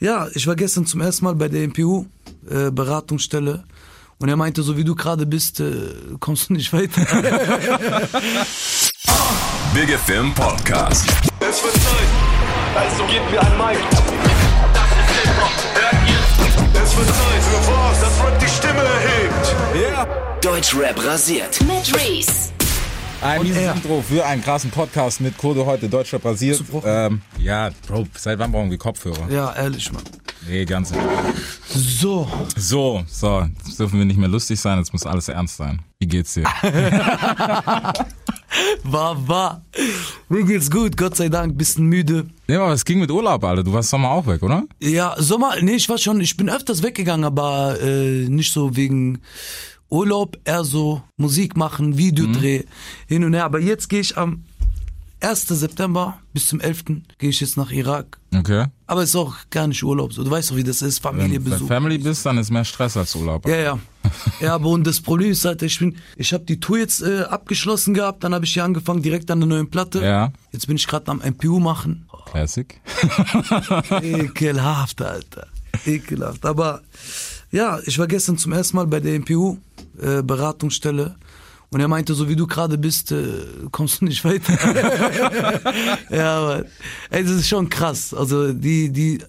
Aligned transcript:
Ja, 0.00 0.28
ich 0.32 0.46
war 0.46 0.56
gestern 0.56 0.86
zum 0.86 1.02
ersten 1.02 1.26
Mal 1.26 1.34
bei 1.34 1.48
der 1.48 1.68
MPU, 1.68 2.06
äh, 2.48 2.70
Beratungsstelle. 2.70 3.64
Und 4.18 4.30
er 4.30 4.36
meinte, 4.36 4.62
so 4.62 4.78
wie 4.78 4.84
du 4.84 4.94
gerade 4.94 5.26
bist, 5.26 5.60
äh, 5.60 5.72
kommst 6.18 6.48
du 6.48 6.54
nicht 6.54 6.72
weiter. 6.72 7.02
Big 9.74 9.90
FM 9.90 10.32
Podcast. 10.34 11.06
Es 11.40 11.62
wird 11.62 11.74
Zeit, 11.74 12.08
also 12.76 13.04
gebt 13.04 13.30
mir 13.30 13.40
ein 13.42 13.58
Mic. 13.58 13.78
Das 14.72 14.90
ist 14.90 15.10
Hip-Hop, 15.20 15.52
hört 15.74 15.92
ihr? 16.08 16.20
Es 16.82 16.96
wird 16.96 17.08
Zeit 17.08 17.42
für 17.42 17.60
was, 17.70 18.00
das 18.00 18.24
Rap 18.24 18.38
die 18.40 18.48
Stimme 18.48 18.82
erhebt. 18.82 19.54
Deutschrap 20.42 21.04
rasiert. 21.04 21.60
Mit 21.60 21.94
Reese. 21.94 22.59
Ein 23.22 23.42
mieses. 23.42 23.74
Intro 23.74 24.00
für 24.00 24.24
einen 24.24 24.42
krassen 24.42 24.70
Podcast 24.70 25.20
mit 25.20 25.36
Code 25.36 25.66
heute 25.66 25.88
Deutschrap 25.90 26.22
basiert. 26.22 26.56
Zu 26.56 26.82
Ähm, 26.84 27.20
ja, 27.38 27.70
Bro, 27.86 28.06
seit 28.16 28.38
wann 28.38 28.50
brauchen 28.50 28.70
wir 28.70 28.78
Kopfhörer? 28.78 29.30
ja, 29.30 29.54
ehrlich, 29.54 29.92
Mann. 29.92 30.02
Nee, 30.48 30.64
ganz 30.64 30.90
ehrlich. 30.90 31.10
So, 31.68 32.26
So, 32.56 33.04
so, 33.06 33.46
jetzt 33.66 33.78
dürfen 33.78 33.98
wir 33.98 34.06
nicht 34.06 34.16
mehr 34.18 34.28
lustig 34.28 34.58
sein, 34.58 34.78
jetzt 34.78 34.94
muss 34.94 35.04
alles 35.04 35.28
ernst 35.28 35.58
sein. 35.58 35.82
Wie 35.98 36.06
geht's 36.06 36.32
dir? 36.32 36.44
war, 38.84 39.28
war. 39.28 39.62
Mir 40.30 40.44
geht's 40.44 40.70
gut, 40.70 40.96
Gott 40.96 41.16
sei 41.16 41.28
Dank, 41.28 41.58
bisschen 41.58 41.84
müde. 41.86 42.24
nee, 42.48 42.56
aber 42.56 42.72
es 42.72 42.86
ging 42.86 43.00
mit 43.00 43.10
Urlaub, 43.10 43.44
Alter. 43.44 43.62
Du 43.64 43.72
warst 43.74 43.90
Sommer 43.90 44.12
auch 44.12 44.26
weg, 44.26 44.42
oder? 44.42 44.64
Ja, 44.80 45.14
Sommer, 45.18 45.56
nee, 45.60 45.74
ich 45.74 45.90
war 45.90 45.98
schon, 45.98 46.22
ich 46.22 46.38
bin 46.38 46.48
öfters 46.48 46.82
weggegangen, 46.82 47.24
aber 47.26 47.76
äh, 47.82 48.26
nicht 48.30 48.50
so 48.54 48.74
wegen 48.76 49.18
Urlaub, 49.90 50.38
eher 50.44 50.64
so 50.64 51.02
Musik 51.16 51.56
machen, 51.56 51.98
Videodreh, 51.98 52.64
hin 53.06 53.24
und 53.24 53.34
her. 53.34 53.44
Aber 53.44 53.60
jetzt 53.60 53.88
gehe 53.88 54.00
ich 54.00 54.16
am 54.16 54.44
1. 55.20 55.48
September 55.48 56.18
bis 56.32 56.48
zum 56.48 56.60
11. 56.60 56.84
gehe 57.18 57.30
ich 57.30 57.40
jetzt 57.40 57.56
nach 57.56 57.70
Irak. 57.70 58.18
Okay. 58.34 58.66
Aber 58.86 59.02
ist 59.02 59.14
auch 59.16 59.34
gar 59.50 59.66
nicht 59.66 59.82
Urlaub 59.82 60.12
so. 60.12 60.24
Du 60.24 60.30
weißt 60.30 60.50
doch, 60.50 60.56
wie 60.56 60.64
das 60.64 60.80
ist, 60.80 61.04
Wenn 61.04 61.44
du. 61.44 61.66
Family 61.66 61.98
bist, 61.98 62.24
dann 62.24 62.38
ist 62.38 62.50
mehr 62.50 62.64
Stress 62.64 62.96
als 62.96 63.14
Urlaub. 63.14 63.46
Ja, 63.46 63.56
ja. 63.56 63.78
Ja, 64.40 64.54
aber 64.54 64.70
und 64.70 64.86
das 64.86 65.00
Problem 65.00 65.30
ist 65.30 65.44
halt, 65.44 65.60
ich 65.62 65.78
bin, 65.78 65.96
ich 66.16 66.32
habe 66.32 66.44
die 66.44 66.58
Tour 66.58 66.78
jetzt 66.78 67.02
äh, 67.02 67.20
abgeschlossen 67.24 67.92
gehabt, 67.92 68.24
dann 68.24 68.32
habe 68.32 68.46
ich 68.46 68.54
hier 68.54 68.64
angefangen 68.64 69.02
direkt 69.02 69.30
an 69.30 69.40
der 69.40 69.48
neuen 69.48 69.68
Platte. 69.68 70.02
Ja. 70.02 70.32
Jetzt 70.52 70.66
bin 70.66 70.76
ich 70.76 70.86
gerade 70.86 71.10
am 71.10 71.18
MPU 71.18 71.60
machen. 71.60 72.06
Classic. 72.30 72.80
Ekelhaft, 74.02 75.02
Alter. 75.02 75.48
Ekelhaft. 75.84 76.46
Aber 76.46 76.80
ja, 77.52 77.78
ich 77.84 77.98
war 77.98 78.06
gestern 78.06 78.38
zum 78.38 78.52
ersten 78.52 78.76
Mal 78.76 78.86
bei 78.86 79.00
der 79.00 79.18
MPU, 79.18 79.58
äh, 80.02 80.22
Beratungsstelle. 80.22 81.16
Und 81.72 81.80
er 81.80 81.86
meinte, 81.88 82.14
so 82.14 82.28
wie 82.28 82.34
du 82.36 82.46
gerade 82.48 82.78
bist, 82.78 83.12
äh, 83.12 83.22
kommst 83.70 84.00
du 84.00 84.06
nicht 84.06 84.24
weiter. 84.24 84.54
ja, 86.10 86.38
aber 86.38 86.64
ey, 87.10 87.22
das 87.22 87.32
ist 87.32 87.48
schon 87.48 87.68
krass. 87.68 88.12
Also 88.12 88.52
die, 88.52 88.90
die, 88.90 89.22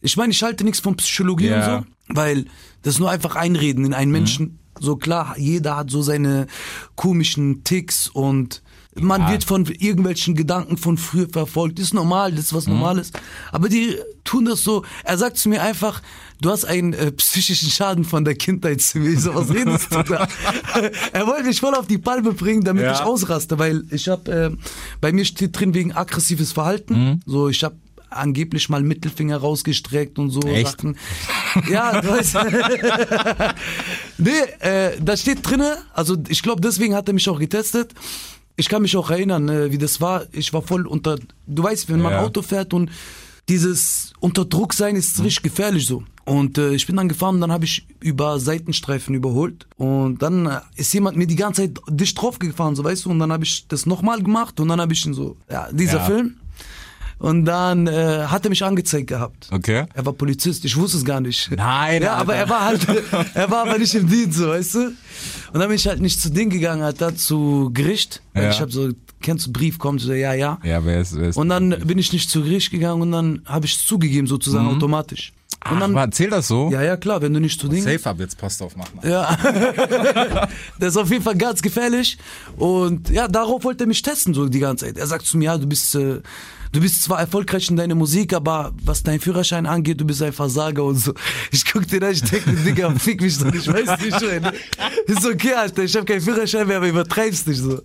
ich 0.00 0.16
meine, 0.16 0.30
ich 0.32 0.42
halte 0.42 0.64
nichts 0.64 0.80
von 0.80 0.96
Psychologie 0.96 1.48
Ja. 1.48 1.78
und 1.78 1.84
so, 1.84 2.14
weil 2.14 2.44
das 2.82 2.94
ist 2.94 3.00
nur 3.00 3.10
einfach 3.10 3.34
Einreden 3.36 3.84
in 3.84 3.94
einen 3.94 4.12
Menschen. 4.12 4.58
So 4.78 4.94
klar, 4.94 5.34
jeder 5.38 5.76
hat 5.76 5.90
so 5.90 6.02
seine 6.02 6.46
komischen 6.94 7.64
Ticks 7.64 8.06
und 8.06 8.62
man 9.00 9.22
Ja. 9.22 9.30
wird 9.32 9.44
von 9.44 9.64
irgendwelchen 9.66 10.34
Gedanken 10.34 10.76
von 10.76 10.96
früher 10.98 11.28
verfolgt. 11.28 11.78
Ist 11.78 11.94
normal, 11.94 12.32
das 12.32 12.46
ist 12.46 12.54
was 12.54 12.66
Normales. 12.66 13.12
Aber 13.52 13.68
die 13.68 13.96
tun 14.24 14.44
das 14.44 14.62
so. 14.62 14.84
Er 15.04 15.18
sagt 15.18 15.38
zu 15.38 15.48
mir 15.48 15.62
einfach, 15.62 16.02
du 16.40 16.50
hast 16.50 16.64
einen 16.64 16.92
äh, 16.92 17.10
psychischen 17.12 17.70
Schaden 17.70 18.04
von 18.04 18.24
der 18.24 18.34
Kindheit 18.34 18.80
zu 18.80 18.98
mir. 18.98 19.10
Ich 19.10 19.20
So, 19.20 19.34
was 19.34 19.50
redest 19.54 19.92
du 19.94 20.02
da? 20.02 20.28
er 21.12 21.26
wollte 21.26 21.44
mich 21.44 21.60
voll 21.60 21.74
auf 21.74 21.86
die 21.86 21.98
Palme 21.98 22.32
bringen, 22.32 22.62
damit 22.64 22.84
Ja. 22.84 22.92
ich 22.94 23.00
ausraste, 23.00 23.58
weil 23.58 23.84
ich 23.90 24.08
habe, 24.08 24.30
äh, 24.30 24.50
bei 25.00 25.12
mir 25.12 25.24
steht 25.24 25.58
drin 25.58 25.74
wegen 25.74 25.92
aggressives 25.92 26.52
Verhalten. 26.52 27.22
So, 27.26 27.48
ich 27.48 27.64
habe 27.64 27.76
angeblich 28.10 28.70
mal 28.70 28.82
Mittelfinger 28.82 29.36
rausgestreckt 29.36 30.18
und 30.18 30.30
so 30.30 30.40
Echt? 30.40 30.80
Sachen. 30.80 30.96
Ja, 31.68 32.00
du 32.00 32.08
weißt. 32.08 32.36
nee, 34.18 34.30
äh, 34.60 34.92
da 35.00 35.16
steht 35.16 35.38
drinne, 35.48 35.76
also 35.92 36.16
ich 36.28 36.42
glaube, 36.42 36.60
deswegen 36.60 36.94
hat 36.94 37.08
er 37.08 37.14
mich 37.14 37.28
auch 37.28 37.38
getestet. 37.38 37.92
Ich 38.58 38.68
kann 38.68 38.82
mich 38.82 38.96
auch 38.96 39.08
erinnern, 39.10 39.48
äh, 39.48 39.70
wie 39.72 39.78
das 39.78 40.00
war. 40.00 40.24
Ich 40.32 40.52
war 40.52 40.62
voll 40.62 40.86
unter, 40.86 41.16
du 41.46 41.62
weißt, 41.62 41.88
wenn 41.88 42.00
man 42.02 42.12
Ja. 42.12 42.20
Auto 42.22 42.42
fährt 42.42 42.74
und 42.74 42.90
dieses 43.48 44.12
unter 44.20 44.44
Druck 44.44 44.74
sein 44.74 44.94
ist 44.96 45.22
richtig 45.22 45.42
gefährlich 45.44 45.86
so. 45.86 46.02
Und 46.24 46.58
äh, 46.58 46.74
ich 46.74 46.86
bin 46.86 46.96
dann 46.96 47.08
gefahren 47.08 47.40
dann 47.40 47.50
habe 47.52 47.64
ich 47.64 47.86
über 48.00 48.38
Seitenstreifen 48.38 49.14
überholt. 49.14 49.66
Und 49.76 50.20
dann 50.22 50.44
äh, 50.46 50.60
ist 50.76 50.92
jemand 50.92 51.16
mir 51.16 51.26
die 51.26 51.36
ganze 51.36 51.62
Zeit 51.62 51.78
dicht 51.88 52.20
drauf 52.20 52.38
gefahren, 52.38 52.74
so 52.76 52.84
weißt 52.84 53.06
du. 53.06 53.10
Und 53.10 53.20
dann 53.20 53.32
habe 53.32 53.44
ich 53.44 53.66
das 53.68 53.86
nochmal 53.86 54.22
gemacht 54.22 54.60
und 54.60 54.68
dann 54.68 54.80
habe 54.80 54.92
ich 54.92 55.06
ihn 55.06 55.14
so, 55.14 55.36
ja, 55.50 55.68
dieser 55.72 55.98
Ja. 55.98 56.04
Film. 56.04 56.34
Und 57.20 57.46
dann 57.46 57.86
äh, 57.88 58.26
hat 58.26 58.44
er 58.46 58.50
mich 58.50 58.62
angezeigt 58.64 59.06
gehabt. 59.08 59.48
Okay. 59.50 59.86
Er 59.94 60.06
war 60.06 60.12
Polizist, 60.12 60.64
ich 60.64 60.76
wusste 60.76 60.98
es 60.98 61.04
gar 61.04 61.20
nicht. 61.20 61.50
Nein, 61.56 62.02
Ja, 62.02 62.14
aber 62.14 62.34
Alter. 62.34 62.44
er 62.44 62.48
war 62.50 62.64
halt, 62.64 62.86
er 63.34 63.50
war 63.50 63.66
aber 63.68 63.78
nicht 63.78 63.94
im 63.94 64.08
Dienst, 64.08 64.38
so, 64.38 64.48
weißt 64.48 64.74
du? 64.74 64.92
Und 65.52 65.60
dann 65.60 65.68
bin 65.68 65.76
ich 65.76 65.86
halt 65.86 66.00
nicht 66.00 66.20
zu 66.20 66.30
Ding 66.30 66.50
gegangen, 66.50 66.82
Alter, 66.82 67.14
zu 67.16 67.70
Gericht. 67.72 68.22
Weil 68.34 68.44
Ja. 68.44 68.50
ich 68.50 68.60
habe 68.60 68.70
so, 68.70 68.90
kennst 69.20 69.46
du 69.46 69.52
Brief, 69.52 69.78
kommt 69.78 70.00
so, 70.00 70.12
ja, 70.12 70.34
ja. 70.34 70.58
Ja, 70.62 70.84
wer 70.84 71.00
ist, 71.00 71.16
wer 71.18 71.28
ist 71.28 71.36
Und 71.36 71.48
dann 71.48 71.70
bin 71.86 71.98
ich 71.98 72.12
nicht 72.12 72.30
zu 72.30 72.42
Gericht 72.42 72.70
gegangen 72.70 73.02
und 73.02 73.12
dann 73.12 73.42
habe 73.46 73.66
ich 73.66 73.74
es 73.76 73.86
zugegeben, 73.86 74.26
sozusagen, 74.26 74.66
automatisch. 74.68 75.32
Und 75.64 75.72
Ach, 75.76 75.80
dann, 75.80 75.90
aber 75.90 76.02
erzähl 76.02 76.30
das 76.30 76.46
so? 76.46 76.70
ja, 76.70 76.82
ja, 76.82 76.96
klar, 76.96 77.20
wenn 77.20 77.34
du 77.34 77.40
nicht 77.40 77.60
zu 77.60 77.66
Ding. 77.68 77.82
Safe 77.82 78.08
ab, 78.10 78.16
jetzt 78.20 78.38
Post 78.38 78.62
aufmachen. 78.62 79.00
Ja. 79.02 79.36
das 80.78 80.90
ist 80.90 80.96
auf 80.96 81.10
jeden 81.10 81.24
Fall 81.24 81.36
ganz 81.36 81.60
gefährlich. 81.62 82.16
Und 82.56 83.10
ja, 83.10 83.26
darauf 83.26 83.64
wollte 83.64 83.84
er 83.84 83.86
mich 83.88 84.02
testen, 84.02 84.34
so 84.34 84.48
die 84.48 84.60
ganze 84.60 84.86
Zeit. 84.86 84.98
Er 84.98 85.06
sagt 85.06 85.26
zu 85.26 85.36
mir, 85.36 85.46
ja, 85.46 85.58
du 85.58 85.66
bist, 85.66 85.94
äh, 85.96 86.20
du 86.72 86.80
bist 86.80 87.02
zwar 87.02 87.20
erfolgreich 87.20 87.70
in 87.70 87.76
deiner 87.76 87.94
Musik, 87.94 88.32
aber 88.34 88.72
was 88.84 89.02
dein 89.02 89.20
Führerschein 89.20 89.66
angeht, 89.66 90.00
du 90.00 90.04
bist 90.04 90.22
ein 90.22 90.32
Versager 90.32 90.84
und 90.84 90.96
so. 90.96 91.12
Ich 91.50 91.64
guck 91.70 91.86
dir 91.86 92.00
da, 92.00 92.10
ich 92.10 92.22
denke, 92.22 92.50
Digga, 92.52 92.90
fick 92.98 93.20
mich 93.20 93.38
doch 93.38 93.50
nicht, 93.52 93.66
weißt 93.66 94.02
du 94.02 94.10
schon. 94.10 94.52
Ist 95.06 95.26
okay, 95.26 95.54
Alter, 95.54 95.84
ich 95.84 95.94
habe 95.96 96.04
keinen 96.04 96.20
Führerschein 96.20 96.66
mehr, 96.66 96.78
aber 96.78 96.88
übertreibst 96.88 97.46
nicht 97.48 97.58
so. 97.60 97.80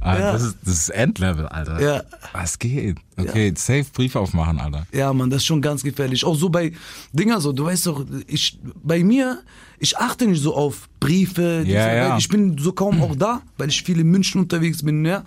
Ah, 0.00 0.18
Ja. 0.18 0.32
das, 0.32 0.42
ist, 0.42 0.56
das 0.64 0.74
ist 0.74 0.88
Endlevel, 0.90 1.46
Alter. 1.46 1.80
Ja. 1.80 2.02
Was 2.32 2.58
geht? 2.58 2.96
Okay, 3.16 3.52
safe 3.56 3.84
Brief 3.92 4.16
aufmachen, 4.16 4.58
Alter. 4.58 4.86
Ja, 4.92 5.12
Mann, 5.12 5.30
das 5.30 5.42
ist 5.42 5.46
schon 5.46 5.60
ganz 5.62 5.82
gefährlich. 5.82 6.24
Auch 6.24 6.34
so 6.34 6.48
bei 6.48 6.72
Dinger 7.12 7.40
so, 7.40 7.52
du 7.52 7.64
weißt 7.64 7.86
doch, 7.86 8.04
ich, 8.26 8.58
bei 8.82 9.04
mir, 9.04 9.40
ich 9.78 9.96
achte 9.98 10.26
nicht 10.26 10.42
so 10.42 10.54
auf 10.54 10.88
Briefe. 10.98 11.62
Ja, 11.66 11.94
ja. 11.94 12.18
Ich 12.18 12.28
bin 12.28 12.56
so 12.58 12.72
kaum 12.72 13.02
auch 13.02 13.14
da, 13.16 13.42
weil 13.58 13.68
ich 13.68 13.82
viel 13.82 14.00
in 14.00 14.08
München 14.08 14.40
unterwegs 14.40 14.82
bin, 14.82 15.04
ja. 15.04 15.24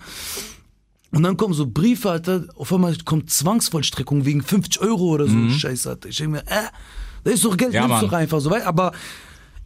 Und 1.12 1.22
dann 1.22 1.36
kommen 1.36 1.54
so 1.54 1.66
Briefe, 1.66 2.10
Alter, 2.10 2.44
auf 2.56 2.72
einmal 2.72 2.96
kommt 3.04 3.30
Zwangsvollstreckung 3.30 4.24
wegen 4.24 4.42
50 4.42 4.80
Euro 4.82 5.04
oder 5.14 5.26
so, 5.26 5.48
Scheiße, 5.50 5.88
Alter. 5.90 6.08
Ich 6.08 6.16
denke 6.16 6.32
mir, 6.32 6.40
äh, 6.40 6.66
da 7.24 7.30
ist 7.30 7.44
doch 7.44 7.56
Geld, 7.56 7.70
Mhm. 7.70 7.74
Ja, 7.76 7.80
nimm's 7.82 8.00
Mann. 8.02 8.10
doch 8.10 8.12
einfach 8.16 8.40
so, 8.40 8.50
weißt 8.50 8.66
aber 8.66 8.92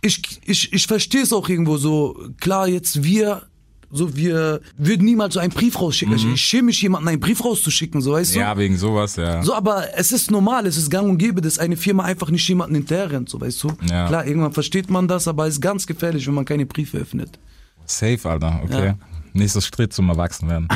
ich, 0.03 0.21
ich, 0.45 0.73
ich 0.73 0.87
verstehe 0.87 1.23
es 1.23 1.33
auch 1.33 1.49
irgendwo 1.49 1.77
so, 1.77 2.17
klar, 2.41 2.69
jetzt 2.69 3.03
wir, 3.03 3.43
so 3.91 4.15
wir 4.17 4.61
würden 4.79 5.05
niemals 5.05 5.35
so 5.35 5.41
einen 5.41 5.53
Brief 5.53 5.81
rausschicken. 5.81 6.15
Ich, 6.15 6.25
ich 6.25 6.41
schäme 6.41 6.65
mich, 6.67 6.81
jemanden 6.81 7.09
einen 7.09 7.21
Brief 7.21 7.45
rauszuschicken, 7.45 8.01
so 8.01 8.13
weißt 8.13 8.35
du? 8.35 8.39
Mhm. 8.39 8.43
Ja, 8.45 8.57
wegen 8.57 8.77
sowas, 8.79 9.17
ja. 9.17 9.43
So, 9.43 9.55
aber 9.55 9.87
es 9.99 10.13
ist 10.13 10.31
normal, 10.31 10.67
es 10.67 10.77
ist 10.77 10.91
gang 10.91 11.09
und 11.09 11.19
gäbe, 11.19 11.41
dass 11.41 11.59
eine 11.59 11.77
Firma 11.77 12.05
einfach 12.05 12.31
nicht 12.31 12.47
jemanden 12.49 12.77
hinterher 12.77 13.11
rennt, 13.11 13.29
so 13.29 13.41
weißt 13.41 13.63
du. 13.65 13.73
Ja. 13.91 14.07
Klar, 14.09 14.27
irgendwann 14.27 14.53
versteht 14.53 14.89
man 14.91 15.09
das, 15.09 15.27
aber 15.27 15.47
es 15.47 15.55
ist 15.55 15.61
ganz 15.61 15.87
gefährlich, 15.87 16.27
wenn 16.27 16.35
man 16.35 16.45
keine 16.45 16.65
Briefe 16.67 16.99
öffnet. 16.99 17.39
Safe, 17.85 18.19
Alter, 18.29 18.61
okay. 18.65 18.87
Ja. 18.87 18.99
Nächster 19.33 19.61
Schritt 19.61 19.93
zum 19.93 20.09
Erwachsenwerden. 20.09 20.69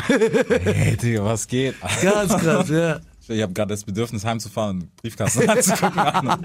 hey, 0.63 0.95
Digga, 0.97 1.23
was 1.25 1.47
geht? 1.47 1.75
Ganz 2.01 2.35
krass, 2.37 2.69
ja. 2.69 2.99
Ich 3.27 3.41
habe 3.41 3.53
gerade 3.53 3.69
das 3.73 3.83
Bedürfnis, 3.83 4.23
heimzufahren 4.23 4.81
und 4.81 4.95
Briefkasten 4.97 5.49
anzugucken. 5.49 5.97
Alter. 5.99 6.39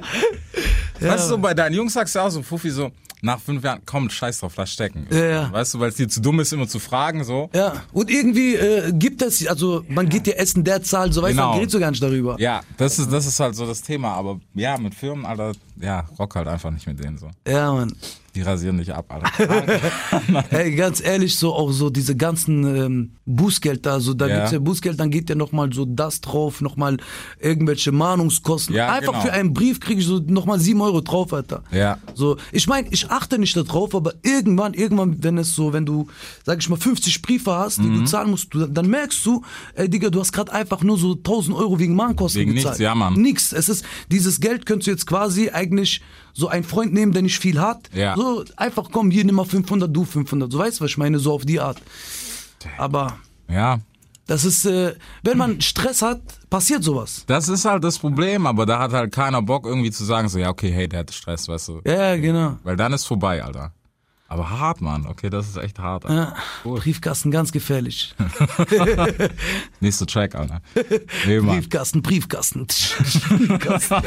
Weißt 1.00 1.24
du, 1.24 1.28
so 1.28 1.38
bei 1.38 1.52
deinen 1.54 1.74
Jungs 1.74 1.92
sagst 1.92 2.14
du 2.14 2.20
auch 2.20 2.30
so, 2.30 2.42
Fuffi, 2.42 2.70
so, 2.70 2.90
nach 3.22 3.38
fünf 3.38 3.62
Jahren, 3.62 3.80
komm, 3.84 4.08
scheiß 4.08 4.40
drauf, 4.40 4.54
lass 4.56 4.72
stecken. 4.72 5.06
Ja, 5.10 5.24
ja. 5.24 5.52
Weißt 5.52 5.74
du, 5.74 5.80
weil 5.80 5.90
es 5.90 5.96
dir 5.96 6.08
zu 6.08 6.20
dumm 6.22 6.40
ist, 6.40 6.54
immer 6.54 6.66
zu 6.68 6.78
fragen, 6.78 7.22
so. 7.24 7.50
Ja, 7.54 7.74
und 7.92 8.10
irgendwie 8.10 8.54
äh, 8.54 8.92
gibt 8.94 9.20
es, 9.20 9.46
also 9.46 9.84
man 9.88 10.08
geht 10.08 10.26
ja 10.26 10.34
essen 10.34 10.64
der 10.64 10.82
Zahl, 10.82 11.12
so 11.12 11.20
weißt 11.20 11.32
du, 11.32 11.36
Genau. 11.36 11.48
man 11.50 11.58
redet 11.58 11.70
so 11.70 11.78
gar 11.80 11.90
nicht 11.90 12.02
darüber. 12.02 12.36
Ja, 12.40 12.62
das 12.78 12.98
ist, 12.98 13.12
das 13.12 13.26
ist 13.26 13.38
halt 13.40 13.54
so 13.56 13.66
das 13.66 13.82
Thema. 13.82 14.14
Aber 14.14 14.40
ja, 14.54 14.78
mit 14.78 14.94
Firmen, 14.94 15.26
Alter, 15.26 15.52
ja, 15.80 16.06
rock 16.18 16.34
halt 16.36 16.48
einfach 16.48 16.70
nicht 16.70 16.86
mit 16.86 16.98
denen 17.02 17.18
so. 17.18 17.28
Ja, 17.46 17.72
Mann. 17.74 17.94
Die 18.40 18.46
rasieren 18.46 18.78
dich 18.78 18.94
ab, 18.94 19.04
Alter. 19.08 19.64
Ey, 20.50 20.74
ganz 20.74 21.02
ehrlich, 21.04 21.36
so 21.36 21.52
auch 21.54 21.70
so 21.72 21.90
diese 21.90 22.16
ganzen 22.16 22.64
ähm, 22.76 23.10
Bußgelder, 23.26 23.92
also 23.92 24.14
da 24.14 24.26
Ja. 24.28 24.36
gibt's 24.36 24.52
ja 24.52 24.58
Bußgeld, 24.60 24.98
dann 24.98 25.10
geht 25.10 25.28
ja 25.28 25.34
nochmal 25.34 25.70
so 25.74 25.84
das 25.84 26.22
drauf, 26.22 26.62
nochmal 26.62 26.96
irgendwelche 27.38 27.92
Mahnungskosten. 27.92 28.74
Ja, 28.74 28.92
Einfach 28.94 29.12
genau. 29.12 29.24
für 29.24 29.32
einen 29.32 29.52
Brief 29.52 29.78
kriege 29.78 30.00
ich 30.00 30.06
so 30.06 30.20
nochmal 30.26 30.58
sieben 30.58 30.80
Euro 30.80 31.02
drauf, 31.02 31.34
Alter. 31.34 31.64
Ja. 31.70 31.98
So, 32.14 32.38
ich 32.50 32.66
meine, 32.66 32.88
ich 32.90 33.10
achte 33.10 33.38
nicht 33.38 33.54
darauf, 33.56 33.94
aber 33.94 34.14
irgendwann, 34.22 34.72
irgendwann, 34.72 35.22
wenn 35.22 35.36
es 35.36 35.54
so, 35.54 35.74
wenn 35.74 35.84
du, 35.84 36.06
sag 36.46 36.60
ich 36.60 36.68
mal, 36.70 36.76
50 36.76 37.20
Briefe 37.20 37.52
hast, 37.54 37.76
die 37.78 37.82
Mhm. 37.82 37.98
du 37.98 38.04
zahlen 38.04 38.30
musst, 38.30 38.54
du, 38.54 38.66
dann 38.66 38.88
merkst 38.88 39.24
du, 39.26 39.42
ey 39.74 39.90
Digga, 39.90 40.08
du 40.08 40.18
hast 40.20 40.32
gerade 40.32 40.50
einfach 40.52 40.82
nur 40.82 40.96
so 40.96 41.12
1000 41.14 41.54
Euro 41.56 41.78
wegen 41.78 41.94
Mahnkosten 41.94 42.40
Wegen 42.40 42.54
gezahlt. 42.54 42.72
nichts, 42.78 42.80
ja, 42.82 42.94
Mann. 42.94 43.14
Nix. 43.20 43.52
Es 43.52 43.68
ist, 43.68 43.84
dieses 44.10 44.40
Geld 44.40 44.64
könntest 44.64 44.86
du 44.86 44.90
jetzt 44.92 45.06
quasi 45.06 45.50
eigentlich 45.50 46.00
so 46.40 46.48
einen 46.48 46.64
Freund 46.64 46.92
nehmen, 46.92 47.12
der 47.12 47.22
nicht 47.22 47.38
viel 47.38 47.60
hat. 47.60 47.88
Ja. 47.94 48.16
So, 48.16 48.44
einfach 48.56 48.88
komm, 48.90 49.10
hier 49.12 49.24
nimm 49.24 49.36
mal 49.36 49.44
500, 49.44 49.94
du 49.94 50.04
500. 50.04 50.50
So 50.50 50.58
weißt 50.58 50.80
du, 50.80 50.84
was 50.84 50.90
ich 50.90 50.98
meine? 50.98 51.18
So 51.20 51.32
auf 51.34 51.44
die 51.44 51.60
Art. 51.60 51.80
Aber 52.78 53.18
Ja. 53.48 53.78
Das 54.26 54.44
ist, 54.44 54.64
äh, 54.64 54.94
wenn 55.24 55.36
man 55.38 55.60
Stress 55.60 56.02
hat, 56.02 56.20
passiert 56.50 56.84
sowas. 56.84 57.24
Das 57.26 57.48
ist 57.48 57.64
halt 57.64 57.82
das 57.82 57.98
Problem, 57.98 58.46
aber 58.46 58.64
da 58.64 58.78
hat 58.78 58.92
halt 58.92 59.10
keiner 59.12 59.42
Bock 59.42 59.66
irgendwie 59.66 59.90
zu 59.90 60.04
sagen, 60.04 60.28
so, 60.28 60.38
ja, 60.38 60.50
okay, 60.50 60.70
hey, 60.70 60.88
der 60.88 61.00
hat 61.00 61.12
Stress, 61.12 61.48
weißt 61.48 61.68
du. 61.68 61.80
Ja, 61.84 62.14
genau. 62.16 62.56
Weil 62.62 62.76
dann 62.76 62.92
ist 62.92 63.06
vorbei, 63.06 63.42
Alter. 63.42 63.72
Aber 64.28 64.48
hart, 64.48 64.80
Mann. 64.80 65.04
Okay, 65.08 65.28
das 65.28 65.48
ist 65.48 65.56
echt 65.56 65.80
hart. 65.80 66.04
Ja, 66.08 66.36
Cool. 66.64 66.78
Briefkasten 66.78 67.32
ganz 67.32 67.50
gefährlich. 67.50 68.14
Nächster 69.80 70.06
Track, 70.06 70.36
Alter. 70.36 70.62
Nee. 71.26 71.40
Briefkasten, 71.40 72.00
Briefkasten. 72.00 72.68
Briefkasten. 73.28 73.96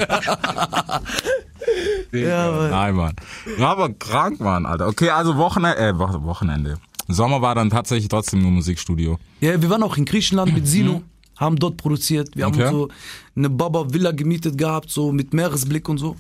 Ja, 2.12 2.52
Mann. 2.52 2.70
Nein, 2.70 2.96
Mann. 2.96 3.16
Aber 3.60 3.90
krank, 3.94 4.40
Mann, 4.40 4.66
Alter. 4.66 4.88
Okay, 4.88 5.10
also 5.10 5.38
Wochenende, 5.38 5.78
äh, 5.80 5.98
Wo- 5.98 6.24
Wochenende. 6.24 6.78
Sommer 7.08 7.42
war 7.42 7.56
dann 7.56 7.70
tatsächlich 7.70 8.08
trotzdem 8.08 8.42
nur 8.42 8.52
Musikstudio. 8.52 9.18
Ja, 9.42 9.62
wir 9.62 9.70
waren 9.70 9.84
auch 9.84 9.98
in 9.98 10.06
Griechenland 10.06 10.54
mit 10.54 10.68
Sino, 10.68 11.04
haben 11.38 11.58
dort 11.58 11.78
produziert. 11.78 12.36
Wir 12.36 12.48
Okay. 12.48 12.66
haben 12.66 12.72
so 12.76 12.90
eine 13.36 13.50
Baba-Villa 13.50 14.12
gemietet 14.12 14.58
gehabt, 14.58 14.90
so 14.90 15.12
mit 15.12 15.34
Meeresblick 15.34 15.90
und 15.90 15.98
so. 15.98 16.16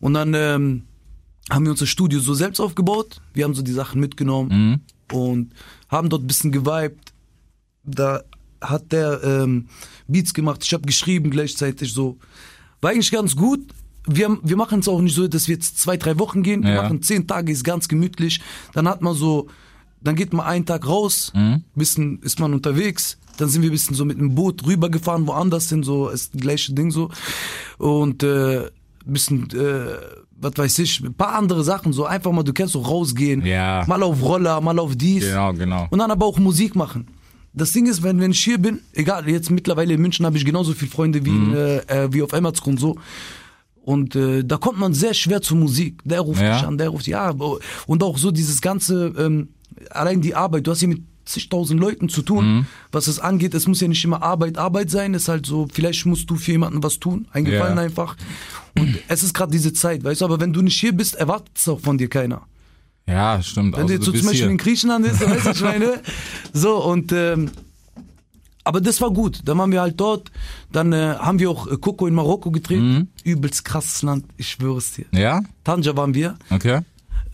Und 0.00 0.14
dann 0.14 0.32
ähm, 0.34 0.84
haben 1.50 1.64
wir 1.64 1.72
unser 1.72 1.86
Studio 1.86 2.20
so 2.20 2.32
selbst 2.34 2.60
aufgebaut. 2.60 3.20
Wir 3.34 3.44
haben 3.44 3.54
so 3.54 3.62
die 3.62 3.72
Sachen 3.72 4.00
mitgenommen 4.00 4.80
und 5.12 5.52
haben 5.88 6.08
dort 6.08 6.22
ein 6.22 6.26
bisschen 6.26 6.52
geweibt. 6.52 7.12
Da 7.84 8.22
hat 8.62 8.92
der 8.92 9.22
ähm, 9.22 9.68
Beats 10.08 10.32
gemacht, 10.32 10.62
ich 10.64 10.72
habe 10.72 10.86
geschrieben 10.86 11.30
gleichzeitig 11.30 11.92
so. 11.92 12.18
War 12.80 12.92
eigentlich 12.92 13.10
ganz 13.10 13.36
gut. 13.36 13.60
Wir, 14.06 14.36
wir 14.42 14.56
machen 14.56 14.80
es 14.80 14.88
auch 14.88 15.00
nicht 15.00 15.14
so, 15.14 15.26
dass 15.28 15.48
wir 15.48 15.54
jetzt 15.54 15.78
zwei, 15.80 15.96
drei 15.96 16.18
Wochen 16.18 16.42
gehen. 16.42 16.62
Wir 16.62 16.74
Ja. 16.74 16.82
machen 16.82 17.02
zehn 17.02 17.26
Tage, 17.26 17.52
ist 17.52 17.64
ganz 17.64 17.88
gemütlich. 17.88 18.40
Dann 18.74 18.86
hat 18.88 19.00
man 19.00 19.14
so, 19.14 19.48
dann 20.02 20.14
geht 20.14 20.32
man 20.32 20.44
einen 20.46 20.66
Tag 20.66 20.86
raus, 20.86 21.32
bisschen 21.74 22.20
ist 22.22 22.38
man 22.40 22.52
unterwegs. 22.52 23.18
Dann 23.38 23.48
sind 23.48 23.62
wir 23.62 23.70
ein 23.70 23.72
bisschen 23.72 23.96
so 23.96 24.04
mit 24.04 24.18
dem 24.18 24.34
Boot 24.34 24.64
rübergefahren, 24.66 25.26
woanders 25.26 25.68
hin, 25.68 25.82
so 25.82 26.08
ist 26.08 26.34
das 26.34 26.40
gleiche 26.40 26.72
Ding 26.72 26.90
so. 26.92 27.10
Und 27.78 28.22
äh, 28.22 28.70
bisschen, 29.06 29.50
äh, 29.50 29.96
was 30.40 30.52
weiß 30.56 30.78
ich, 30.80 31.00
ein 31.00 31.14
paar 31.14 31.34
andere 31.34 31.64
Sachen, 31.64 31.92
so 31.92 32.04
einfach 32.04 32.30
mal, 32.32 32.42
du 32.44 32.52
kennst 32.52 32.74
so 32.74 32.80
rausgehen, 32.80 33.44
Ja. 33.44 33.84
mal 33.88 34.02
auf 34.02 34.22
Roller, 34.22 34.60
mal 34.60 34.78
auf 34.78 34.94
dies. 34.96 35.24
Genau, 35.24 35.52
genau. 35.52 35.86
Und 35.90 35.98
dann 35.98 36.10
aber 36.10 36.26
auch 36.26 36.38
Musik 36.38 36.76
machen. 36.76 37.08
Das 37.54 37.72
Ding 37.72 37.86
ist, 37.86 38.02
wenn, 38.02 38.20
wenn 38.20 38.32
ich 38.32 38.42
hier 38.42 38.58
bin, 38.58 38.80
egal, 38.92 39.28
jetzt 39.28 39.50
mittlerweile 39.50 39.94
in 39.94 40.00
München 40.00 40.26
habe 40.26 40.36
ich 40.36 40.44
genauso 40.44 40.72
viele 40.72 40.90
Freunde 40.90 41.24
wie, 41.24 41.30
Mhm. 41.30 41.54
äh, 41.54 41.76
äh, 42.04 42.12
wie 42.12 42.22
auf 42.22 42.32
Emmertsgrund 42.32 42.76
und 42.76 42.80
so. 42.80 42.96
Und 43.84 44.16
äh, 44.16 44.42
da 44.44 44.56
kommt 44.56 44.78
man 44.78 44.94
sehr 44.94 45.12
schwer 45.12 45.42
zur 45.42 45.58
Musik. 45.58 46.00
Der 46.04 46.20
ruft 46.22 46.40
Ja. 46.40 46.56
dich 46.58 46.66
an, 46.66 46.78
der 46.78 46.88
ruft, 46.88 47.06
ja. 47.06 47.34
Und 47.86 48.02
auch 48.02 48.16
so 48.16 48.30
dieses 48.30 48.62
ganze, 48.62 49.12
ähm, 49.18 49.48
allein 49.90 50.22
die 50.22 50.34
Arbeit, 50.34 50.66
du 50.66 50.70
hast 50.70 50.78
hier 50.78 50.88
mit 50.88 51.02
zigtausend 51.26 51.78
Leuten 51.80 52.08
zu 52.08 52.22
tun, 52.22 52.44
Mhm. 52.46 52.66
was 52.92 53.08
es 53.08 53.18
angeht. 53.18 53.54
Es 53.54 53.66
muss 53.68 53.80
ja 53.82 53.88
nicht 53.88 54.02
immer 54.04 54.22
Arbeit, 54.22 54.56
Arbeit 54.58 54.90
sein. 54.90 55.14
Es 55.14 55.22
ist 55.24 55.28
halt 55.28 55.44
so, 55.46 55.68
vielleicht 55.72 56.06
musst 56.06 56.28
du 56.30 56.36
für 56.36 56.52
jemanden 56.52 56.82
was 56.82 56.98
tun, 56.98 57.28
eingefallen 57.32 57.76
Ja. 57.76 57.82
einfach. 57.84 58.16
Und 58.78 58.98
es 59.08 59.22
ist 59.22 59.34
gerade 59.34 59.52
diese 59.52 59.72
Zeit, 59.74 60.02
weißt 60.02 60.22
du, 60.22 60.24
aber 60.26 60.40
wenn 60.40 60.52
du 60.54 60.62
nicht 60.62 60.78
hier 60.80 60.92
bist, 60.94 61.14
erwartet 61.14 61.50
es 61.56 61.68
auch 61.68 61.80
von 61.80 61.98
dir 61.98 62.08
keiner. 62.08 62.42
Ja, 63.06 63.42
stimmt. 63.42 63.72
Wenn 63.74 63.82
also, 63.82 63.88
du 63.88 63.92
jetzt 63.94 64.04
so 64.06 64.12
bist 64.12 64.22
zum 64.24 64.30
Beispiel 64.30 64.44
hier. 64.46 64.50
in 64.52 64.56
Griechenland 64.58 65.06
ist, 65.06 65.20
weißt 65.20 65.46
du, 65.46 65.50
ich 65.50 65.60
meine? 65.60 66.00
So, 66.54 66.82
und, 66.82 67.12
ähm, 67.12 67.50
aber 68.64 68.80
das 68.80 69.00
war 69.00 69.10
gut. 69.10 69.40
Dann 69.44 69.58
waren 69.58 69.70
wir 69.70 69.82
halt 69.82 70.00
dort. 70.00 70.32
Dann 70.72 70.92
äh, 70.92 71.14
haben 71.18 71.38
wir 71.38 71.50
auch 71.50 71.66
äh, 71.66 71.76
Coco 71.76 72.06
in 72.06 72.14
Marokko 72.14 72.50
gedreht. 72.50 72.80
Mhm. 72.80 73.08
Übelst 73.22 73.64
krasses 73.64 74.02
Land, 74.02 74.24
ich 74.36 74.48
schwöre 74.48 74.78
es 74.78 74.92
dir. 74.92 75.04
Ja? 75.12 75.42
Tanja 75.62 75.96
waren 75.96 76.14
wir. 76.14 76.36
Okay. 76.50 76.80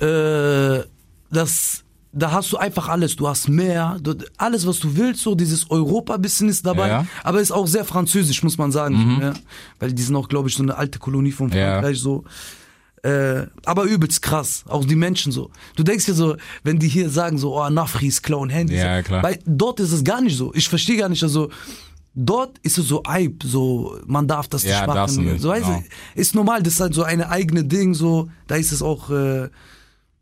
Äh, 0.01 0.85
das, 1.31 1.85
da 2.13 2.33
hast 2.33 2.53
du 2.53 2.57
einfach 2.57 2.89
alles. 2.89 3.15
Du 3.17 3.29
hast 3.29 3.49
Meer, 3.49 3.99
du, 4.03 4.15
alles, 4.39 4.67
was 4.67 4.81
du 4.81 4.97
willst. 4.97 5.23
So 5.23 5.35
dieses 5.37 5.71
Europa-Bisschen 5.71 6.49
ist 6.49 6.67
dabei. 6.67 6.89
Ja. 6.89 7.03
Mhm. 7.03 7.09
Aber 7.23 7.41
ist 7.41 7.53
auch 7.53 7.67
sehr 7.69 7.85
französisch, 7.85 8.43
muss 8.43 8.59
man 8.59 8.73
sagen. 8.73 9.19
Ja? 9.21 9.33
Weil 9.79 9.93
die 9.93 10.03
sind 10.03 10.17
auch, 10.17 10.29
glaube 10.29 10.49
ich, 10.49 10.57
so 10.57 10.63
eine 10.65 10.77
alte 10.77 10.99
Kolonie 10.99 11.33
von 11.33 11.51
Ja. 11.51 11.75
Frankreich. 11.75 12.01
So. 12.01 12.25
Äh, 13.03 13.47
aber 13.65 13.85
übelst 13.85 14.21
krass, 14.21 14.65
auch 14.69 14.85
die 14.85 14.95
Menschen 14.97 15.33
so. 15.33 15.51
Du 15.75 15.83
denkst 15.83 16.05
dir 16.05 16.15
so, 16.15 16.37
wenn 16.65 16.79
die 16.79 16.89
hier 16.89 17.09
sagen 17.09 17.39
so, 17.39 17.59
oh, 17.59 17.71
Nafris 17.71 18.21
klauen 18.21 18.51
Handys. 18.51 18.79
Ja, 18.79 19.03
klar. 19.03 19.23
Weil 19.23 19.39
dort 19.47 19.81
ist 19.81 19.93
es 19.93 20.05
gar 20.05 20.21
nicht 20.21 20.37
so. 20.37 20.53
Ich 20.55 20.69
verstehe 20.69 20.99
gar 20.99 21.09
nicht, 21.09 21.23
also 21.23 21.51
dort 22.15 22.59
ist 22.59 22.77
es 22.77 22.89
so 22.89 23.03
Hype, 23.07 23.43
so 23.43 23.99
man 24.07 24.29
darf 24.29 24.49
das 24.49 24.65
Ja, 24.65 24.81
nicht 24.81 24.87
machen. 24.95 25.25
nicht, 25.25 25.41
so, 25.41 25.49
weißt 25.49 25.65
genau. 25.67 25.79
du, 26.15 26.21
ist 26.21 26.35
normal, 26.35 26.63
das 26.63 26.75
ist 26.75 26.81
halt 26.81 26.95
so 26.95 27.03
eine 27.03 27.31
eigene 27.31 27.65
Ding, 27.65 27.95
so, 27.95 28.29
da 28.47 28.57
ist 28.57 28.73
es 28.73 28.83
auch, 28.83 29.11
äh, 29.11 29.49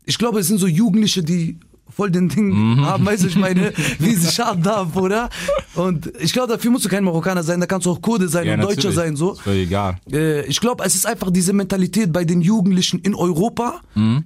ich 0.05 0.17
glaube, 0.17 0.39
es 0.39 0.47
sind 0.47 0.59
so 0.59 0.67
Jugendliche, 0.67 1.21
die 1.21 1.59
voll 1.95 2.11
den 2.11 2.29
Ding 2.29 2.49
Mhm. 2.49 2.85
haben, 2.85 3.05
weißt 3.05 3.23
du, 3.23 3.27
ich 3.27 3.35
meine, 3.35 3.73
wie 3.99 4.13
sie 4.15 4.31
schaden 4.31 4.63
darf, 4.63 4.95
oder? 4.95 5.29
Und 5.75 6.11
ich 6.19 6.33
glaube, 6.33 6.53
dafür 6.53 6.71
musst 6.71 6.85
du 6.85 6.89
kein 6.89 7.03
Marokkaner 7.03 7.43
sein, 7.43 7.59
da 7.59 7.65
kannst 7.65 7.85
du 7.85 7.91
auch 7.91 8.01
Kurde 8.01 8.27
sein 8.27 8.45
Ja, 8.47 8.53
und 8.55 8.61
Deutscher 8.61 8.75
natürlich. 8.89 8.95
sein, 8.95 9.15
so. 9.15 9.33
Ist 9.33 9.41
völlig 9.41 9.67
egal. 9.67 9.97
Äh, 10.11 10.45
ich 10.45 10.59
glaube, 10.59 10.83
es 10.83 10.95
ist 10.95 11.05
einfach 11.05 11.31
diese 11.31 11.53
Mentalität 11.53 12.11
bei 12.13 12.23
den 12.25 12.41
Jugendlichen 12.41 12.99
in 12.99 13.15
Europa. 13.15 13.81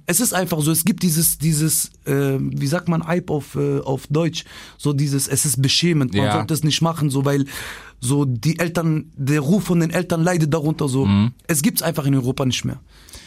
Es 0.06 0.20
ist 0.20 0.32
einfach 0.34 0.60
so, 0.60 0.70
es 0.70 0.84
gibt 0.84 1.02
dieses, 1.02 1.38
dieses, 1.38 1.90
äh, 2.06 2.38
wie 2.38 2.66
sagt 2.66 2.88
man, 2.88 3.06
Hype 3.06 3.30
auf, 3.30 3.54
äh, 3.56 3.80
auf 3.80 4.06
Deutsch, 4.08 4.44
so 4.78 4.92
dieses, 4.92 5.26
es 5.28 5.44
ist 5.44 5.60
beschämend, 5.60 6.14
man 6.14 6.24
Ja. 6.26 6.32
sollte 6.32 6.54
es 6.54 6.62
nicht 6.64 6.80
machen, 6.82 7.10
so 7.10 7.24
weil 7.24 7.44
so 8.00 8.24
die 8.24 8.58
Eltern, 8.58 9.10
der 9.16 9.40
Ruf 9.40 9.64
von 9.64 9.80
den 9.80 9.90
Eltern 9.90 10.22
leidet 10.22 10.52
darunter 10.52 10.88
so. 10.88 11.08
Es 11.46 11.62
gibt's 11.62 11.80
einfach 11.82 12.04
in 12.06 12.14
Europa 12.14 12.44
nicht 12.44 12.64
mehr. 12.64 12.78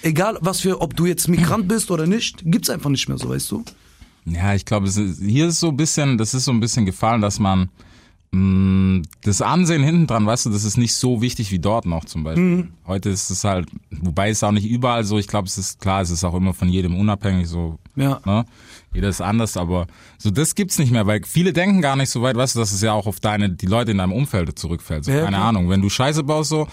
Egal, 0.03 0.37
was 0.41 0.61
für, 0.61 0.81
ob 0.81 0.95
du 0.95 1.05
jetzt 1.07 1.27
Migrant 1.27 1.67
bist 1.67 1.89
oder 1.89 2.05
nicht, 2.05 2.41
gibt's 2.45 2.69
einfach 2.69 2.89
nicht 2.91 3.09
mehr 3.09 3.17
so, 3.17 3.29
weißt 3.29 3.49
du? 3.51 3.63
Ja, 4.29 4.53
ich 4.53 4.65
glaube, 4.65 4.89
hier 4.89 5.47
ist 5.47 5.59
so 5.59 5.69
ein 5.69 5.77
bisschen, 5.77 6.17
das 6.17 6.33
ist 6.33 6.45
so 6.45 6.51
ein 6.51 6.59
bisschen 6.59 6.85
gefallen, 6.85 7.21
dass 7.21 7.39
man 7.39 7.69
mh, 8.31 9.03
das 9.23 9.41
Ansehen 9.41 9.83
hinten 9.83 10.05
dran, 10.07 10.25
weißt 10.25 10.45
du, 10.47 10.49
das 10.49 10.63
ist 10.63 10.77
nicht 10.77 10.93
so 10.95 11.21
wichtig 11.21 11.51
wie 11.51 11.59
dort 11.59 11.85
noch 11.85 12.03
zum 12.05 12.23
Beispiel. 12.23 12.43
Mhm. 12.43 12.67
Heute 12.85 13.09
ist 13.09 13.29
es 13.29 13.43
halt, 13.43 13.69
wobei 13.89 14.29
es 14.29 14.43
auch 14.43 14.51
nicht 14.51 14.67
überall 14.67 15.03
so, 15.05 15.17
ich 15.17 15.27
glaube, 15.27 15.47
es 15.47 15.57
ist 15.57 15.79
klar, 15.79 16.01
es 16.01 16.09
ist 16.09 16.23
auch 16.23 16.33
immer 16.35 16.53
von 16.53 16.67
jedem 16.69 16.99
unabhängig 16.99 17.47
so. 17.47 17.79
Ja. 17.95 18.19
Ne? 18.25 18.45
Jeder 18.93 19.09
ist 19.09 19.21
anders, 19.21 19.55
aber 19.57 19.87
so 20.17 20.29
das 20.29 20.55
gibt's 20.55 20.77
nicht 20.77 20.91
mehr, 20.91 21.07
weil 21.07 21.21
viele 21.25 21.53
denken 21.53 21.81
gar 21.81 21.95
nicht 21.95 22.09
so 22.09 22.21
weit, 22.21 22.35
weißt 22.35 22.55
du, 22.55 22.59
dass 22.59 22.71
es 22.71 22.81
ja 22.81 22.93
auch 22.93 23.07
auf 23.07 23.19
deine, 23.19 23.49
die 23.49 23.65
Leute 23.65 23.91
in 23.91 23.97
deinem 23.97 24.11
Umfeld 24.13 24.57
zurückfällt. 24.59 25.05
So, 25.05 25.11
Ja, 25.11 25.19
keine 25.23 25.37
klar. 25.37 25.49
Ahnung, 25.49 25.69
wenn 25.69 25.81
du 25.81 25.89
Scheiße 25.89 26.23
baust 26.23 26.49
so, 26.49 26.67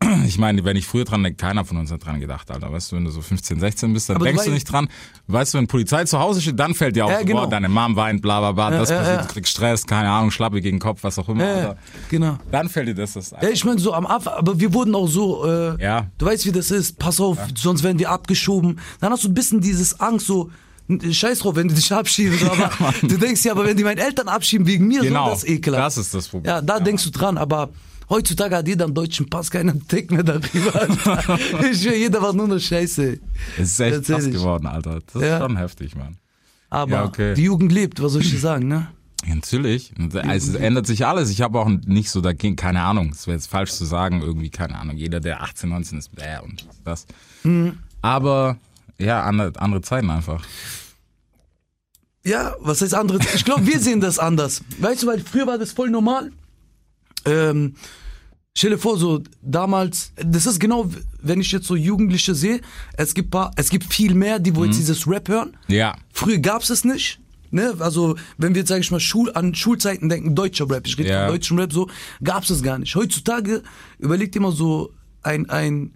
ich 0.26 0.38
meine, 0.38 0.64
wenn 0.64 0.76
ich 0.76 0.86
früher 0.86 1.04
dran 1.04 1.22
denke, 1.22 1.36
keiner 1.38 1.64
von 1.64 1.76
uns 1.78 1.90
hat 1.90 2.04
dran 2.04 2.20
gedacht, 2.20 2.50
Alter. 2.50 2.70
Weißt 2.72 2.92
du, 2.92 2.96
wenn 2.96 3.04
du 3.04 3.10
so 3.10 3.22
15, 3.22 3.60
16 3.60 3.92
bist, 3.92 4.08
dann 4.08 4.16
Aber 4.16 4.24
du 4.26 4.30
denkst 4.30 4.44
du 4.44 4.50
weißt- 4.50 4.54
nicht 4.54 4.70
dran. 4.70 4.88
Weißt 5.26 5.54
du, 5.54 5.58
wenn 5.58 5.66
Polizei 5.66 6.04
zu 6.04 6.18
Hause 6.18 6.40
steht, 6.42 6.58
dann 6.60 6.74
fällt 6.74 6.96
dir 6.96 7.06
auf, 7.06 7.10
Ja, 7.10 7.22
genau. 7.22 7.42
boah, 7.44 7.48
deine 7.50 7.68
Mom 7.68 7.96
weint, 7.96 8.20
bla 8.20 8.40
bla 8.40 8.52
bla, 8.52 8.78
das 8.78 8.90
ja, 8.90 8.98
passiert, 8.98 9.16
ja. 9.20 9.22
du 9.26 9.32
kriegst 9.32 9.52
Stress, 9.52 9.86
keine 9.86 10.10
Ahnung, 10.10 10.30
Schlappe 10.30 10.60
gegen 10.60 10.76
den 10.76 10.80
Kopf, 10.82 11.02
was 11.02 11.18
auch 11.18 11.28
immer. 11.28 11.44
Ja, 11.44 11.54
Alter. 11.54 11.76
genau. 12.10 12.38
Dann 12.50 12.68
fällt 12.68 12.88
dir 12.88 12.94
das 12.94 13.14
das 13.14 13.32
ein. 13.32 13.42
Ja, 13.42 13.48
ich 13.50 13.64
meine 13.64 13.78
so 13.80 13.92
am 13.94 14.06
Anfang, 14.06 14.34
aber 14.34 14.60
wir 14.60 14.72
wurden 14.74 14.94
auch 14.94 15.08
so, 15.08 15.46
äh, 15.46 15.82
Ja. 15.82 16.06
du 16.18 16.26
weißt 16.26 16.44
wie 16.46 16.52
das 16.52 16.70
ist, 16.70 16.98
pass 16.98 17.18
auf, 17.20 17.38
sonst 17.56 17.82
werden 17.82 17.98
wir 17.98 18.10
abgeschoben. 18.10 18.78
Dann 19.00 19.12
hast 19.12 19.24
du 19.24 19.28
ein 19.28 19.34
bisschen 19.34 19.60
dieses 19.60 19.98
Angst 20.00 20.26
so, 20.26 20.50
scheiß 21.10 21.40
drauf, 21.40 21.56
wenn 21.56 21.68
die 21.68 21.74
dich 21.74 21.92
abschieben, 21.92 22.38
so, 22.38 22.46
aber 22.52 22.70
du 23.02 23.16
denkst 23.16 23.44
ja, 23.44 23.52
aber 23.52 23.64
wenn 23.66 23.76
die 23.76 23.82
meine 23.84 24.00
Eltern 24.00 24.28
abschieben 24.28 24.66
wegen 24.66 24.86
mir, 24.86 25.00
Genau, 25.00 25.24
so, 25.26 25.30
das 25.32 25.44
ekelhaft. 25.44 25.84
das 25.84 25.96
ist 25.96 26.14
das 26.14 26.28
Problem. 26.28 26.48
Ja, 26.52 26.60
da 26.62 26.78
denkst 26.78 27.02
du 27.04 27.10
dran, 27.10 27.38
aber 27.38 27.70
heutzutage 28.08 28.56
hat 28.56 28.68
jeder 28.68 28.84
einen 28.86 28.94
deutschen 28.94 29.28
Pass, 29.28 29.50
keiner 29.50 29.72
denkt 29.72 30.10
mehr 30.10 30.22
darüber. 30.22 30.88
Ich 31.70 31.82
schwör, 31.82 31.96
jeder 31.96 32.22
war 32.22 32.32
nur 32.32 32.48
noch 32.48 32.58
scheiße. 32.58 33.18
Es 33.58 33.72
ist 33.72 33.80
echt 33.80 34.04
krass 34.04 34.26
geworden, 34.30 34.66
Alter. 34.66 35.00
Das 35.12 35.22
Ja. 35.22 35.36
ist 35.36 35.42
schon 35.42 35.56
heftig, 35.56 35.94
Mann. 35.96 36.16
Aber 36.70 36.90
Ja, 36.92 37.04
okay. 37.04 37.34
die 37.34 37.44
Jugend 37.44 37.72
lebt, 37.72 38.02
was 38.02 38.12
soll 38.12 38.22
ich 38.22 38.30
dir 38.30 38.38
sagen, 38.38 38.68
ne? 38.68 38.88
Ja, 39.26 39.34
Natürlich. 39.34 39.92
Und 39.98 40.14
Es 40.14 40.54
ändert 40.54 40.86
sich 40.86 41.06
alles. 41.06 41.30
Ich 41.30 41.40
habe 41.40 41.58
auch 41.58 41.68
nicht 41.68 42.10
so 42.10 42.20
dagegen, 42.20 42.54
keine 42.56 42.82
Ahnung, 42.82 43.10
es 43.12 43.26
wäre 43.26 43.36
jetzt 43.36 43.48
falsch 43.48 43.72
zu 43.72 43.84
sagen, 43.84 44.20
irgendwie, 44.22 44.50
keine 44.50 44.78
Ahnung, 44.78 44.96
jeder, 44.96 45.20
der 45.20 45.42
18, 45.42 45.68
19 45.70 45.98
ist, 45.98 46.14
bläh 46.14 46.38
und 46.44 46.66
das. 46.84 47.06
Mhm. 47.42 47.78
Aber 48.02 48.56
ja, 48.98 49.22
andere, 49.24 49.52
andere 49.60 49.80
Zeiten 49.82 50.10
einfach. 50.10 50.44
Ja, 52.24 52.54
was 52.60 52.80
heißt 52.82 52.94
andere? 52.94 53.18
Ich 53.34 53.44
glaube, 53.44 53.66
wir 53.66 53.78
sehen 53.80 54.00
das 54.00 54.18
anders. 54.18 54.62
Weißt 54.78 55.02
du, 55.04 55.06
weil 55.06 55.20
früher 55.20 55.46
war 55.46 55.58
das 55.58 55.72
voll 55.72 55.90
normal. 55.90 56.32
Ähm, 57.26 57.74
stell 58.56 58.70
dir 58.70 58.78
vor, 58.78 58.98
so 58.98 59.22
damals, 59.42 60.12
das 60.16 60.46
ist 60.46 60.58
genau, 60.60 60.90
wenn 61.22 61.40
ich 61.40 61.52
jetzt 61.52 61.66
so 61.66 61.76
Jugendliche 61.76 62.34
sehe, 62.34 62.60
es 62.96 63.14
gibt 63.14 63.30
paar, 63.30 63.50
es 63.56 63.68
gibt 63.70 63.92
viel 63.92 64.14
mehr, 64.14 64.38
die 64.38 64.54
wo 64.56 64.64
jetzt 64.64 64.78
dieses 64.78 65.06
Rap 65.08 65.28
hören. 65.28 65.56
Ja. 65.68 65.96
Früher 66.12 66.38
gab's 66.38 66.70
es 66.70 66.84
nicht. 66.84 67.20
Ne? 67.50 67.74
Also, 67.78 68.16
wenn 68.38 68.54
wir 68.54 68.60
jetzt, 68.60 68.68
sag 68.68 68.80
ich 68.80 68.90
mal, 68.90 69.00
Schul 69.00 69.30
an 69.32 69.54
Schulzeiten 69.54 70.08
denken, 70.08 70.34
deutscher 70.34 70.68
Rap, 70.68 70.86
ich 70.86 70.98
rede 70.98 71.10
Ja. 71.10 71.24
von 71.26 71.34
deutschem 71.34 71.58
Rap, 71.58 71.72
so, 71.72 71.88
gab's 72.22 72.50
es 72.50 72.62
gar 72.62 72.78
nicht. 72.78 72.94
Heutzutage 72.96 73.62
überlegt 73.98 74.34
immer 74.36 74.52
so 74.52 74.92
ein, 75.22 75.48
ein, 75.48 75.92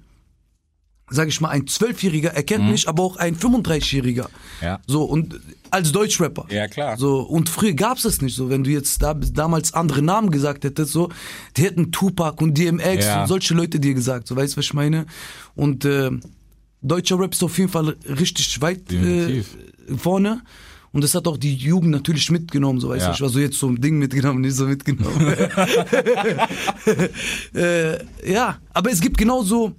sag 1.10 1.28
ich 1.28 1.40
mal, 1.40 1.48
ein 1.48 1.66
Zwölfjähriger 1.66 2.30
erkennt 2.30 2.70
mich, 2.70 2.88
aber 2.88 3.02
auch 3.02 3.16
ein 3.16 3.36
35-Jähriger. 3.36 4.24
Mhm. 4.28 4.64
Ja. 4.64 4.80
So, 4.86 5.04
und 5.04 5.40
als 5.70 5.92
Deutschrapper. 5.92 6.46
Ja, 6.50 6.68
klar. 6.68 6.96
So, 6.96 7.20
und 7.20 7.48
früher 7.48 7.74
gab's 7.74 8.04
es 8.04 8.22
nicht 8.22 8.34
so. 8.36 8.48
Wenn 8.48 8.64
du 8.64 8.70
jetzt 8.70 9.02
da, 9.02 9.14
damals 9.14 9.74
andere 9.74 10.02
Namen 10.02 10.30
gesagt 10.30 10.64
hättest, 10.64 10.92
so, 10.92 11.10
die 11.56 11.62
hätten 11.64 11.92
Tupac 11.92 12.42
und 12.42 12.56
DMX 12.56 13.04
Ja. 13.04 13.22
und 13.22 13.28
solche 13.28 13.54
Leute 13.54 13.78
dir 13.80 13.94
gesagt, 13.94 14.26
so, 14.28 14.36
weißt 14.36 14.54
du, 14.54 14.58
was 14.58 14.64
ich 14.64 14.74
meine? 14.74 15.06
Und, 15.54 15.84
äh, 15.84 16.10
deutscher 16.82 17.18
Rap 17.18 17.34
ist 17.34 17.42
auf 17.42 17.58
jeden 17.58 17.70
Fall 17.70 17.96
richtig 18.08 18.60
weit 18.62 18.90
äh, 18.92 19.42
vorne. 19.96 20.42
Und 20.92 21.04
das 21.04 21.14
hat 21.14 21.28
auch 21.28 21.36
die 21.36 21.54
Jugend 21.54 21.90
natürlich 21.92 22.30
mitgenommen, 22.32 22.80
so 22.80 22.88
weißt 22.88 23.02
Ja. 23.02 23.08
du. 23.10 23.14
Ich 23.14 23.20
war 23.20 23.28
so 23.28 23.38
jetzt 23.38 23.58
so 23.58 23.68
ein 23.68 23.80
Ding 23.80 23.98
mitgenommen, 23.98 24.40
nicht 24.40 24.56
so 24.56 24.66
mitgenommen. 24.66 25.34
äh, 27.54 27.98
ja, 28.32 28.58
aber 28.72 28.90
es 28.90 29.00
gibt 29.00 29.16
genauso 29.18 29.72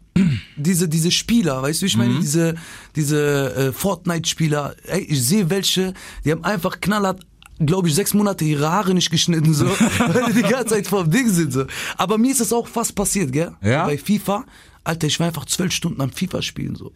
diese, 0.56 0.88
diese 0.88 1.12
Spieler, 1.12 1.62
weißt 1.62 1.82
du, 1.82 1.86
ich 1.86 1.96
Mhm. 1.98 2.02
meine, 2.04 2.20
diese, 2.20 2.56
diese 2.96 3.54
äh, 3.56 3.72
Fortnite-Spieler, 3.74 4.76
ich 5.08 5.24
sehe 5.26 5.50
welche, 5.50 5.94
die 6.26 6.32
haben 6.32 6.44
einfach 6.44 6.80
knallhart 6.82 7.26
glaube 7.64 7.88
ich, 7.90 7.94
sechs 7.94 8.16
Monate 8.16 8.44
ihre 8.44 8.72
Haare 8.72 8.92
nicht 8.96 9.12
geschnitten, 9.12 9.54
so, 9.54 9.66
weil 10.00 10.26
die 10.34 10.42
die 10.42 10.50
ganze 10.50 10.74
Zeit 10.74 10.88
vor 10.88 11.04
dem 11.04 11.12
Ding 11.12 11.30
sind, 11.30 11.54
so. 11.54 11.66
Aber 11.96 12.18
mir 12.18 12.32
ist 12.32 12.42
das 12.42 12.52
auch 12.52 12.68
fast 12.68 12.96
passiert, 12.96 13.32
gell? 13.32 13.52
Ja? 13.62 13.86
Bei 13.86 14.00
FIFA. 14.00 14.46
Alter, 14.84 15.06
ich 15.06 15.20
war 15.20 15.28
einfach 15.28 15.46
zwölf 15.46 15.72
Stunden 15.74 16.02
am 16.02 16.12
FIFA 16.12 16.42
spielen, 16.42 16.76
so. 16.76 16.92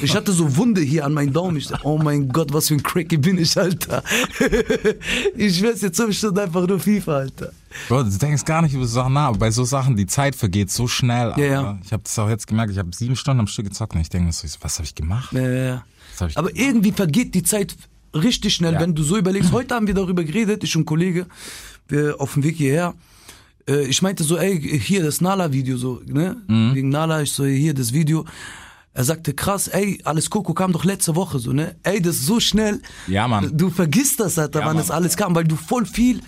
Ich 0.00 0.14
hatte 0.16 0.32
so 0.32 0.56
Wunde 0.56 0.80
hier 0.80 1.04
an 1.04 1.12
meinen 1.12 1.34
Daumen. 1.34 1.58
Ich 1.58 1.66
dachte, 1.68 1.86
oh 1.86 1.98
mein 1.98 2.28
Gott, 2.30 2.50
was 2.54 2.68
für 2.68 2.74
ein 2.74 2.82
Cracky 2.82 3.18
bin 3.18 3.36
ich, 3.38 3.56
Alter. 3.58 4.02
Ich 5.36 5.58
schwör's 5.58 5.82
jetzt 5.82 5.96
zwölf 5.96 6.16
Stunden 6.16 6.38
einfach 6.38 6.66
nur 6.66 6.80
FIFA, 6.80 7.12
Alter. 7.16 7.52
Bro, 7.88 8.04
du 8.04 8.10
denkst 8.18 8.44
gar 8.44 8.62
nicht 8.62 8.74
über 8.74 8.86
so 8.86 8.94
Sachen 8.94 9.12
nach, 9.12 9.26
aber 9.28 9.38
bei 9.38 9.50
so 9.50 9.64
Sachen, 9.64 9.96
die 9.96 10.06
Zeit 10.06 10.34
vergeht 10.34 10.70
so 10.70 10.88
schnell. 10.88 11.32
Alter. 11.32 11.46
ja. 11.46 11.78
Ich 11.84 11.92
habe 11.92 12.02
das 12.02 12.18
auch 12.18 12.28
jetzt 12.30 12.46
gemerkt, 12.46 12.72
ich 12.72 12.78
habe 12.78 12.88
sieben 12.94 13.16
Stunden 13.16 13.40
am 13.40 13.46
Stück 13.46 13.66
gezockt 13.66 13.94
und 13.94 14.00
ich 14.00 14.08
denke 14.08 14.26
mir 14.28 14.32
so, 14.32 14.48
was 14.62 14.78
habe 14.78 14.84
ich 14.86 14.94
gemacht? 14.94 15.34
Was 15.34 16.20
hab 16.20 16.30
ich 16.30 16.38
aber 16.38 16.56
irgendwie 16.56 16.92
vergeht 16.92 17.34
die 17.34 17.42
Zeit 17.42 17.76
richtig 18.14 18.54
schnell, 18.54 18.74
Ja. 18.74 18.80
wenn 18.80 18.94
du 18.94 19.02
so 19.02 19.18
überlegst. 19.18 19.52
Heute 19.52 19.74
haben 19.74 19.86
wir 19.86 19.94
darüber 19.94 20.24
geredet, 20.24 20.64
ich 20.64 20.74
und 20.74 20.82
ein 20.82 20.86
Kollege, 20.86 21.26
wir 21.88 22.16
auf 22.18 22.32
dem 22.32 22.44
Weg 22.44 22.56
hierher. 22.56 22.94
Äh, 23.68 23.84
Ich 23.86 24.02
meinte 24.02 24.24
so, 24.24 24.36
ey, 24.36 24.60
hier 24.80 25.02
das 25.02 25.20
Nala-Video, 25.20 25.76
so, 25.76 26.00
ne? 26.06 26.36
Mhm. 26.48 26.74
Wegen 26.74 26.88
Nala, 26.88 27.22
ich 27.22 27.32
so, 27.32 27.44
hier 27.44 27.74
das 27.74 27.92
Video. 27.92 28.24
Er 28.94 29.04
sagte, 29.04 29.34
krass, 29.34 29.68
ey, 29.68 30.00
alles 30.04 30.30
Coco 30.30 30.54
kam 30.54 30.72
doch 30.72 30.84
letzte 30.84 31.14
Woche, 31.16 31.38
so, 31.38 31.52
ne? 31.52 31.76
Ey, 31.82 32.00
das 32.00 32.16
ist 32.16 32.26
so 32.26 32.40
schnell. 32.40 32.80
Ja, 33.06 33.28
Mann. 33.28 33.50
Du 33.56 33.68
vergisst 33.70 34.20
das, 34.20 34.38
Alter, 34.38 34.60
Ja, 34.60 34.66
wann 34.66 34.76
Mann. 34.76 34.82
das 34.86 34.90
alles 34.90 35.16
kam, 35.16 35.34
weil 35.34 35.44
du 35.44 35.56
voll 35.56 35.84
viel, 35.84 36.20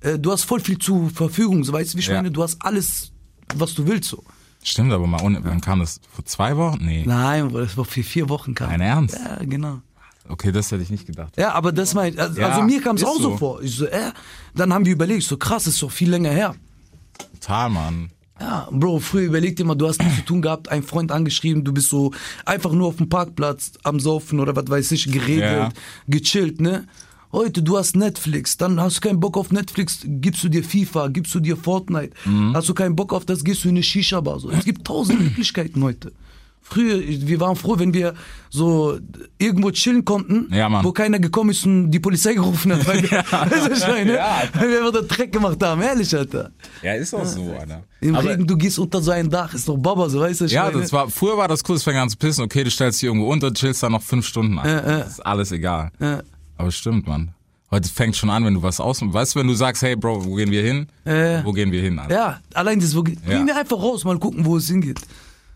äh, 0.00 0.18
du 0.18 0.30
hast 0.30 0.44
voll 0.44 0.60
viel 0.60 0.78
zur 0.78 1.10
Verfügung, 1.10 1.64
so, 1.64 1.72
weißt 1.72 1.92
du, 1.94 1.96
wie 1.96 2.00
ich 2.00 2.06
Ja. 2.06 2.14
meine? 2.16 2.30
Du 2.30 2.42
hast 2.42 2.58
alles, 2.64 3.10
was 3.56 3.74
du 3.74 3.86
willst, 3.86 4.10
so. 4.10 4.22
Stimmt 4.62 4.92
aber 4.92 5.08
mal, 5.08 5.20
ohne- 5.22 5.40
wann 5.42 5.60
kam 5.60 5.80
das? 5.80 6.00
Vor 6.12 6.24
zwei 6.24 6.56
Wochen? 6.56 6.78
Nee. 6.84 7.02
Nein, 7.04 7.52
das 7.52 7.76
war 7.76 7.84
für 7.84 8.04
vier 8.04 8.28
Wochen 8.28 8.54
kam. 8.54 8.70
Dein 8.70 8.80
Ernst? 8.80 9.16
Ja, 9.16 9.44
genau. 9.44 9.80
Okay, 10.28 10.52
das 10.52 10.70
hätte 10.70 10.84
ich 10.84 10.90
nicht 10.90 11.04
gedacht. 11.06 11.36
Ja, 11.36 11.50
aber 11.54 11.72
das 11.72 11.94
mein, 11.94 12.16
also, 12.16 12.40
Ja, 12.40 12.50
also 12.50 12.62
mir 12.62 12.80
kam 12.80 12.94
es 12.94 13.02
auch 13.02 13.16
so. 13.16 13.30
so. 13.30 13.36
vor. 13.38 13.60
Ich 13.62 13.74
so, 13.74 13.86
äh, 13.86 14.12
dann 14.54 14.72
haben 14.72 14.84
wir 14.86 14.92
überlegt, 14.92 15.24
so 15.24 15.36
krass, 15.36 15.66
ist 15.66 15.82
doch 15.82 15.90
viel 15.90 16.10
länger 16.10 16.30
her. 16.30 16.54
Total, 17.40 17.68
Mann. 17.70 18.10
Ja, 18.40 18.68
Bro, 18.72 18.98
früher 19.00 19.26
überleg 19.26 19.56
dir 19.56 19.64
mal, 19.64 19.74
du 19.76 19.86
hast 19.86 20.00
nichts 20.02 20.16
zu 20.16 20.24
tun 20.24 20.42
gehabt, 20.42 20.68
einen 20.68 20.82
Freund 20.82 21.12
angeschrieben, 21.12 21.62
du 21.64 21.72
bist 21.72 21.90
so 21.90 22.12
einfach 22.44 22.72
nur 22.72 22.88
auf 22.88 22.96
dem 22.96 23.08
Parkplatz 23.08 23.72
am 23.84 24.00
Saufen 24.00 24.40
oder 24.40 24.56
was 24.56 24.68
weiß 24.68 24.90
ich, 24.92 25.12
geredet, 25.12 25.42
Ja. 25.44 25.68
gechillt, 26.08 26.60
ne? 26.60 26.86
Heute, 27.30 27.62
du 27.62 27.78
hast 27.78 27.96
Netflix, 27.96 28.56
dann 28.58 28.80
hast 28.80 28.96
du 28.96 29.08
keinen 29.08 29.20
Bock 29.20 29.38
auf 29.38 29.52
Netflix, 29.52 30.00
gibst 30.04 30.42
du 30.44 30.48
dir 30.48 30.64
FIFA, 30.64 31.08
gibst 31.08 31.34
du 31.34 31.40
dir 31.40 31.56
Fortnite. 31.56 32.10
Mhm. 32.26 32.54
Hast 32.54 32.68
du 32.68 32.74
keinen 32.74 32.94
Bock 32.96 33.12
auf 33.14 33.24
das, 33.24 33.42
gehst 33.44 33.64
du 33.64 33.68
in 33.68 33.76
eine 33.76 33.82
Shisha-Bar. 33.82 34.40
So. 34.40 34.50
Es 34.50 34.64
gibt 34.64 34.84
tausend 34.86 35.20
Möglichkeiten 35.22 35.82
heute. 35.82 36.12
Früher, 36.64 37.00
wir 37.00 37.40
waren 37.40 37.56
froh, 37.56 37.78
wenn 37.78 37.92
wir 37.92 38.14
so 38.48 38.98
irgendwo 39.36 39.70
chillen 39.72 40.04
konnten, 40.04 40.48
Ja, 40.54 40.82
wo 40.84 40.92
keiner 40.92 41.18
gekommen 41.18 41.50
ist 41.50 41.66
und 41.66 41.90
die 41.90 42.00
Polizei 42.00 42.34
gerufen 42.34 42.72
hat, 42.72 42.86
weil 42.86 43.02
wir, 43.02 43.10
weißt 43.30 43.66
du, 43.66 43.70
was 43.72 43.80
ich 43.82 43.88
meine? 43.88 44.14
Ja. 44.14 44.42
weil 44.54 44.70
wir 44.70 44.78
einfach 44.86 45.00
den 45.00 45.08
Dreck 45.08 45.32
gemacht 45.32 45.62
haben, 45.62 45.82
ehrlich, 45.82 46.16
Alter. 46.16 46.50
Ja, 46.82 46.94
ist 46.94 47.12
auch 47.14 47.26
so, 47.26 47.52
Alter. 47.58 47.82
Im 48.00 48.14
Aber- 48.14 48.30
Regen, 48.30 48.46
du 48.46 48.56
gehst 48.56 48.78
unter 48.78 49.02
so 49.02 49.10
ein 49.10 49.28
Dach, 49.28 49.52
ist 49.52 49.68
doch 49.68 49.76
Baba, 49.76 50.08
so 50.08 50.20
weißt 50.20 50.42
du, 50.42 50.44
Ja, 50.46 50.64
meine? 50.64 50.80
das 50.80 50.92
war, 50.92 51.10
früher 51.10 51.36
war 51.36 51.48
das 51.48 51.62
cool, 51.68 51.76
es 51.76 51.82
fängt 51.82 51.98
an 51.98 52.08
zu 52.08 52.16
pissen, 52.16 52.44
okay, 52.44 52.64
du 52.64 52.70
stellst 52.70 53.02
dich 53.02 53.06
irgendwo 53.08 53.30
unter, 53.30 53.52
chillst 53.52 53.82
da 53.82 53.90
noch 53.90 54.02
fünf 54.02 54.26
Stunden 54.26 54.58
an. 54.58 54.66
Ja, 54.68 54.74
ja. 54.76 54.98
Das 55.00 55.08
ist 55.12 55.20
alles 55.26 55.52
egal. 55.52 55.90
Ja. 56.00 56.22
Aber 56.56 56.70
stimmt, 56.70 57.06
Mann. 57.06 57.32
Heute 57.70 57.88
fängt 57.88 58.14
schon 58.16 58.28
an, 58.30 58.44
wenn 58.44 58.54
du 58.54 58.62
was 58.62 58.80
aus, 58.80 59.00
weißt 59.02 59.34
du, 59.34 59.40
wenn 59.40 59.46
du 59.46 59.54
sagst, 59.54 59.82
hey 59.82 59.96
Bro, 59.96 60.24
wo 60.26 60.34
gehen 60.34 60.50
wir 60.50 60.62
hin? 60.62 60.86
Ja. 61.06 61.44
Wo 61.44 61.52
gehen 61.52 61.72
wir 61.72 61.80
hin, 61.82 61.98
Alter? 61.98 62.14
Ja, 62.14 62.40
allein 62.54 62.78
das, 62.80 62.94
wo, 62.94 63.02
Ja. 63.02 63.36
gehen 63.38 63.46
wir 63.46 63.56
einfach 63.56 63.78
raus, 63.78 64.04
mal 64.04 64.18
gucken, 64.18 64.44
wo 64.44 64.56
es 64.58 64.68
hingeht. 64.68 65.00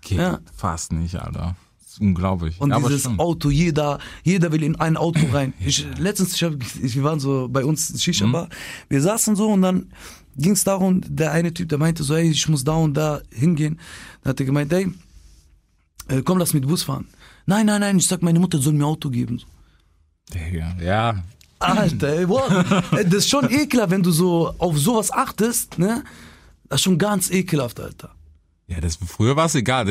Geht 0.09 0.19
Ja. 0.19 0.39
fast 0.55 0.93
nicht, 0.93 1.17
Alter. 1.17 1.57
Das 1.81 1.93
ist 1.93 2.01
unglaublich. 2.01 2.61
Und 2.61 2.71
ja, 2.71 2.77
aber 2.77 2.89
dieses 2.89 3.03
stimmt. 3.03 3.21
Auto, 3.21 3.51
jeder, 3.51 3.99
jeder 4.23 4.53
will 4.53 4.63
in 4.63 4.77
ein 4.77 4.97
Auto 4.97 5.21
rein. 5.33 5.53
Ich, 5.61 5.87
letztens, 5.99 6.35
ich 6.35 6.43
hab, 6.45 6.53
wir 6.81 7.03
waren 7.05 7.21
so 7.21 7.49
bei 7.49 7.65
uns 7.65 7.91
in 7.91 7.99
Shisha 7.99 8.27
Bar, 8.27 8.49
wir 8.89 9.03
saßen 9.03 9.35
so 9.37 9.49
und 9.53 9.63
dann 9.63 9.91
ging 10.37 10.53
es 10.53 10.65
darum, 10.65 11.01
der 11.07 11.33
eine 11.33 11.53
Typ, 11.55 11.69
der 11.71 11.79
meinte 11.79 12.03
so, 12.05 12.15
ey, 12.15 12.31
ich 12.31 12.49
muss 12.49 12.63
da 12.63 12.75
und 12.75 12.95
da 12.95 13.21
hingehen. 13.33 13.81
Dann 14.23 14.31
hat 14.31 14.41
er 14.41 14.47
gemeint, 14.47 14.73
ey, 14.73 14.89
äh, 16.09 16.23
komm, 16.23 16.39
lass 16.39 16.53
mit 16.55 16.67
Bus 16.69 16.83
fahren. 16.83 17.07
Nein, 17.47 17.67
nein, 17.67 17.81
nein, 17.81 17.99
ich 17.99 18.07
sag, 18.07 18.23
meine 18.23 18.39
Mutter 18.41 18.59
soll 18.59 18.75
mir 18.75 18.87
Auto 18.87 19.09
geben. 19.11 19.41
Digga, 20.35 20.77
ja. 20.83 21.23
Alter, 21.59 22.09
ey, 22.09 22.29
wow. 22.29 22.65
Das 22.91 23.15
ist 23.15 23.31
schon 23.31 23.51
ekelhaft, 23.51 23.91
wenn 23.91 24.03
du 24.03 24.11
so 24.11 24.53
auf 24.59 24.79
sowas 24.79 25.11
achtest, 25.11 25.79
ne? 25.79 26.05
Das 26.69 26.81
ist 26.81 26.85
schon 26.85 26.99
ganz 26.99 27.31
ekelhaft, 27.31 27.81
Alter. 27.81 28.11
Ja, 28.69 28.81
das, 28.81 28.97
früher 29.07 29.37
war 29.37 29.47
es 29.47 29.55
egal. 29.55 29.87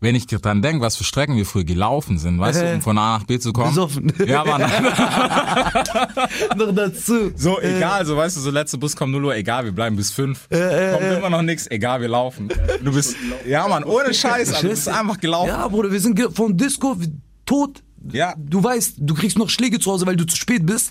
Wenn 0.00 0.14
ich 0.14 0.26
dran 0.26 0.62
denke, 0.62 0.80
was 0.80 0.96
für 0.96 1.04
Strecken 1.04 1.36
wir 1.36 1.44
früher 1.44 1.64
gelaufen 1.64 2.18
sind, 2.18 2.38
weißt 2.38 2.60
du, 2.62 2.64
Äh. 2.64 2.74
um 2.76 2.80
von 2.80 2.96
A 2.96 3.18
nach 3.18 3.24
B 3.26 3.38
zu 3.38 3.52
kommen. 3.52 3.68
Besoffen. 3.68 4.10
Ja, 4.26 4.42
Mann. 4.42 4.62
Noch 6.56 6.74
dazu. 6.74 7.32
So, 7.36 7.60
egal, 7.60 8.06
so 8.06 8.16
weißt 8.16 8.36
du, 8.38 8.40
so 8.40 8.50
letzte 8.50 8.78
Bus 8.78 8.96
kommt 8.96 9.12
0 9.12 9.22
Uhr, 9.24 9.34
egal, 9.36 9.66
wir 9.66 9.72
bleiben 9.72 9.96
bis 9.96 10.12
5. 10.12 10.46
Äh, 10.50 10.92
kommt 10.92 11.04
immer 11.18 11.30
noch 11.30 11.42
nix, 11.42 11.66
egal, 11.66 12.00
wir 12.00 12.08
laufen. 12.08 12.48
Du 12.82 12.92
bist, 12.92 13.16
ja 13.46 13.68
Mann, 13.68 13.84
ohne 13.84 14.14
Scheiß, 14.14 14.48
Alter, 14.48 14.62
du 14.62 14.68
bist 14.70 14.88
einfach 14.88 15.20
gelaufen. 15.20 15.48
Ja, 15.48 15.68
Bruder, 15.68 15.92
wir 15.92 16.00
sind 16.00 16.18
vom 16.34 16.56
Disco 16.56 16.96
tot. 17.44 17.82
Ja. 18.12 18.34
Du 18.38 18.62
weißt, 18.64 18.94
du 18.98 19.14
kriegst 19.14 19.36
noch 19.36 19.50
Schläge 19.50 19.78
zu 19.78 19.90
Hause, 19.92 20.06
weil 20.06 20.16
du 20.16 20.24
zu 20.24 20.36
spät 20.36 20.64
bist. 20.64 20.90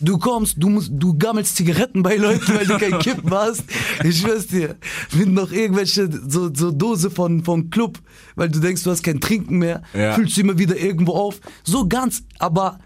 Du 0.00 0.18
kommst, 0.18 0.56
du 0.58 0.68
musst, 0.68 0.90
du 0.92 1.16
gammelst 1.16 1.56
Zigaretten 1.56 2.02
bei 2.02 2.16
Leuten, 2.16 2.54
weil 2.54 2.66
du 2.66 2.78
kein 2.78 2.98
Kippen 2.98 3.30
hast. 3.32 3.64
Ich 4.02 4.20
schwör's 4.20 4.46
dir. 4.46 4.76
Mit 5.12 5.28
noch 5.28 5.52
irgendwelche, 5.52 6.08
so, 6.28 6.50
so 6.52 6.70
Dose 6.72 7.10
von, 7.10 7.44
von 7.44 7.70
Club, 7.70 7.98
weil 8.34 8.48
du 8.48 8.58
denkst, 8.60 8.82
du 8.82 8.90
hast 8.90 9.02
kein 9.02 9.20
Trinken 9.20 9.58
mehr. 9.58 9.82
Ja. 9.94 10.14
Fühlst 10.14 10.36
du 10.36 10.40
immer 10.40 10.58
wieder 10.58 10.76
irgendwo 10.76 11.12
auf. 11.14 11.40
So 11.62 11.86
ganz, 11.88 12.22
aber 12.38 12.78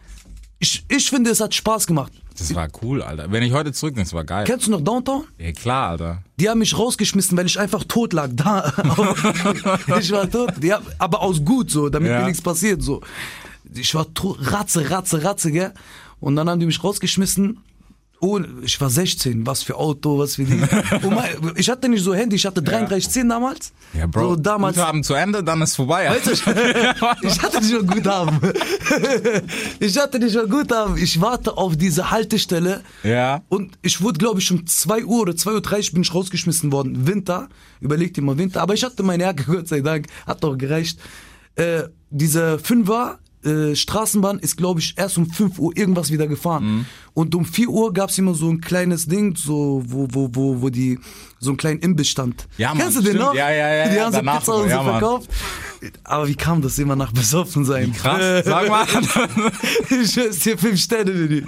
ich, 0.59 0.85
ich 0.89 1.09
finde, 1.09 1.31
es 1.31 1.41
hat 1.41 1.55
Spaß 1.55 1.87
gemacht. 1.87 2.13
Das 2.39 2.55
war 2.55 2.69
cool, 2.83 3.03
Alter. 3.03 3.33
Wenn 3.33 3.43
ich 3.43 3.53
heute 3.53 3.73
zurückdenke, 3.73 4.07
das 4.09 4.15
war 4.15 4.25
geil. 4.25 4.45
Kennst 4.47 4.69
du 4.69 4.71
noch 4.71 4.81
Downtown? 4.81 5.25
Ja, 5.39 5.51
klar, 5.51 5.91
Alter. 5.91 6.23
Die 6.39 6.49
haben 6.49 6.59
mich 6.59 6.79
rausgeschmissen, 6.79 7.37
weil 7.37 7.47
ich 7.47 7.59
einfach 7.59 7.83
tot 7.85 8.13
lag. 8.13 8.29
Da. 8.33 8.73
ich 10.01 10.13
war 10.13 10.31
tot. 10.31 10.53
Ja, 10.63 10.81
aber 10.99 11.21
aus 11.23 11.45
gut 11.45 11.71
so, 11.71 11.89
damit 11.89 12.11
Ja. 12.11 12.21
mir 12.21 12.27
nichts 12.27 12.41
passiert 12.43 12.81
so. 12.83 13.01
Ich 13.75 13.93
war 13.95 14.13
tot, 14.15 14.39
ratze, 14.53 14.89
ratze, 14.91 15.25
ratze, 15.25 15.51
gell? 15.51 15.73
Und 16.21 16.37
dann 16.37 16.49
haben 16.49 16.61
die 16.61 16.67
mich 16.67 16.83
rausgeschmissen. 16.83 17.59
Oh, 18.21 18.41
ich 18.63 18.81
war 18.81 18.91
16, 18.91 19.47
was 19.47 19.63
für 19.63 19.77
Auto, 19.77 20.19
was 20.19 20.35
für 20.35 20.45
die. 20.45 20.55
Und 20.55 21.15
mein, 21.15 21.53
ich 21.55 21.71
hatte 21.71 21.89
nicht 21.89 22.03
so 22.03 22.13
Handy, 22.13 22.35
ich 22.35 22.45
hatte 22.45 22.61
3310 22.61 23.29
damals. 23.29 23.73
Ja, 23.97 24.09
Bro. 24.09 24.31
So 24.31 24.37
damals. 24.37 24.77
Guthaben 24.77 25.05
zu 25.05 25.15
Ende, 25.15 25.45
dann 25.45 25.63
ist 25.63 25.77
vorbei. 25.77 26.11
Weißt 26.11 26.27
du, 26.27 26.33
ich, 26.33 26.43
ich 27.23 27.43
hatte 27.43 27.61
nicht 27.61 27.73
mal 27.73 27.85
Guthaben. 27.85 28.41
Ich 29.81 29.97
hatte 29.97 30.19
nicht 30.19 30.35
mal 30.35 30.49
Guthaben. 30.49 30.97
Ich 30.97 31.21
warte 31.21 31.57
auf 31.57 31.77
diese 31.77 32.11
Haltestelle. 32.11 32.83
Ja. 33.05 33.43
Und 33.49 33.79
ich 33.83 34.01
wurde, 34.03 34.19
glaube 34.19 34.41
ich, 34.41 34.51
um 34.51 34.67
2 34.67 35.05
Uhr 35.05 35.21
oder 35.21 35.33
2.30 35.35 35.89
Uhr 35.89 35.93
bin 35.95 36.03
ich 36.03 36.13
rausgeschmissen 36.13 36.73
worden. 36.73 37.07
Winter. 37.07 37.49
Überleg 37.81 38.15
dir 38.15 38.23
mal 38.23 38.37
Winter. 38.37 38.63
Aber 38.63 38.75
ich 38.75 38.83
hatte 38.83 39.05
meine 39.05 39.23
Jacke, 39.23 39.45
Gott 39.45 39.69
sei 39.69 39.81
Dank. 39.81 40.07
Hat 40.27 40.43
doch 40.43 40.59
gereicht. 40.59 40.99
Äh, 41.55 41.85
diese 42.11 42.59
Fünfer 42.59 43.21
äh, 43.49 43.75
Straßenbahn 43.75 44.39
ist, 44.39 44.57
glaube 44.57 44.81
ich, 44.81 44.95
erst 44.97 45.19
um 45.19 45.29
5 45.29 45.59
Uhr 45.59 45.77
irgendwas 45.77 46.11
wieder 46.13 46.27
gefahren. 46.27 46.65
Mhm. 46.65 46.87
Und 47.15 47.35
um 47.35 47.45
4 47.45 47.69
Uhr 47.69 47.93
gab 47.93 48.11
es 48.11 48.19
immer 48.19 48.35
so 48.35 48.49
ein 48.49 48.61
kleines 48.61 49.07
Ding, 49.07 49.35
so, 49.35 49.83
wo, 49.87 50.07
wo, 50.11 50.29
wo, 50.33 50.63
wo 50.63 50.69
die, 50.69 51.01
so 51.41 51.51
einen 51.51 51.57
kleinen 51.57 51.81
Imbiss 51.81 52.09
stand. 52.09 52.47
Ja, 52.59 52.69
Mann, 52.69 52.79
Kennst 52.79 52.99
du 52.99 53.01
den 53.01 53.15
stimmt. 53.15 53.25
noch? 53.25 53.35
Ja, 53.35 53.51
ja, 53.51 53.75
ja, 53.75 53.89
Die 53.89 54.01
haben 54.01 54.13
so 54.13 54.21
Pizza 54.21 54.55
und 54.55 54.63
so, 54.63 54.69
ja, 54.69 54.85
verkauft. 54.85 55.31
Aber 56.05 56.29
wie 56.29 56.35
kam 56.35 56.63
das 56.63 56.79
immer 56.79 56.97
nach 56.97 57.13
besoffen 57.13 57.65
sein? 57.65 57.93
Krass, 57.93 58.45
sag 58.45 58.69
mal. 58.69 58.87
ich 59.91 60.13
schwör's 60.13 60.39
dir, 60.41 60.59
fünf 60.59 60.81
Sterne, 60.81 61.11
Menü. 61.13 61.45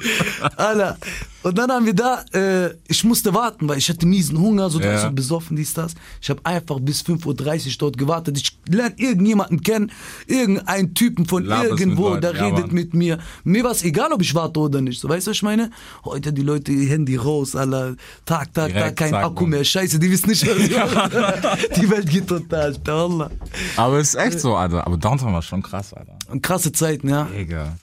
Alter. 0.56 0.98
Und 1.42 1.56
dann 1.56 1.70
haben 1.70 1.86
wir 1.86 1.94
da, 1.94 2.22
äh, 2.34 2.74
ich 2.86 3.02
musste 3.04 3.32
warten, 3.32 3.66
weil 3.68 3.78
ich 3.78 3.88
hatte 3.88 4.04
miesen 4.04 4.38
Hunger, 4.38 4.68
so, 4.68 4.78
Ja. 4.80 4.98
so 4.98 5.10
besoffen, 5.10 5.56
dies, 5.56 5.72
das. 5.72 5.94
Ich 6.20 6.28
habe 6.28 6.40
einfach 6.44 6.78
bis 6.80 7.00
5.30 7.02 7.66
Uhr 7.68 7.72
dort 7.78 7.96
gewartet. 7.98 8.36
Ich 8.38 8.58
lerne 8.68 8.94
irgendjemanden 8.98 9.62
kennen, 9.62 9.90
irgendeinen 10.26 10.94
Typen 10.94 11.24
von 11.24 11.44
Laberst 11.44 11.70
mit 11.72 11.80
irgendwo, 11.80 12.16
der 12.16 12.34
ja, 12.34 12.44
redet 12.46 12.66
Mann. 12.66 12.74
mit 12.74 12.92
mir. 12.94 13.18
Mir 13.44 13.64
war 13.64 13.70
es 13.70 13.82
egal, 13.82 14.12
ob 14.12 14.20
ich 14.20 14.34
warte 14.34 14.60
oder 14.60 14.80
nicht. 14.82 15.00
So, 15.00 15.08
weißt 15.08 15.26
du, 15.26 15.30
was 15.30 15.36
ich 15.38 15.42
meine? 15.42 15.70
Heute 16.04 16.32
die 16.32 16.42
Leute, 16.42 16.72
ihr 16.72 16.88
Handy 16.90 17.16
raus, 17.16 17.56
Alter. 17.56 17.96
Tag, 18.26 18.52
Tag, 18.52 18.68
Direkt, 18.68 18.84
Tag, 18.88 18.96
kein 18.96 19.10
zack, 19.10 19.24
Akku 19.24 19.46
mehr. 19.46 19.64
Scheiße, 19.64 19.98
die 19.98 20.10
wissen 20.10 20.28
nicht, 20.28 20.46
was 20.46 20.56
sie 20.66 20.74
machen. 20.74 21.10
Die 21.80 21.90
Welt 21.90 22.10
geht 22.10 22.26
total, 22.28 22.74
Alter. 22.74 23.30
Aber 23.76 23.98
es 23.98 24.08
ist 24.10 24.14
echt 24.16 24.40
so, 24.40 24.56
Alter. 24.56 24.86
Aber 24.86 24.96
Downtown 24.98 25.32
war 25.32 25.42
schon 25.42 25.62
krass, 25.62 25.94
Alter. 25.94 26.18
Und 26.28 26.42
krasse 26.42 26.70
Zeiten, 26.72 27.08
ja. 27.08 27.24
Digga. 27.24 27.76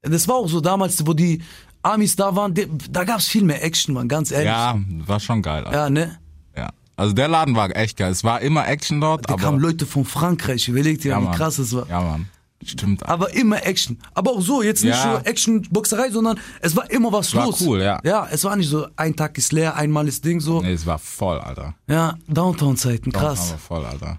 Das 0.00 0.26
war 0.26 0.36
auch 0.36 0.48
so 0.48 0.60
damals, 0.60 1.06
wo 1.06 1.12
die 1.12 1.42
Amis 1.82 2.16
da 2.16 2.34
waren, 2.36 2.54
da 2.90 3.04
gab's 3.04 3.26
viel 3.28 3.44
mehr 3.44 3.62
Action, 3.64 3.94
man, 3.94 4.08
ganz 4.08 4.30
ehrlich. 4.30 4.46
Ja, 4.48 4.78
war 5.06 5.20
schon 5.20 5.42
geil, 5.42 5.64
Alter. 5.64 5.78
Ja, 5.78 5.90
ne? 5.90 6.18
Ja. 6.56 6.70
Also 6.96 7.12
der 7.14 7.28
Laden 7.28 7.56
war 7.56 7.74
echt 7.76 7.96
geil. 7.96 8.12
Es 8.12 8.22
war 8.24 8.40
immer 8.40 8.66
Action 8.68 9.00
dort, 9.00 9.28
Da 9.28 9.34
aber. 9.34 9.42
kamen 9.42 9.58
Leute 9.60 9.86
von 9.86 10.04
Frankreich, 10.04 10.68
überlegt 10.68 11.04
dir, 11.04 11.10
ja, 11.10 11.20
wie 11.20 11.24
Mann. 11.24 11.34
krass 11.34 11.58
es 11.58 11.74
war. 11.74 11.88
Ja, 11.88 12.00
Mann. 12.00 12.28
Stimmt. 12.64 13.04
Aber 13.06 13.34
immer 13.34 13.66
Action. 13.66 13.98
Aber 14.14 14.30
auch 14.30 14.40
so, 14.40 14.62
jetzt 14.62 14.84
nicht 14.84 14.94
Ja. 14.94 15.18
so 15.20 15.28
Action-Boxerei, 15.28 16.10
sondern 16.12 16.38
es 16.60 16.76
war 16.76 16.88
immer 16.92 17.10
was 17.12 17.34
War 17.34 17.46
los. 17.46 17.60
cool, 17.62 17.82
ja. 17.82 17.98
Ja, 18.04 18.28
es 18.30 18.44
war 18.44 18.54
nicht 18.54 18.68
so, 18.68 18.86
ein 18.94 19.16
Tag 19.16 19.36
ist 19.36 19.50
leer, 19.50 19.74
einmal 19.74 20.06
ist 20.06 20.24
Ding 20.24 20.38
so. 20.38 20.62
Nee, 20.62 20.72
es 20.74 20.86
war 20.86 21.00
voll, 21.00 21.40
Alter. 21.40 21.74
Ja, 21.88 22.14
Downtown-Zeiten, 22.28 23.10
krass. 23.10 23.50
Aber 23.50 23.58
voll, 23.58 23.84
Alter. 23.84 24.18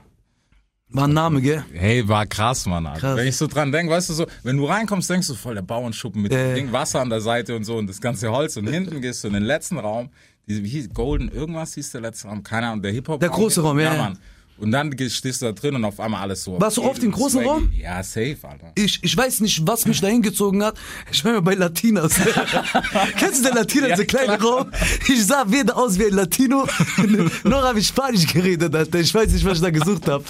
War 0.95 1.07
ein 1.07 1.13
Name, 1.13 1.41
gell? 1.41 1.63
Hey, 1.73 2.07
war 2.07 2.25
krass, 2.27 2.67
Mann. 2.67 2.83
Krass. 2.97 3.17
Wenn 3.17 3.27
ich 3.27 3.35
so 3.35 3.47
dran 3.47 3.71
denke, 3.71 3.91
weißt 3.91 4.09
du 4.09 4.13
so, 4.13 4.27
wenn 4.43 4.57
du 4.57 4.65
reinkommst, 4.65 5.09
denkst 5.09 5.27
du 5.27 5.33
voll 5.33 5.55
der 5.55 5.63
Bauernschuppen 5.63 6.21
mit 6.21 6.31
Äh. 6.31 6.49
dem 6.49 6.55
Ding 6.55 6.71
Wasser 6.71 7.01
an 7.01 7.09
der 7.09 7.19
Seite 7.19 7.55
und 7.55 7.63
so 7.63 7.77
und 7.77 7.87
das 7.87 7.99
ganze 7.99 8.31
Holz 8.31 8.57
und 8.57 8.67
hinten 8.67 9.01
gehst 9.01 9.23
du 9.23 9.27
in 9.29 9.33
den 9.33 9.43
letzten 9.43 9.79
Raum, 9.79 10.09
diese, 10.47 10.63
wie 10.63 10.67
hieß 10.69 10.93
Golden, 10.93 11.29
irgendwas 11.29 11.73
hieß 11.73 11.91
der 11.93 12.01
letzte 12.01 12.27
Raum, 12.27 12.43
keine 12.43 12.67
Ahnung, 12.67 12.83
der 12.83 12.91
Hip-Hop. 12.91 13.19
Der 13.19 13.29
große 13.29 13.61
Raum, 13.63 13.79
ja, 13.79 13.93
ja. 13.93 14.01
Mann. 14.03 14.19
Und 14.57 14.71
dann 14.71 14.95
stehst 15.09 15.41
du 15.41 15.47
da 15.47 15.51
drin 15.51 15.75
und 15.75 15.83
auf 15.83 15.99
einmal 15.99 16.21
alles 16.21 16.43
so. 16.43 16.59
Warst 16.61 16.77
du 16.77 16.83
oft 16.83 17.01
im 17.03 17.11
großen 17.11 17.41
Swaggy. 17.41 17.47
Raum? 17.49 17.71
Ja, 17.73 18.03
safe, 18.03 18.37
Alter. 18.43 18.71
Ich, 18.75 19.03
ich 19.03 19.17
weiß 19.17 19.41
nicht, 19.41 19.65
was 19.65 19.85
mich 19.85 19.99
da 19.99 20.07
hingezogen 20.07 20.63
hat. 20.63 20.77
Ich 21.11 21.25
war 21.25 21.33
ja 21.33 21.39
bei 21.39 21.55
Latinas. 21.55 22.13
Kennst 23.17 23.43
du 23.43 23.49
den 23.49 23.55
Latino, 23.55 23.87
Ja, 23.87 23.95
dieser 23.95 24.05
kleine. 24.05 24.41
Raum? 24.41 24.71
Ich 25.07 25.25
sah 25.25 25.45
weder 25.47 25.75
aus 25.75 25.97
wie 25.97 26.05
ein 26.05 26.13
Latino, 26.13 26.67
noch 27.43 27.63
habe 27.63 27.79
ich 27.79 27.87
Spanisch 27.87 28.27
geredet, 28.31 28.73
Alter. 28.75 28.99
Ich 28.99 29.13
weiß 29.13 29.31
nicht, 29.31 29.43
was 29.45 29.57
ich 29.57 29.63
da 29.63 29.69
gesucht 29.71 30.07
habe. 30.07 30.23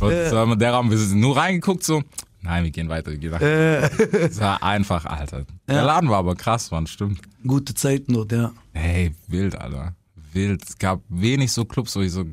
Und 0.00 0.10
wir 0.10 0.56
der 0.56 0.72
Raum, 0.72 0.90
wir 0.90 0.98
sind 0.98 1.20
nur 1.20 1.36
reingeguckt 1.36 1.84
so, 1.84 2.02
nein, 2.40 2.64
wir 2.64 2.70
gehen 2.70 2.88
weiter, 2.88 3.10
wir 3.10 3.18
gehen 3.18 3.32
weiter. 3.32 3.90
Das 4.12 4.40
war 4.40 4.62
einfach, 4.62 5.04
Alter. 5.04 5.44
Der 5.68 5.82
Laden 5.82 6.08
war 6.08 6.18
aber 6.18 6.34
krass, 6.34 6.70
Mann, 6.70 6.86
stimmt. 6.86 7.20
Gute 7.46 7.74
Zeit 7.74 8.08
nur, 8.08 8.26
ja. 8.32 8.52
Hey, 8.72 9.12
wild, 9.28 9.56
Alter. 9.56 9.94
Wild. 10.32 10.62
Es 10.68 10.78
gab 10.78 11.00
wenig 11.08 11.52
so 11.52 11.64
Clubs, 11.64 11.94
wo 11.94 12.00
ich 12.00 12.10
so 12.10 12.24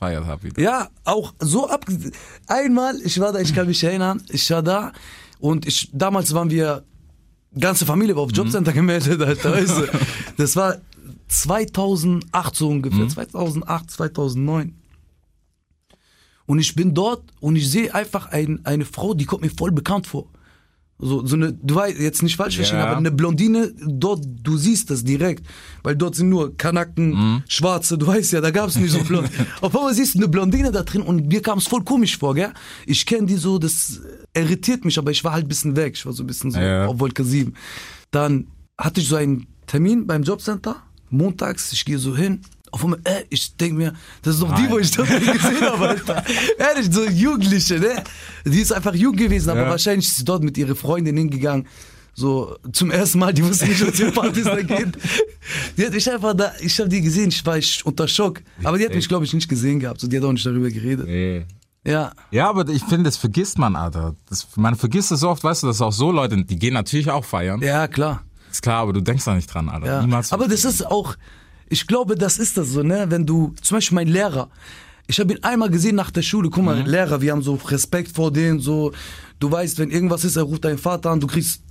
gefeiert 0.00 0.26
habe. 0.26 0.42
wie 0.42 0.48
da. 0.50 0.62
Ja, 0.62 0.88
auch 1.04 1.34
so 1.38 1.68
ab. 1.68 1.84
Einmal, 2.46 2.96
ich 3.02 3.20
war 3.20 3.32
da, 3.32 3.40
ich 3.40 3.54
kann 3.54 3.66
mich 3.66 3.82
erinnern, 3.84 4.22
ich 4.30 4.50
war 4.50 4.62
da 4.62 4.92
und 5.38 5.66
ich, 5.66 5.90
damals 5.92 6.32
waren 6.34 6.50
wir, 6.50 6.84
ganze 7.58 7.86
Familie 7.86 8.16
war 8.16 8.22
auf 8.22 8.32
Jobcenter 8.32 8.72
gemeldet, 8.72 9.20
Alter, 9.20 9.52
weißt 9.52 9.78
du. 9.78 9.88
Das 10.36 10.56
war 10.56 10.76
2008 11.28 12.56
so 12.56 12.68
ungefähr, 12.68 13.08
2008, 13.08 13.90
2009. 13.90 14.74
Und 16.46 16.58
ich 16.58 16.74
bin 16.74 16.94
dort 16.94 17.22
und 17.40 17.56
ich 17.56 17.70
sehe 17.70 17.94
einfach 17.94 18.26
ein, 18.32 18.60
eine 18.64 18.84
Frau, 18.84 19.14
die 19.14 19.24
kommt 19.24 19.42
mir 19.42 19.50
voll 19.50 19.70
bekannt 19.70 20.06
vor. 20.06 20.26
So, 21.02 21.24
so 21.26 21.34
eine, 21.36 21.52
du 21.54 21.74
weißt, 21.74 21.98
jetzt 21.98 22.22
nicht 22.22 22.36
falsch 22.36 22.56
verstehen, 22.56 22.78
Ja. 22.78 22.86
aber 22.86 22.98
eine 22.98 23.10
Blondine, 23.10 23.72
dort, 23.86 24.22
du 24.42 24.56
siehst 24.58 24.90
das 24.90 25.02
direkt. 25.02 25.46
Weil 25.82 25.96
dort 25.96 26.14
sind 26.14 26.28
nur 26.28 26.54
Kanaken, 26.56 27.42
Schwarze, 27.48 27.96
du 27.96 28.06
weißt 28.06 28.32
ja, 28.32 28.40
da 28.42 28.50
gab's 28.50 28.76
nicht 28.76 28.90
so 28.92 29.02
blond. 29.04 29.30
Auf 29.62 29.74
einmal 29.74 29.94
siehst 29.94 30.14
du 30.14 30.18
eine 30.18 30.28
Blondine 30.28 30.70
da 30.72 30.82
drin 30.82 31.00
und 31.02 31.26
mir 31.28 31.40
kam 31.40 31.58
es 31.58 31.66
voll 31.66 31.84
komisch 31.84 32.18
vor, 32.18 32.34
gell? 32.34 32.52
Ich 32.86 33.06
kenne 33.06 33.26
die 33.26 33.36
so, 33.36 33.58
das 33.58 34.00
irritiert 34.34 34.84
mich, 34.84 34.98
aber 34.98 35.10
ich 35.10 35.24
war 35.24 35.32
halt 35.32 35.46
ein 35.46 35.48
bisschen 35.48 35.74
weg. 35.74 35.94
Ich 35.96 36.04
war 36.04 36.12
so 36.12 36.22
ein 36.22 36.26
bisschen 36.26 36.50
so 36.50 36.60
Ja. 36.60 36.86
auf 36.86 37.00
Wolke 37.00 37.24
7. 37.24 37.54
Dann 38.10 38.48
hatte 38.76 39.00
ich 39.00 39.08
so 39.08 39.16
einen 39.16 39.46
Termin 39.66 40.06
beim 40.06 40.22
Jobcenter, 40.22 40.76
montags, 41.08 41.72
ich 41.72 41.84
gehe 41.84 41.98
so 41.98 42.14
hin. 42.16 42.40
Auf 42.72 42.84
einmal, 42.84 43.00
äh, 43.04 43.24
ich 43.30 43.56
denk 43.56 43.74
mir, 43.74 43.92
das 44.22 44.34
ist 44.34 44.42
doch 44.42 44.54
die, 44.54 44.68
wo 44.70 44.78
ich 44.78 44.90
dort 44.90 45.08
gesehen 45.08 45.60
habe, 45.62 45.88
Alter. 45.88 46.24
Ehrlich, 46.58 46.88
so 46.92 47.04
Jugendliche, 47.04 47.78
ne? 47.80 48.02
Die 48.44 48.60
ist 48.60 48.72
einfach 48.72 48.94
jung 48.94 49.16
gewesen, 49.16 49.50
aber 49.50 49.62
Ja. 49.62 49.70
wahrscheinlich 49.70 50.06
ist 50.06 50.16
sie 50.18 50.24
dort 50.24 50.42
mit 50.42 50.56
ihrer 50.58 50.74
Freundin 50.76 51.16
hingegangen. 51.16 51.66
So 52.14 52.56
zum 52.72 52.90
ersten 52.90 53.18
Mal, 53.18 53.32
die 53.32 53.44
wusste 53.44 53.66
nicht, 53.66 53.86
was 53.86 53.96
für 53.96 54.10
Partys 54.12 54.44
da 54.44 54.60
geht. 54.60 54.88
Die 55.76 55.86
hat 55.86 55.92
mich 55.92 56.10
einfach 56.10 56.34
da, 56.34 56.52
ich 56.60 56.78
habe 56.78 56.88
die 56.88 57.00
gesehen, 57.00 57.28
ich 57.30 57.44
war 57.46 57.58
unter 57.84 58.06
Schock. 58.08 58.42
Aber 58.64 58.76
die 58.78 58.84
hat 58.84 58.94
mich, 58.94 59.08
glaube 59.08 59.24
ich, 59.24 59.32
nicht 59.32 59.48
gesehen 59.48 59.80
gehabt. 59.80 60.00
So, 60.00 60.08
die 60.08 60.16
hat 60.18 60.24
auch 60.24 60.32
nicht 60.32 60.44
darüber 60.44 60.68
geredet. 60.70 61.06
Nee. 61.06 61.46
Ja. 61.84 62.12
Ja, 62.30 62.48
aber 62.50 62.68
ich 62.68 62.82
finde, 62.84 63.04
das 63.04 63.16
vergisst 63.16 63.58
man, 63.58 63.74
Alter. 63.74 64.14
Das, 64.28 64.46
man 64.56 64.74
vergisst 64.76 65.12
es 65.12 65.20
so 65.20 65.30
oft, 65.30 65.42
weißt 65.42 65.62
du, 65.62 65.68
dass 65.68 65.80
auch 65.80 65.92
so 65.92 66.12
Leute, 66.12 66.44
die 66.44 66.58
gehen 66.58 66.74
natürlich 66.74 67.10
auch 67.10 67.24
feiern. 67.24 67.62
Ja, 67.62 67.88
klar. 67.88 68.22
Ist 68.50 68.60
klar, 68.62 68.82
aber 68.82 68.92
du 68.92 69.00
denkst 69.00 69.24
da 69.24 69.34
nicht 69.34 69.46
dran, 69.46 69.68
Alter. 69.68 69.86
Ja. 69.86 70.00
Niemals. 70.02 70.32
Aber 70.32 70.46
das 70.48 70.64
ist 70.64 70.84
auch, 70.86 71.14
ich 71.70 71.86
glaube, 71.86 72.14
das 72.16 72.38
ist 72.38 72.58
das 72.58 72.68
so, 72.70 72.82
ne? 72.82 73.06
Wenn 73.08 73.24
du, 73.24 73.54
zum 73.62 73.76
Beispiel 73.78 73.94
mein 73.94 74.08
Lehrer, 74.08 74.50
ich 75.06 75.18
habe 75.18 75.32
ihn 75.32 75.42
einmal 75.42 75.70
gesehen 75.70 75.96
nach 75.96 76.10
der 76.10 76.22
Schule, 76.22 76.50
guck 76.50 76.62
mal, 76.64 76.76
Mhm. 76.82 76.86
Lehrer, 76.86 77.20
wir 77.22 77.32
haben 77.32 77.42
so 77.42 77.54
Respekt 77.54 78.14
vor 78.14 78.30
denen, 78.30 78.60
so, 78.60 78.92
du 79.38 79.50
weißt, 79.50 79.78
wenn 79.78 79.90
irgendwas 79.90 80.24
ist, 80.24 80.36
er 80.36 80.42
ruft 80.42 80.64
deinen 80.64 80.78
Vater 80.78 81.10
an, 81.10 81.20
du 81.20 81.26
kriegst 81.26 81.62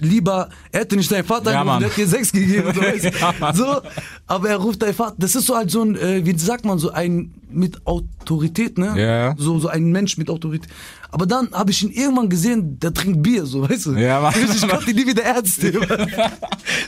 lieber, 0.00 0.48
er 0.72 0.80
hätte 0.80 0.96
nicht 0.96 1.10
deinen 1.10 1.24
Vater 1.24 1.52
Ja, 1.52 1.60
angerufen, 1.60 1.80
der 1.80 1.90
hat 1.90 1.96
dir 1.98 2.06
sechs 2.08 2.32
gegeben, 2.32 2.72
so, 2.74 2.80
weißt, 2.80 3.04
Ja, 3.40 3.54
so, 3.54 3.80
aber 4.26 4.48
er 4.48 4.56
ruft 4.56 4.82
deinen 4.82 4.94
Vater, 4.94 5.16
das 5.18 5.34
ist 5.34 5.46
so 5.46 5.56
halt 5.56 5.70
so 5.70 5.82
ein, 5.82 5.96
äh, 5.96 6.24
wie 6.24 6.38
sagt 6.38 6.64
man, 6.64 6.78
so 6.78 6.90
ein 6.92 7.34
mit 7.50 7.86
Autorität, 7.86 8.78
ne? 8.78 8.94
Ja. 9.00 9.34
So, 9.38 9.58
so 9.58 9.68
ein 9.68 9.90
Mensch 9.92 10.16
mit 10.18 10.28
Autorität. 10.30 10.70
Aber 11.16 11.24
dann 11.24 11.50
habe 11.52 11.70
ich 11.70 11.82
ihn 11.82 11.90
irgendwann 11.92 12.28
gesehen, 12.28 12.78
der 12.78 12.92
trinkt 12.92 13.22
Bier, 13.22 13.46
so, 13.46 13.66
weißt 13.66 13.86
du? 13.86 13.92
Ja, 13.94 14.20
Mann. 14.20 14.34
Ich 14.36 14.68
konnte 14.68 14.92
nie 14.92 15.06
wieder 15.06 15.22
nehmen. 15.62 16.12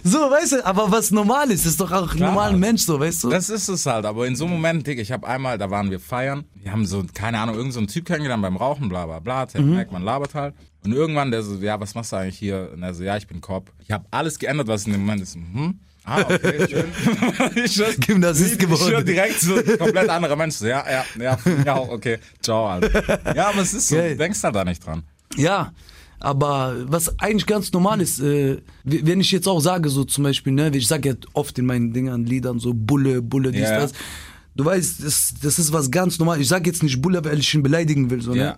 So, 0.05 0.19
weißt 0.19 0.53
du, 0.53 0.67
aber 0.67 0.93
was 0.93 1.11
normal 1.11 1.51
ist, 1.51 1.65
ist 1.65 1.81
doch 1.81 1.91
auch 1.91 2.11
ein 2.11 2.17
Klar. 2.19 2.29
normaler 2.29 2.59
Mensch, 2.59 2.83
so, 2.83 3.01
weißt 3.01 3.25
du? 3.25 3.31
Das 3.31 3.49
ist 3.49 3.69
es 3.69 3.87
halt, 3.87 4.05
aber 4.05 4.27
in 4.27 4.37
so 4.37 4.45
einem 4.45 4.53
Moment, 4.53 4.87
Dick, 4.87 4.99
ich 4.99 5.13
habe 5.13 5.27
einmal, 5.27 5.57
da 5.57 5.71
waren 5.71 5.91
wir 5.91 5.99
feiern, 5.99 6.45
wir 6.57 6.73
haben 6.73 6.85
so, 6.85 7.03
keine 7.15 7.39
Ahnung, 7.39 7.55
irgendeinen 7.55 7.73
so 7.73 7.79
einen 7.79 7.89
Typ 7.89 8.05
kennengelernt 8.05 8.43
beim 8.43 8.59
Rauchen, 8.59 8.91
bla 8.91 9.07
bla 9.07 9.19
bla, 9.21 9.47
mhm. 9.55 9.77
merkt 9.77 9.93
man 9.93 10.03
labert 10.03 10.35
halt. 10.35 10.55
Und 10.85 10.93
irgendwann 10.93 11.31
der 11.31 11.43
so, 11.43 11.55
ja, 11.55 11.81
was 11.81 11.95
machst 11.95 12.13
du 12.13 12.17
eigentlich 12.17 12.39
hier? 12.39 12.71
Und 12.75 12.83
er 12.83 12.93
so, 12.93 13.05
ja, 13.05 13.17
ich 13.17 13.27
bin 13.27 13.41
Cop. 13.41 13.73
Ich 13.79 13.91
habe 13.93 14.05
alles 14.11 14.39
geändert, 14.39 14.69
was 14.69 14.85
in 14.85 14.93
dem 14.93 15.01
Moment 15.07 15.23
ist. 15.23 15.37
Hm? 15.37 15.81
Ah, 16.09 16.23
okay, 16.23 16.67
schön. 17.69 18.01
Gymnasist 18.01 18.53
ich 18.55 18.59
geworden. 18.59 19.05
direkt 19.05 19.41
so 19.41 19.55
komplett 19.77 20.09
anderer 20.09 20.37
Mensch. 20.37 20.55
So, 20.57 20.67
ja, 20.67 20.85
ja, 20.91 21.05
ja, 21.21 21.39
ja, 21.67 21.79
okay, 21.79 22.19
ciao, 22.41 22.67
Alter. 22.67 23.35
Ja, 23.37 23.49
aber 23.51 23.61
es 23.63 23.75
ist 23.75 23.89
so, 23.89 23.97
Geil. 23.97 24.13
du 24.13 24.17
denkst 24.17 24.43
halt 24.43 24.55
da 24.55 24.65
nicht 24.65 24.85
dran. 24.87 25.03
Ja, 25.37 25.73
aber 26.21 26.77
was 26.87 27.19
eigentlich 27.21 27.47
ganz 27.47 27.73
normal 27.73 28.01
ist, 28.01 28.21
äh, 28.21 28.59
wenn 28.85 29.21
ich 29.21 29.31
jetzt 29.33 29.47
auch 29.47 29.61
sage, 29.61 29.89
so 29.91 30.05
zum 30.05 30.25
Beispiel, 30.25 30.53
ne, 30.53 30.71
ich 30.75 30.87
sage 30.89 31.11
ja 31.11 31.15
oft 31.35 31.59
in 31.59 31.67
meinen 31.67 31.93
Dingern, 31.93 32.25
Liedern 32.25 32.59
so 32.59 32.73
Bulle, 32.75 33.21
Bulle, 33.23 33.53
dies, 33.53 33.63
Ja. 33.63 33.81
das. 33.81 33.93
Du 34.57 34.65
weißt, 34.65 35.05
das, 35.05 35.35
das 35.41 35.59
ist 35.61 35.73
was 35.73 35.89
ganz 35.91 36.19
normal. 36.19 36.41
Ich 36.41 36.49
sage 36.49 36.69
jetzt 36.69 36.83
nicht 36.83 37.01
Bulle, 37.01 37.25
weil 37.25 37.39
ich 37.39 37.55
ihn 37.55 37.63
beleidigen 37.63 38.11
will, 38.11 38.21
so, 38.21 38.35
Ja. 38.35 38.45
ne? 38.45 38.57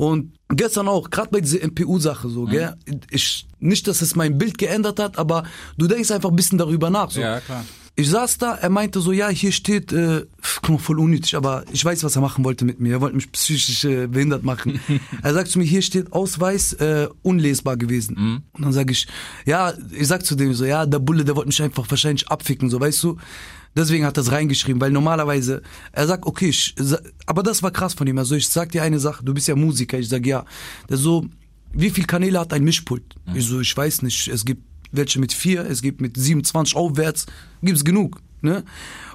Und 0.00 0.32
gestern 0.48 0.88
auch, 0.88 1.10
gerade 1.10 1.28
bei 1.28 1.42
dieser 1.42 1.58
MPU-Sache 1.62 2.30
so, 2.30 2.46
gell? 2.46 2.74
Ich, 3.10 3.46
nicht, 3.58 3.86
dass 3.86 4.00
es 4.00 4.16
mein 4.16 4.38
Bild 4.38 4.56
geändert 4.56 4.98
hat, 4.98 5.18
aber 5.18 5.44
du 5.76 5.88
denkst 5.88 6.10
einfach 6.10 6.30
ein 6.30 6.36
bisschen 6.36 6.56
darüber 6.56 6.88
nach. 6.88 7.10
So. 7.10 7.20
Ja, 7.20 7.38
klar. 7.40 7.66
Ich 7.96 8.08
saß 8.08 8.38
da, 8.38 8.54
er 8.54 8.70
meinte 8.70 9.02
so, 9.02 9.12
ja, 9.12 9.28
hier 9.28 9.52
steht, 9.52 9.92
äh, 9.92 10.24
voll 10.40 10.98
unnötig, 10.98 11.36
aber 11.36 11.64
ich 11.70 11.84
weiß, 11.84 12.02
was 12.02 12.16
er 12.16 12.22
machen 12.22 12.46
wollte 12.46 12.64
mit 12.64 12.80
mir. 12.80 12.94
Er 12.94 13.00
wollte 13.02 13.16
mich 13.16 13.30
psychisch 13.30 13.84
äh, 13.84 14.06
behindert 14.06 14.42
machen. 14.42 14.80
er 15.22 15.34
sagt 15.34 15.48
zu 15.48 15.58
mir, 15.58 15.66
hier 15.66 15.82
steht 15.82 16.14
Ausweis 16.14 16.72
äh, 16.72 17.08
unlesbar 17.20 17.76
gewesen. 17.76 18.16
Und 18.52 18.64
dann 18.64 18.72
sage 18.72 18.92
ich, 18.92 19.06
ja, 19.44 19.74
ich 19.90 20.06
sag 20.06 20.24
zu 20.24 20.34
dem 20.34 20.54
so, 20.54 20.64
ja, 20.64 20.86
der 20.86 21.00
Bulle, 21.00 21.26
der 21.26 21.36
wollte 21.36 21.48
mich 21.48 21.60
einfach 21.60 21.84
wahrscheinlich 21.90 22.26
abficken, 22.28 22.70
so, 22.70 22.80
weißt 22.80 23.02
du. 23.02 23.18
Deswegen 23.76 24.04
hat 24.04 24.16
er 24.16 24.22
es 24.22 24.32
reingeschrieben, 24.32 24.80
weil 24.80 24.90
normalerweise, 24.90 25.62
er 25.92 26.06
sagt, 26.06 26.26
okay, 26.26 26.48
ich, 26.48 26.74
aber 27.26 27.42
das 27.42 27.62
war 27.62 27.70
krass 27.70 27.94
von 27.94 28.06
ihm. 28.06 28.18
Also 28.18 28.34
ich 28.34 28.48
sag 28.48 28.72
dir 28.72 28.82
eine 28.82 28.98
Sache, 28.98 29.24
du 29.24 29.32
bist 29.32 29.46
ja 29.46 29.54
Musiker, 29.54 29.98
ich 29.98 30.08
sag 30.08 30.26
ja. 30.26 30.44
Der 30.88 30.96
so, 30.96 31.26
wie 31.72 31.90
viel 31.90 32.04
Kanäle 32.04 32.40
hat 32.40 32.52
ein 32.52 32.64
Mischpult? 32.64 33.14
Ich 33.34 33.46
so, 33.46 33.60
ich 33.60 33.76
weiß 33.76 34.02
nicht, 34.02 34.26
es 34.28 34.44
gibt 34.44 34.64
welche 34.92 35.20
mit 35.20 35.32
vier, 35.32 35.64
es 35.66 35.82
gibt 35.82 36.00
mit 36.00 36.16
27 36.16 36.74
aufwärts, 36.74 37.26
gibt's 37.62 37.84
genug, 37.84 38.20
ne? 38.40 38.64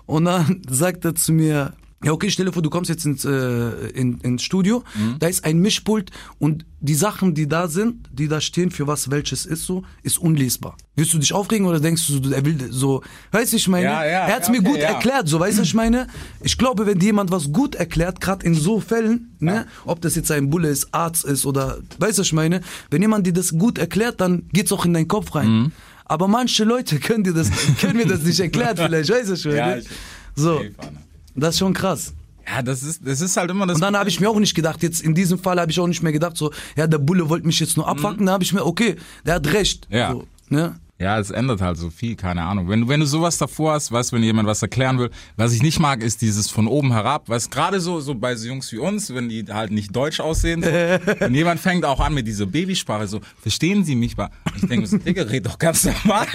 Und 0.06 0.26
dann 0.26 0.62
sagt 0.70 1.04
er 1.06 1.16
zu 1.16 1.34
mir, 1.34 1.74
ja 2.06 2.12
okay, 2.14 2.30
stell 2.30 2.46
dir 2.46 2.54
vor, 2.54 2.62
du 2.62 2.70
kommst 2.70 2.90
jetzt 2.90 3.06
ins, 3.06 3.26
äh, 3.26 3.90
in, 3.94 4.20
ins 4.20 4.44
Studio, 4.44 4.84
da 5.20 5.28
ist 5.28 5.44
ein 5.44 5.60
Mischpult 5.60 6.12
und 6.40 6.66
die 6.80 6.94
Sachen, 6.96 7.34
die 7.34 7.48
da 7.48 7.68
sind, 7.68 8.08
die 8.14 8.28
da 8.28 8.40
stehen, 8.40 8.70
für 8.72 8.86
was 8.86 9.10
welches 9.10 9.46
ist 9.46 9.64
so, 9.66 9.84
ist 10.04 10.20
unlesbar. 10.20 10.78
Willst 10.96 11.14
du 11.14 11.18
dich 11.18 11.34
aufregen 11.34 11.66
oder 11.66 11.80
denkst 11.80 12.04
du, 12.08 12.30
er 12.32 12.46
will 12.46 12.68
so, 12.72 13.02
weißt 13.32 13.52
du, 13.54 13.58
ich 13.58 13.68
meine, 13.68 13.86
Ja, 13.86 14.06
ja, 14.06 14.28
er 14.28 14.36
hat's 14.36 14.48
ja, 14.48 14.54
mir 14.54 14.60
okay, 14.60 14.70
gut 14.70 14.80
erklärt, 14.80 15.28
so, 15.28 15.40
weißt 15.40 15.58
du, 15.58 15.64
ich 15.64 15.74
meine, 15.74 16.08
ich 16.42 16.58
glaube, 16.58 16.86
wenn 16.86 17.00
dir 17.00 17.08
jemand 17.08 17.32
was 17.32 17.52
gut 17.52 17.74
erklärt, 17.76 18.22
gerade 18.22 18.46
in 18.46 18.54
so 18.54 18.80
Fällen, 18.80 19.36
ne, 19.40 19.66
ob 19.86 20.00
das 20.02 20.14
jetzt 20.16 20.30
ein 20.32 20.50
Bulle 20.52 20.70
ist, 20.70 20.94
Arzt 20.94 21.26
ist 21.26 21.46
oder, 21.48 21.80
weißt 21.98 22.20
du, 22.20 22.22
ich 22.22 22.34
meine, 22.34 22.62
wenn 22.92 23.02
jemand 23.02 23.26
dir 23.26 23.34
das 23.34 23.58
gut 23.58 23.80
erklärt, 23.80 24.22
dann 24.22 24.44
geht's 24.54 24.72
auch 24.72 24.86
in 24.86 24.94
deinen 24.94 25.08
Kopf 25.08 25.34
rein. 25.34 25.50
Mhm. 25.50 25.72
Aber 26.06 26.28
manche 26.28 26.66
Leute 26.66 27.00
können 27.00 27.24
dir 27.24 27.34
das, 27.34 27.50
können 27.82 27.98
mir 27.98 28.06
das 28.06 28.22
nicht 28.22 28.40
erklärt, 28.40 28.78
vielleicht, 28.78 29.10
weißt 29.10 29.30
du, 29.30 29.34
ich 29.34 29.46
meine. 29.46 29.58
Ja, 29.58 29.78
ich- 29.78 29.88
so, 30.36 30.58
Alter. 30.60 30.92
Das 31.36 31.56
ist 31.56 31.60
schon 31.60 31.74
krass. 31.74 32.14
Ja, 32.48 32.62
das 32.62 32.84
ist, 32.84 33.02
das 33.06 33.22
ist 33.22 33.36
halt 33.38 33.50
immer 33.50 33.66
das. 33.66 33.76
Und 33.76 33.82
dann 33.82 33.98
habe 33.98 34.08
ich 34.08 34.20
mir 34.20 34.30
auch 34.30 34.40
nicht 34.40 34.54
gedacht, 34.54 34.84
jetzt 34.84 35.02
in 35.02 35.16
diesem 35.16 35.40
Fall 35.40 35.60
habe 35.60 35.72
ich 35.72 35.80
auch 35.80 35.88
nicht 35.88 36.04
mehr 36.04 36.12
gedacht, 36.12 36.38
so, 36.38 36.52
ja, 36.76 36.86
der 36.86 37.00
Bulle 37.00 37.28
wollte 37.28 37.48
mich 37.48 37.60
jetzt 37.60 37.76
nur 37.76 37.88
abfacken, 37.88 38.28
da 38.28 38.34
habe 38.34 38.44
ich 38.44 38.54
mir, 38.54 38.66
okay, 38.66 38.98
der 39.26 39.36
hat 39.36 39.52
recht. 39.52 39.88
Ja. 39.90 40.12
So, 40.12 40.28
ne? 40.50 40.80
Ja, 40.98 41.20
es 41.20 41.30
ändert 41.30 41.60
halt 41.60 41.78
so 41.78 41.90
viel, 41.90 42.16
keine 42.16 42.44
Ahnung. 42.44 42.70
Wenn 42.70 42.82
du, 42.82 42.88
wenn 42.88 43.02
du 43.02 43.06
sowas 43.06 43.38
davor 43.38 43.74
hast, 43.74 43.92
weißt 43.92 44.14
wenn 44.14 44.24
jemand 44.24 44.48
was 44.48 44.62
erklären 44.62 44.98
will, 44.98 45.10
was 45.36 45.52
ich 45.52 45.62
nicht 45.62 45.78
mag, 45.78 46.02
ist 46.02 46.22
dieses 46.22 46.50
von 46.50 46.68
oben 46.68 46.94
herab, 46.94 47.28
weißt 47.28 47.52
gerade 47.52 47.82
so, 47.82 48.00
so 48.00 48.16
bei 48.16 48.34
so 48.38 48.48
Jungs 48.48 48.72
wie 48.72 48.78
uns, 48.78 49.14
wenn 49.14 49.28
die 49.28 49.44
halt 49.50 49.72
nicht 49.72 49.94
deutsch 49.94 50.22
aussehen, 50.22 50.64
so, 50.64 50.70
und 51.26 51.36
jemand 51.36 51.60
fängt 51.60 51.84
auch 51.84 52.00
an 52.00 52.14
mit 52.14 52.26
dieser 52.26 52.46
Babysprache, 52.46 53.08
so, 53.08 53.20
verstehen 53.42 53.84
Sie 53.84 53.94
mich 53.94 54.16
mal? 54.16 54.30
Ich 54.56 54.70
denke 54.70 54.88
so, 54.88 54.98
Digga, 54.98 55.24
red 55.24 55.46
doch 55.46 55.60
ganz 55.60 55.84
normal. 55.84 56.28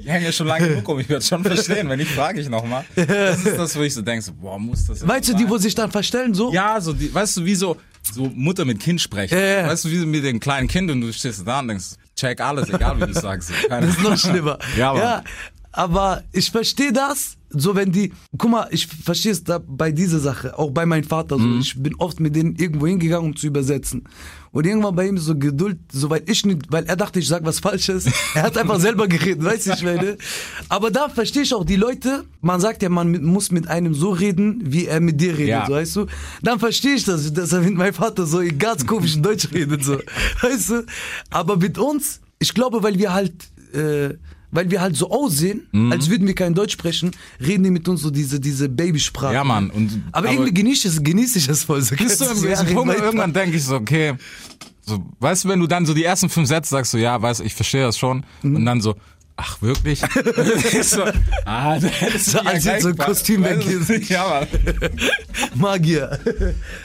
ich 0.00 0.06
hänge 0.06 0.26
ja 0.26 0.32
schon 0.32 0.48
lange 0.48 0.68
genug 0.68 0.86
um, 0.86 1.00
ich 1.00 1.08
werde 1.08 1.24
schon 1.24 1.42
verstehen, 1.42 1.88
wenn 1.88 2.00
ich 2.00 2.08
frage 2.10 2.38
ich 2.38 2.50
nochmal. 2.50 2.84
Das 2.94 3.46
ist 3.46 3.56
das, 3.56 3.74
wo 3.78 3.80
ich 3.80 3.94
so 3.94 4.02
denke, 4.02 4.20
so, 4.20 4.32
boah, 4.34 4.58
muss 4.58 4.84
das 4.84 5.08
Weißt 5.08 5.30
du, 5.30 5.36
die, 5.36 5.48
wo 5.48 5.56
sich 5.56 5.74
dann 5.74 5.90
verstellen, 5.90 6.34
so? 6.34 6.52
Ja, 6.52 6.78
so, 6.82 6.92
die, 6.92 7.12
weißt 7.12 7.38
du, 7.38 7.44
wie 7.46 7.54
so, 7.54 7.78
so 8.12 8.30
Mutter 8.34 8.66
mit 8.66 8.78
Kind 8.78 9.00
sprechen. 9.00 9.38
Weißt 9.38 9.86
du, 9.86 9.90
wie 9.90 10.04
mit 10.04 10.22
dem 10.22 10.38
kleinen 10.38 10.68
Kind 10.68 10.90
und 10.90 11.00
du 11.00 11.10
stehst 11.14 11.46
da 11.46 11.60
und 11.60 11.68
denkst, 11.68 11.94
check 12.22 12.40
alles, 12.40 12.68
egal 12.70 13.00
wie 13.00 13.12
du 13.12 13.14
sagst. 13.14 13.50
Keine 13.68 13.86
Das 13.86 13.96
ist 13.96 14.02
noch 14.02 14.16
schlimmer. 14.16 14.58
Ja, 14.76 14.92
Mann. 14.92 15.02
ja, 15.02 15.24
aber 15.72 16.22
ich 16.32 16.50
verstehe 16.50 16.92
das, 16.92 17.36
so 17.54 17.74
wenn 17.74 17.92
die, 17.92 18.12
guck 18.38 18.50
mal, 18.50 18.68
ich 18.70 18.86
verstehe 18.86 19.32
es 19.32 19.44
da 19.44 19.60
bei 19.64 19.92
dieser 19.92 20.18
Sache, 20.18 20.58
auch 20.58 20.70
bei 20.70 20.86
meinem 20.86 21.04
Vater 21.04 21.36
so. 21.38 21.44
Mhm. 21.44 21.60
Ich 21.60 21.80
bin 21.82 21.94
oft 21.96 22.20
mit 22.20 22.34
denen 22.36 22.56
irgendwo 22.56 22.86
hingegangen, 22.86 23.30
um 23.30 23.36
zu 23.36 23.46
übersetzen. 23.46 24.04
Und 24.50 24.66
irgendwann 24.66 24.94
bei 24.94 25.06
ihm 25.06 25.16
so 25.16 25.34
Geduld, 25.36 25.78
so 25.90 26.10
weil 26.10 26.22
ich 26.26 26.44
nicht, 26.44 26.70
weil 26.70 26.84
er 26.84 26.96
dachte, 26.96 27.18
ich 27.18 27.26
sag 27.28 27.44
was 27.44 27.60
Falsches. 27.60 28.06
Er 28.34 28.42
hat 28.42 28.56
einfach 28.58 28.78
selber 28.80 29.08
geredet, 29.08 29.42
weißt 29.44 29.66
du, 29.66 29.72
ich 29.72 29.82
meine. 29.82 30.16
Aber 30.68 30.90
da 30.90 31.08
verstehe 31.08 31.42
ich 31.42 31.54
auch 31.54 31.64
die 31.64 31.76
Leute, 31.76 32.24
man 32.40 32.60
sagt 32.60 32.82
ja, 32.82 32.88
man 32.88 33.22
muss 33.24 33.50
mit 33.50 33.68
einem 33.68 33.94
so 33.94 34.10
reden, 34.10 34.60
wie 34.64 34.86
er 34.86 35.00
mit 35.00 35.20
dir 35.20 35.32
redet, 35.32 35.48
Ja. 35.48 35.66
so, 35.66 35.72
weißt 35.72 35.96
du. 35.96 36.06
Dann 36.42 36.58
verstehe 36.58 36.94
ich 36.94 37.04
das, 37.04 37.32
dass 37.32 37.52
er 37.52 37.60
mit 37.60 37.74
meinem 37.74 37.94
Vater 37.94 38.26
so 38.26 38.40
in 38.40 38.58
ganz 38.58 38.86
komischen 38.86 39.22
Deutsch 39.22 39.48
redet, 39.52 39.84
so. 39.84 39.98
Weißt 40.42 40.70
du. 40.70 40.86
Aber 41.30 41.56
mit 41.56 41.78
uns, 41.78 42.20
ich 42.38 42.52
glaube, 42.54 42.82
weil 42.82 42.98
wir 42.98 43.12
halt, 43.12 43.32
äh, 43.74 44.14
weil 44.52 44.70
wir 44.70 44.80
halt 44.80 44.94
so 44.96 45.10
aussehen, 45.10 45.66
Mhm. 45.72 45.90
als 45.90 46.08
würden 46.08 46.26
wir 46.28 46.34
kein 46.34 46.54
Deutsch 46.54 46.74
sprechen, 46.74 47.10
reden 47.40 47.64
die 47.64 47.70
mit 47.70 47.88
uns 47.88 48.02
so 48.02 48.10
diese, 48.10 48.38
diese 48.38 48.68
Babysprache. 48.68 49.34
Ja, 49.34 49.42
Mann. 49.42 49.70
Und, 49.70 50.02
aber, 50.12 50.30
irgendwie 50.30 50.54
genieße 50.54 50.86
ich 50.88 50.94
es, 50.94 51.02
genieße 51.02 51.38
ich 51.38 51.48
es 51.48 51.64
voll. 51.64 51.82
So, 51.82 51.96
Bist 51.96 52.20
du 52.20 52.24
Jahre 52.46 52.66
so 52.68 52.74
Punkt, 52.74 52.94
irgendwann 52.96 53.32
denke 53.32 53.56
ich 53.56 53.64
so, 53.64 53.74
okay, 53.76 54.12
so, 54.84 55.04
weißt 55.20 55.44
du, 55.44 55.48
wenn 55.48 55.58
du 55.60 55.66
dann 55.66 55.84
so 55.86 55.94
die 55.94 56.04
ersten 56.04 56.28
fünf 56.28 56.46
Sätze 56.48 56.70
sagst, 56.70 56.92
so, 56.92 56.98
ja, 56.98 57.20
weiß, 57.20 57.40
ich 57.40 57.54
verstehe 57.54 57.82
das 57.84 57.98
schon, 57.98 58.24
Mhm. 58.42 58.56
und 58.56 58.66
dann 58.66 58.80
so, 58.80 58.94
ach, 59.36 59.62
wirklich? 59.62 60.00
so, 60.82 61.02
ah, 61.46 61.78
das 61.78 62.14
ist 62.14 62.30
So, 62.32 62.38
als 62.40 62.64
jetzt 62.64 62.82
so 62.82 62.88
ein 62.88 62.96
Kostüm 62.96 63.44
weggeht. 63.44 64.08
Ja, 64.10 64.28
Mann. 64.28 64.48
Magier. 65.54 66.18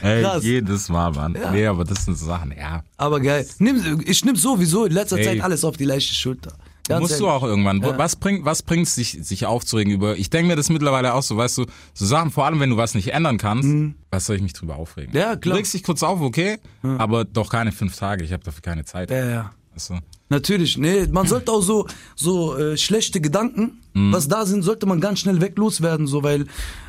Ey, 0.01 0.21
Krass. 0.23 0.43
jedes 0.43 0.89
Mal, 0.89 1.12
Mann. 1.12 1.36
Ja. 1.36 1.51
Nee, 1.51 1.65
aber 1.65 1.84
das 1.84 2.06
sind 2.06 2.17
so 2.17 2.25
Sachen, 2.27 2.53
ja. 2.58 2.84
Aber 2.97 3.19
geil. 3.19 3.45
Nimm, 3.60 4.01
ich 4.06 4.23
nimm 4.23 4.36
sowieso 4.36 4.86
in 4.86 4.93
letzter 4.93 5.17
Ey. 5.17 5.25
Zeit 5.25 5.41
alles 5.41 5.63
auf 5.63 5.75
die 5.77 5.86
leichte 5.86 6.13
Schulter. 6.13 6.53
Ganz 6.88 7.02
Musst 7.02 7.19
du 7.19 7.26
ehrlich. 7.26 7.41
auch 7.41 7.43
irgendwann. 7.43 7.82
Ja. 7.82 7.97
Was 7.97 8.15
bringt, 8.15 8.45
was 8.45 8.63
bringt's 8.63 8.95
sich, 8.95 9.17
sich 9.21 9.45
aufzuregen 9.45 9.91
über? 9.93 10.17
Ich 10.17 10.30
denke 10.30 10.47
mir 10.47 10.56
das 10.56 10.69
mittlerweile 10.69 11.13
auch 11.13 11.23
so, 11.23 11.36
weißt 11.38 11.58
du, 11.58 11.65
so 11.93 12.06
Sachen, 12.06 12.32
vor 12.32 12.45
allem 12.45 12.60
wenn 12.60 12.69
du 12.69 12.78
was 12.78 12.95
nicht 12.95 13.10
ändern 13.13 13.38
kannst, 13.38 13.67
was 14.12 14.26
soll 14.26 14.38
ich 14.38 14.41
mich 14.41 14.54
drüber 14.54 14.78
aufregen? 14.78 15.12
Mhm. 15.12 15.17
Ja, 15.17 15.36
klar. 15.36 15.54
Du 15.54 15.58
regst 15.60 15.73
dich 15.73 15.84
kurz 15.84 16.04
auf, 16.04 16.21
okay, 16.21 16.58
aber 16.84 17.26
doch 17.26 17.50
keine 17.50 17.71
fünf 17.71 17.95
Tage. 17.95 18.23
Ich 18.23 18.32
habe 18.34 18.43
dafür 18.43 18.62
keine 18.62 18.86
Zeit. 18.86 19.12
Ja, 19.12 19.26
ja. 19.30 19.52
Weißt 19.73 19.89
du? 19.91 19.95
Natürlich, 20.30 20.78
nee, 20.78 21.08
man 21.08 21.28
sollte 21.28 21.52
auch 21.52 21.62
so 21.62 21.88
so 22.15 22.58
äh, 22.58 22.78
schlechte 22.78 23.21
Gedanken, 23.21 23.80
Mhm. 23.93 24.13
was 24.13 24.28
da 24.28 24.45
sind, 24.45 24.62
sollte 24.62 24.86
man 24.86 25.02
ganz 25.02 25.19
schnell 25.21 25.41
weg 25.41 25.58
loswerden, 25.58 26.06
so 26.06 26.21
weil 26.21 26.45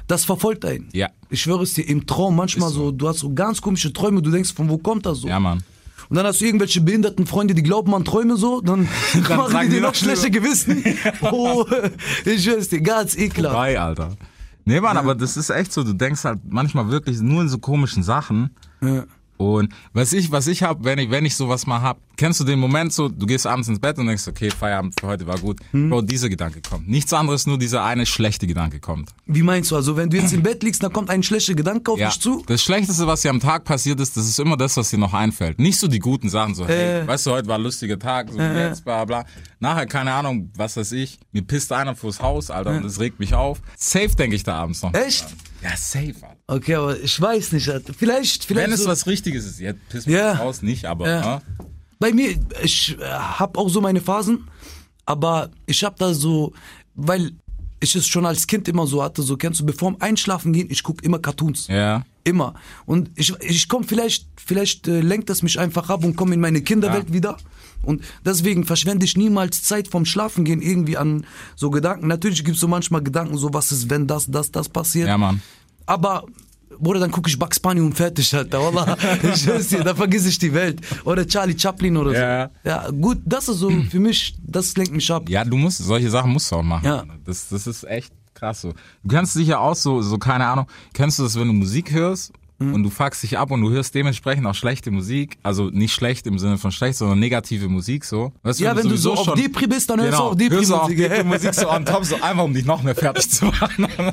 das 0.08 0.26
verfolgt 0.26 0.64
einen. 0.66 0.90
Ja. 0.92 1.08
Ich 1.30 1.40
schwöre 1.40 1.62
es 1.62 1.72
dir, 1.72 1.88
im 1.88 2.06
Traum 2.06 2.36
manchmal 2.36 2.68
so. 2.68 2.86
so. 2.86 2.90
du 2.92 3.08
hast 3.08 3.20
so 3.20 3.32
ganz 3.32 3.62
komische 3.62 3.92
Träume, 3.94 4.20
du 4.20 4.30
denkst, 4.30 4.52
von 4.52 4.68
wo 4.68 4.76
kommt 4.76 5.06
das 5.06 5.18
so? 5.20 5.28
Ja, 5.28 5.40
Mann. 5.40 5.62
Und 6.08 6.16
dann 6.16 6.26
hast 6.26 6.40
du 6.40 6.44
irgendwelche 6.44 6.80
behinderten 6.80 7.26
Freunde, 7.26 7.54
die 7.54 7.62
glauben 7.62 7.94
an 7.94 8.04
Träume 8.04 8.36
so, 8.36 8.60
dann, 8.60 8.88
machen 9.28 9.52
sagen 9.52 9.70
die 9.70 9.76
dir 9.76 9.82
noch 9.82 9.94
schlechte 9.94 10.30
Gewissen. 10.30 10.84
oh, 11.22 11.66
ich 12.24 12.44
schwöre 12.44 12.58
es 12.58 12.68
dir, 12.68 12.80
ganz 12.80 13.16
ekelhaft. 13.16 13.54
Drei, 13.54 13.80
Alter. 13.80 14.16
Nee, 14.64 14.80
Mann, 14.80 14.98
aber 14.98 15.14
das 15.14 15.36
ist 15.38 15.48
echt 15.48 15.72
so, 15.72 15.82
du 15.82 15.94
denkst 15.94 16.24
halt 16.24 16.40
manchmal 16.46 16.90
wirklich 16.90 17.20
nur 17.20 17.40
in 17.40 17.48
so 17.48 17.58
komischen 17.58 18.02
Sachen. 18.02 18.50
Ja. 18.82 19.04
Und 19.38 19.72
was 19.92 20.12
ich, 20.12 20.30
was 20.32 20.46
ich 20.48 20.62
hab, 20.62 20.84
wenn 20.84 20.98
ich, 20.98 21.10
wenn 21.10 21.24
ich 21.24 21.34
sowas 21.36 21.66
mal 21.66 21.80
hab, 21.80 21.98
kennst 22.16 22.40
du 22.40 22.44
den 22.44 22.58
Moment 22.58 22.92
so, 22.92 23.08
du 23.08 23.24
gehst 23.24 23.46
abends 23.46 23.68
ins 23.68 23.78
Bett 23.78 23.96
und 23.98 24.06
denkst, 24.06 24.26
okay, 24.28 24.50
Feierabend 24.50 24.98
für 25.00 25.06
heute 25.06 25.26
war 25.26 25.38
gut. 25.38 25.60
Hm. 25.70 25.90
Bro, 25.90 26.02
dieser 26.02 26.28
Gedanke 26.28 26.60
kommt. 26.60 26.88
Nichts 26.88 27.12
anderes, 27.12 27.46
nur 27.46 27.56
dieser 27.56 27.84
eine 27.84 28.04
schlechte 28.04 28.46
Gedanke 28.48 28.80
kommt. 28.80 29.10
Wie 29.26 29.42
meinst 29.42 29.70
du, 29.70 29.76
also 29.76 29.96
wenn 29.96 30.10
du 30.10 30.16
jetzt 30.16 30.32
im 30.32 30.42
Bett 30.42 30.62
liegst, 30.64 30.82
dann 30.82 30.92
kommt 30.92 31.08
ein 31.08 31.22
schlechter 31.22 31.54
Gedanke 31.54 31.92
auf 31.92 31.98
Ja. 31.98 32.08
dich 32.08 32.20
zu? 32.20 32.42
Das 32.48 32.62
Schlechteste, 32.62 33.06
was 33.06 33.22
dir 33.22 33.30
am 33.30 33.38
Tag 33.40 33.64
passiert 33.64 34.00
ist, 34.00 34.16
das 34.16 34.26
ist 34.28 34.40
immer 34.40 34.56
das, 34.56 34.76
was 34.76 34.90
dir 34.90 34.98
noch 34.98 35.14
einfällt. 35.14 35.60
Nicht 35.60 35.78
so 35.78 35.86
die 35.86 36.00
guten 36.00 36.28
Sachen, 36.28 36.54
so, 36.56 36.66
hey, 36.66 37.02
Äh. 37.02 37.06
weißt 37.06 37.26
du, 37.26 37.30
heute 37.30 37.46
war 37.46 37.58
ein 37.58 37.62
lustiger 37.62 37.98
Tag, 37.98 38.30
so 38.32 38.40
jetzt, 38.40 38.84
bla, 38.84 39.04
bla. 39.04 39.24
Nachher, 39.60 39.86
keine 39.86 40.12
Ahnung, 40.14 40.50
was 40.56 40.76
weiß 40.76 40.92
ich, 40.92 41.20
mir 41.30 41.42
pisst 41.42 41.72
einer 41.72 41.94
vors 41.94 42.20
Haus, 42.20 42.50
Alter, 42.50 42.70
und 42.76 42.84
das 42.84 42.98
regt 42.98 43.20
mich 43.20 43.34
auf. 43.34 43.60
Safe 43.76 44.08
denke 44.16 44.34
ich 44.34 44.42
da 44.42 44.54
abends 44.56 44.82
noch. 44.82 44.92
Echt? 44.94 45.26
Ja, 45.62 45.76
safe, 45.76 46.14
Alter. 46.22 46.37
Okay, 46.50 46.74
aber 46.76 46.98
ich 46.98 47.20
weiß 47.20 47.52
nicht. 47.52 47.68
Alter. 47.68 47.92
Vielleicht, 47.92 48.44
vielleicht. 48.44 48.66
Wenn 48.68 48.74
es 48.74 48.82
so, 48.82 48.88
was 48.88 49.06
Richtiges 49.06 49.44
ist, 49.44 49.60
jetzt 49.60 49.78
pisst 49.90 50.06
mich 50.06 50.16
Ja. 50.16 50.32
das 50.32 50.40
aus, 50.40 50.62
nicht, 50.62 50.86
aber, 50.86 51.06
Ja. 51.08 51.20
ne? 51.36 51.42
Bei 52.00 52.12
mir, 52.12 52.36
ich 52.62 52.96
äh, 52.98 53.04
hab 53.04 53.58
auch 53.58 53.68
so 53.68 53.80
meine 53.80 54.00
Phasen, 54.00 54.48
aber 55.04 55.50
ich 55.66 55.84
hab 55.84 55.96
da 55.98 56.14
so, 56.14 56.52
weil 56.94 57.32
ich 57.80 57.94
es 57.94 58.06
schon 58.06 58.24
als 58.24 58.46
Kind 58.46 58.66
immer 58.66 58.86
so 58.86 59.02
hatte, 59.02 59.22
so 59.22 59.36
kennst 59.36 59.60
du, 59.60 59.66
bevor 59.66 59.94
Einschlafen 60.00 60.52
gehen, 60.52 60.68
ich 60.70 60.82
guck 60.82 61.02
immer 61.04 61.18
Cartoons. 61.18 61.66
Ja. 61.68 62.04
Immer. 62.24 62.54
Und 62.86 63.10
ich, 63.14 63.32
ich 63.40 63.68
komme 63.68 63.84
vielleicht, 63.84 64.26
vielleicht 64.36 64.88
äh, 64.88 65.00
lenkt 65.00 65.28
das 65.30 65.42
mich 65.42 65.58
einfach 65.58 65.88
ab 65.90 66.02
und 66.04 66.16
komme 66.16 66.34
in 66.34 66.40
meine 66.40 66.62
Kinderwelt 66.62 67.08
Ja. 67.08 67.14
wieder. 67.14 67.36
Und 67.82 68.02
deswegen 68.24 68.64
verschwende 68.64 69.04
ich 69.04 69.16
niemals 69.16 69.62
Zeit 69.62 69.86
vom 69.88 70.04
Schlafengehen 70.04 70.60
irgendwie 70.62 70.96
an 70.96 71.24
so 71.56 71.70
Gedanken. 71.70 72.08
Natürlich 72.08 72.44
gibt's 72.44 72.60
so 72.60 72.68
manchmal 72.68 73.02
Gedanken, 73.02 73.36
so 73.38 73.52
was 73.52 73.70
ist, 73.70 73.88
wenn 73.90 74.06
das, 74.06 74.26
das, 74.28 74.50
das 74.50 74.68
passiert. 74.68 75.08
Ja, 75.08 75.16
Mann. 75.18 75.40
Aber, 75.88 76.24
Bruder, 76.78 77.00
dann 77.00 77.10
gucke 77.10 77.28
ich 77.28 77.38
Bugs 77.38 77.58
Bunny 77.58 77.80
und 77.80 77.94
fertig, 77.94 78.32
Alter. 78.34 78.60
Wallah, 78.62 78.96
ich 79.22 79.42
schwör's 79.42 79.68
dir, 79.68 79.82
da 79.82 79.94
vergiss 79.94 80.26
ich 80.26 80.38
die 80.38 80.52
Welt. 80.52 80.80
Oder 81.04 81.26
Charlie 81.26 81.58
Chaplin 81.58 81.96
oder 81.96 82.12
Ja. 82.12 82.50
so. 82.62 82.68
Ja, 82.68 82.90
gut, 82.90 83.18
das 83.24 83.48
ist 83.48 83.58
so 83.58 83.70
für 83.90 83.98
mich, 83.98 84.36
das 84.46 84.76
lenkt 84.76 84.92
mich 84.92 85.10
ab. 85.10 85.28
Ja, 85.28 85.44
du 85.44 85.56
musst, 85.56 85.78
solche 85.78 86.10
Sachen 86.10 86.32
musst 86.32 86.52
du 86.52 86.56
auch 86.56 86.62
machen. 86.62 86.84
Ja. 86.84 87.04
Das, 87.24 87.48
das 87.48 87.66
ist 87.66 87.84
echt 87.84 88.12
krass 88.34 88.60
so. 88.60 88.72
Du 89.02 89.14
kannst 89.16 89.34
dich 89.34 89.48
ja 89.48 89.58
auch 89.58 89.74
so, 89.74 90.00
so, 90.02 90.18
keine 90.18 90.46
Ahnung, 90.46 90.66
kennst 90.92 91.18
du 91.18 91.24
das, 91.24 91.34
wenn 91.38 91.48
du 91.48 91.54
Musik 91.54 91.90
hörst 91.92 92.32
Mhm. 92.60 92.74
und 92.74 92.82
du 92.82 92.90
fuckst 92.90 93.22
dich 93.22 93.38
ab 93.38 93.50
und 93.52 93.60
du 93.62 93.70
hörst 93.70 93.94
dementsprechend 93.94 94.44
auch 94.46 94.54
schlechte 94.54 94.90
Musik, 94.90 95.38
also 95.44 95.70
nicht 95.70 95.92
schlecht 95.94 96.26
im 96.26 96.38
Sinne 96.40 96.58
von 96.58 96.72
schlecht, 96.72 96.98
sondern 96.98 97.20
negative 97.20 97.68
Musik 97.68 98.04
so. 98.04 98.32
Weißt 98.42 98.58
Ja, 98.58 98.74
wenn 98.76 98.88
du 98.88 98.96
so 98.96 99.14
sowieso 99.14 99.32
auf 99.32 99.38
Depri 99.38 99.66
bist, 99.68 99.88
dann 99.90 100.00
hörst 100.00 100.12
du 100.14 100.16
genau, 100.18 100.30
auch 100.30 100.34
Depri-Musik. 100.34 100.58
hörst 100.68 100.70
du 100.70 100.74
auch 100.74 100.88
Depri-Musik 100.88 101.54
so 101.54 101.70
on 101.70 101.84
top, 101.84 102.04
so 102.04 102.16
einfach 102.16 102.42
um 102.44 102.52
dich 102.54 102.64
noch 102.64 102.82
mehr 102.82 102.94
fertig 102.96 103.30
zu 103.30 103.44
machen. 103.46 103.86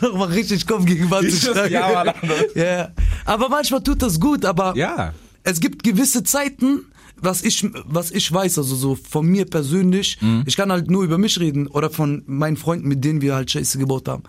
Doch 0.00 0.16
mal 0.16 0.28
richtig 0.28 0.66
Kopf 0.66 0.84
gegen 0.86 1.10
Wand 1.10 1.30
zu 1.30 1.36
schlagen. 1.52 1.72
ja, 1.72 1.92
Mann. 1.92 2.14
ja. 2.54 2.88
Aber 3.26 3.48
manchmal 3.50 3.82
tut 3.82 4.00
das 4.02 4.18
gut, 4.18 4.44
aber 4.46 4.74
ja. 4.76 5.12
es 5.44 5.60
gibt 5.60 5.82
gewisse 5.82 6.24
Zeiten, 6.24 6.86
was 7.16 7.42
ich, 7.42 7.68
was 7.84 8.10
ich 8.10 8.32
weiß, 8.32 8.58
also 8.58 8.74
so 8.74 8.94
von 8.96 9.26
mir 9.26 9.44
persönlich, 9.44 10.18
Mhm. 10.20 10.42
ich 10.46 10.56
kann 10.56 10.72
halt 10.72 10.90
nur 10.90 11.04
über 11.04 11.18
mich 11.18 11.38
reden 11.38 11.66
oder 11.68 11.90
von 11.90 12.22
meinen 12.26 12.56
Freunden, 12.56 12.88
mit 12.88 13.04
denen 13.04 13.20
wir 13.20 13.34
halt 13.34 13.50
Scheiße 13.50 13.78
gebaut 13.78 14.08
haben. 14.08 14.22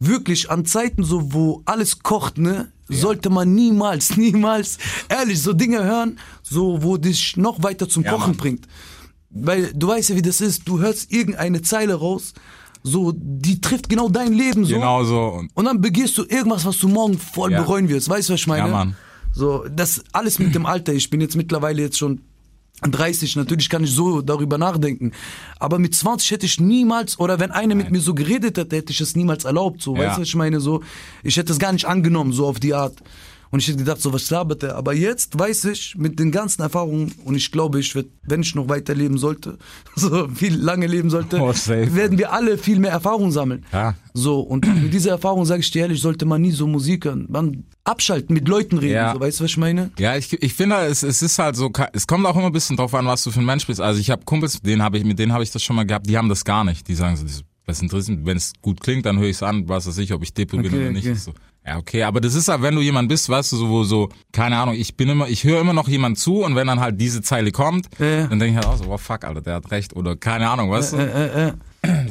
Wirklich 0.00 0.48
an 0.48 0.64
Zeiten 0.64 1.02
so, 1.02 1.32
wo 1.32 1.62
alles 1.64 1.98
kocht, 2.04 2.38
ne, 2.38 2.70
sollte 2.88 3.30
man 3.30 3.52
niemals, 3.54 4.16
niemals, 4.16 4.78
ehrlich, 5.08 5.42
so 5.42 5.52
Dinge 5.52 5.82
hören, 5.82 6.18
so, 6.42 6.82
wo 6.84 6.96
dich 6.96 7.36
noch 7.36 7.62
weiter 7.64 7.88
zum 7.88 8.04
Ja, 8.04 8.12
Kochen 8.12 8.28
Mann. 8.30 8.36
bringt. 8.36 8.68
Weil 9.30 9.72
du 9.74 9.88
weißt 9.88 10.10
ja, 10.10 10.16
wie 10.16 10.22
das 10.22 10.40
ist, 10.40 10.68
du 10.68 10.78
hörst 10.78 11.10
irgendeine 11.12 11.62
Zeile 11.62 11.94
raus, 11.94 12.32
so, 12.84 13.12
die 13.16 13.60
trifft 13.60 13.88
genau 13.88 14.08
dein 14.08 14.32
Leben 14.32 14.64
so. 14.64 14.74
Genau 14.76 15.02
so. 15.02 15.20
Und 15.30 15.50
Und 15.54 15.64
dann 15.64 15.80
begehst 15.80 16.16
du 16.16 16.22
irgendwas, 16.24 16.64
was 16.64 16.78
du 16.78 16.86
morgen 16.88 17.18
voll 17.18 17.50
Ja. 17.50 17.60
bereuen 17.60 17.88
wirst. 17.88 18.08
Weißt 18.08 18.28
du, 18.28 18.34
was 18.34 18.40
ich 18.40 18.46
meine? 18.46 18.68
Ja, 18.68 18.72
Mann. 18.72 18.94
So, 19.32 19.64
das 19.68 20.04
alles 20.12 20.38
mit 20.38 20.54
dem 20.54 20.64
Alter. 20.64 20.92
Ich 20.94 21.10
bin 21.10 21.20
jetzt 21.20 21.34
mittlerweile 21.36 21.82
jetzt 21.82 21.98
schon 21.98 22.20
30, 22.82 23.36
natürlich 23.36 23.68
kann 23.68 23.84
ich 23.84 23.90
so 23.90 24.22
darüber 24.22 24.56
nachdenken. 24.58 25.12
Aber 25.58 25.78
mit 25.78 25.94
20 25.94 26.30
hätte 26.30 26.46
ich 26.46 26.60
niemals, 26.60 27.18
oder 27.18 27.40
wenn 27.40 27.50
einer 27.50 27.74
mit 27.74 27.90
mir 27.90 28.00
so 28.00 28.14
geredet 28.14 28.56
hätte, 28.56 28.76
hätte 28.76 28.92
ich 28.92 29.00
es 29.00 29.16
niemals 29.16 29.44
erlaubt. 29.44 29.82
So, 29.82 29.96
Ja. 29.96 30.02
weißt 30.02 30.16
du, 30.18 30.20
was 30.22 30.28
ich 30.28 30.34
meine? 30.36 30.60
So, 30.60 30.82
ich 31.22 31.36
hätte 31.36 31.52
es 31.52 31.58
gar 31.58 31.72
nicht 31.72 31.86
angenommen, 31.86 32.32
so 32.32 32.46
auf 32.46 32.60
die 32.60 32.74
Art. 32.74 32.94
Und 33.50 33.60
ich 33.60 33.68
hätte 33.68 33.78
gedacht, 33.78 34.00
so 34.02 34.12
was 34.12 34.28
labert 34.30 34.62
er. 34.62 34.76
Aber 34.76 34.92
jetzt 34.94 35.38
weiß 35.38 35.64
ich, 35.66 35.94
mit 35.96 36.18
den 36.18 36.30
ganzen 36.30 36.60
Erfahrungen, 36.62 37.12
und 37.24 37.34
ich 37.34 37.50
glaube, 37.50 37.80
ich 37.80 37.94
werde, 37.94 38.08
wenn 38.26 38.42
ich 38.42 38.54
noch 38.54 38.68
weiterleben 38.68 39.16
sollte, 39.18 39.56
so 39.96 40.28
viel 40.28 40.54
lange 40.56 40.86
leben 40.86 41.08
sollte, 41.10 41.38
Oh, 41.40 41.52
werden 41.54 42.18
wir 42.18 42.32
alle 42.32 42.58
viel 42.58 42.78
mehr 42.78 42.90
Erfahrung 42.92 43.30
sammeln. 43.32 43.64
Ja. 43.72 43.94
So, 44.14 44.40
und 44.40 44.66
mit 44.82 44.92
dieser 44.92 45.10
Erfahrung 45.12 45.44
sage 45.46 45.60
ich 45.60 45.70
dir 45.70 45.82
ehrlich, 45.82 46.00
sollte 46.00 46.26
man 46.26 46.42
nie 46.42 46.52
so 46.52 46.66
Musik 46.66 47.04
hören. 47.06 47.26
Man 47.30 47.64
abschalten, 47.84 48.34
mit 48.34 48.46
Leuten 48.48 48.78
reden, 48.78 48.92
Ja. 48.94 49.14
so, 49.14 49.20
weißt 49.20 49.40
du, 49.40 49.44
was 49.44 49.50
ich 49.52 49.56
meine? 49.56 49.90
Ja, 49.98 50.16
ich, 50.16 50.32
ich 50.42 50.52
finde, 50.54 50.76
es, 50.86 51.02
es 51.02 51.22
ist 51.22 51.38
halt 51.38 51.56
so, 51.56 51.70
es 51.92 52.06
kommt 52.06 52.26
auch 52.26 52.36
immer 52.36 52.46
ein 52.46 52.52
bisschen 52.52 52.76
drauf 52.76 52.94
an, 52.94 53.06
was 53.06 53.22
du 53.24 53.30
für 53.30 53.40
ein 53.40 53.46
Mensch 53.46 53.66
bist. 53.66 53.80
Also 53.80 53.98
ich 54.00 54.10
habe 54.10 54.24
Kumpels, 54.24 54.60
denen 54.60 54.82
hab 54.82 54.94
ich, 54.94 55.04
mit 55.04 55.18
denen 55.18 55.32
habe 55.32 55.42
ich 55.42 55.50
das 55.50 55.62
schon 55.62 55.76
mal 55.76 55.86
gehabt, 55.86 56.06
die 56.08 56.18
haben 56.18 56.28
das 56.28 56.44
gar 56.44 56.64
nicht. 56.64 56.86
Die 56.88 56.94
sagen 56.94 57.16
so, 57.16 57.24
das- 57.24 57.42
was 57.64 57.82
interessiert, 57.82 58.20
wenn 58.24 58.38
es 58.38 58.52
gut 58.62 58.80
klingt, 58.80 59.04
dann 59.04 59.18
höre 59.18 59.26
ich 59.28 59.36
es 59.36 59.42
an, 59.42 59.68
was 59.68 59.86
weiß 59.86 59.98
ich, 59.98 60.14
ob 60.14 60.22
ich 60.22 60.32
bin 60.32 60.46
Okay, 60.60 60.68
oder 60.68 60.90
nicht. 60.90 61.06
okay. 61.06 61.14
So, 61.18 61.32
ja, 61.68 61.76
okay, 61.78 62.02
aber 62.02 62.20
das 62.20 62.34
ist 62.34 62.48
halt, 62.48 62.62
wenn 62.62 62.74
du 62.74 62.80
jemand 62.80 63.08
bist, 63.08 63.28
weißt 63.28 63.52
du, 63.52 63.56
so, 63.56 63.68
wo 63.68 63.84
so, 63.84 64.08
keine 64.32 64.56
Ahnung, 64.56 64.74
ich 64.74 64.96
bin 64.96 65.08
immer, 65.08 65.28
ich 65.28 65.44
höre 65.44 65.60
immer 65.60 65.72
noch 65.74 65.88
jemand 65.88 66.18
zu 66.18 66.42
und 66.44 66.56
wenn 66.56 66.66
dann 66.66 66.80
halt 66.80 67.00
diese 67.00 67.22
Zeile 67.22 67.52
kommt, 67.52 67.88
Ja. 67.98 68.26
dann 68.26 68.38
denke 68.38 68.48
ich 68.52 68.56
halt 68.56 68.66
auch 68.66 68.76
so, 68.82 68.90
oh 68.90 68.98
fuck, 68.98 69.24
Alter, 69.24 69.40
der 69.40 69.54
hat 69.56 69.70
recht 69.70 69.94
oder 69.94 70.16
keine 70.16 70.48
Ahnung, 70.50 70.70
weißt 70.70 70.94
du? 70.94 70.96
Äh, 70.96 71.48
äh. 71.48 71.52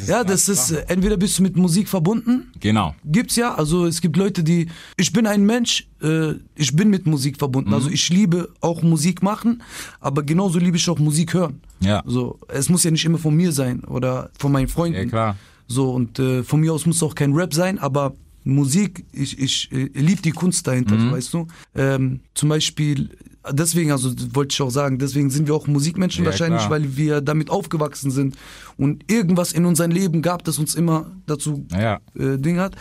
ja, 0.07 0.23
das 0.23 0.47
ist, 0.47 0.71
äh, 0.71 0.85
entweder 0.87 1.17
bist 1.17 1.37
du 1.39 1.43
mit 1.43 1.57
Musik 1.57 1.89
verbunden, 1.89 2.51
Genau. 2.59 2.95
gibt's 3.03 3.35
ja, 3.35 3.53
also 3.55 3.85
es 3.85 3.99
gibt 4.01 4.15
Leute, 4.15 4.43
die, 4.43 4.67
ich 4.95 5.11
bin 5.11 5.27
ein 5.27 5.45
Mensch, 5.45 5.87
äh, 6.01 6.33
ich 6.55 6.75
bin 6.75 6.89
mit 6.89 7.05
Musik 7.05 7.35
Mhm. 7.35 7.39
verbunden, 7.39 7.73
also 7.73 7.89
ich 7.89 8.07
liebe 8.09 8.49
auch 8.61 8.81
Musik 8.81 9.21
machen, 9.23 9.61
aber 9.99 10.23
genauso 10.23 10.59
liebe 10.59 10.77
ich 10.77 10.89
auch 10.89 10.99
Musik 10.99 11.33
hören. 11.33 11.61
Ja. 11.81 12.01
So, 12.05 12.39
es 12.47 12.69
muss 12.69 12.83
ja 12.83 12.91
nicht 12.91 13.05
immer 13.05 13.17
von 13.17 13.35
mir 13.35 13.51
sein 13.51 13.83
oder 13.83 14.29
von 14.39 14.51
meinen 14.51 14.67
Freunden. 14.67 14.97
Ja, 14.99 15.05
klar. 15.05 15.35
So, 15.67 15.91
und 15.91 16.17
äh, 16.17 16.43
von 16.43 16.61
mir 16.61 16.71
aus 16.73 16.85
muss 16.85 17.03
auch 17.03 17.13
kein 17.13 17.33
Rap 17.33 17.53
sein, 17.53 17.77
aber 17.77 18.13
Musik, 18.47 19.05
ich, 19.11 19.37
ich 19.39 19.71
äh, 19.71 19.89
liebe 19.93 20.21
die 20.21 20.31
Kunst 20.31 20.65
dahinter, 20.67 20.99
so, 20.99 21.11
weißt 21.11 21.33
du. 21.33 21.47
Ähm, 21.75 22.21
zum 22.33 22.49
Beispiel, 22.49 23.09
deswegen, 23.51 23.91
also 23.91 24.13
wollte 24.33 24.53
ich 24.53 24.61
auch 24.61 24.69
sagen, 24.69 24.97
deswegen 24.99 25.29
sind 25.29 25.47
wir 25.47 25.55
auch 25.55 25.67
Musikmenschen 25.67 26.23
Ja, 26.23 26.31
wahrscheinlich, 26.31 26.61
klar. 26.61 26.71
weil 26.71 26.97
wir 26.97 27.21
damit 27.21 27.49
aufgewachsen 27.49 28.09
sind 28.11 28.37
und 28.77 29.09
irgendwas 29.11 29.51
in 29.51 29.65
unserem 29.65 29.91
Leben 29.91 30.21
gab, 30.21 30.43
das 30.43 30.57
uns 30.59 30.75
immer 30.75 31.11
dazu 31.25 31.65
Ja. 31.71 31.99
äh, 32.17 32.37
Ding 32.37 32.57
hat, 32.59 32.75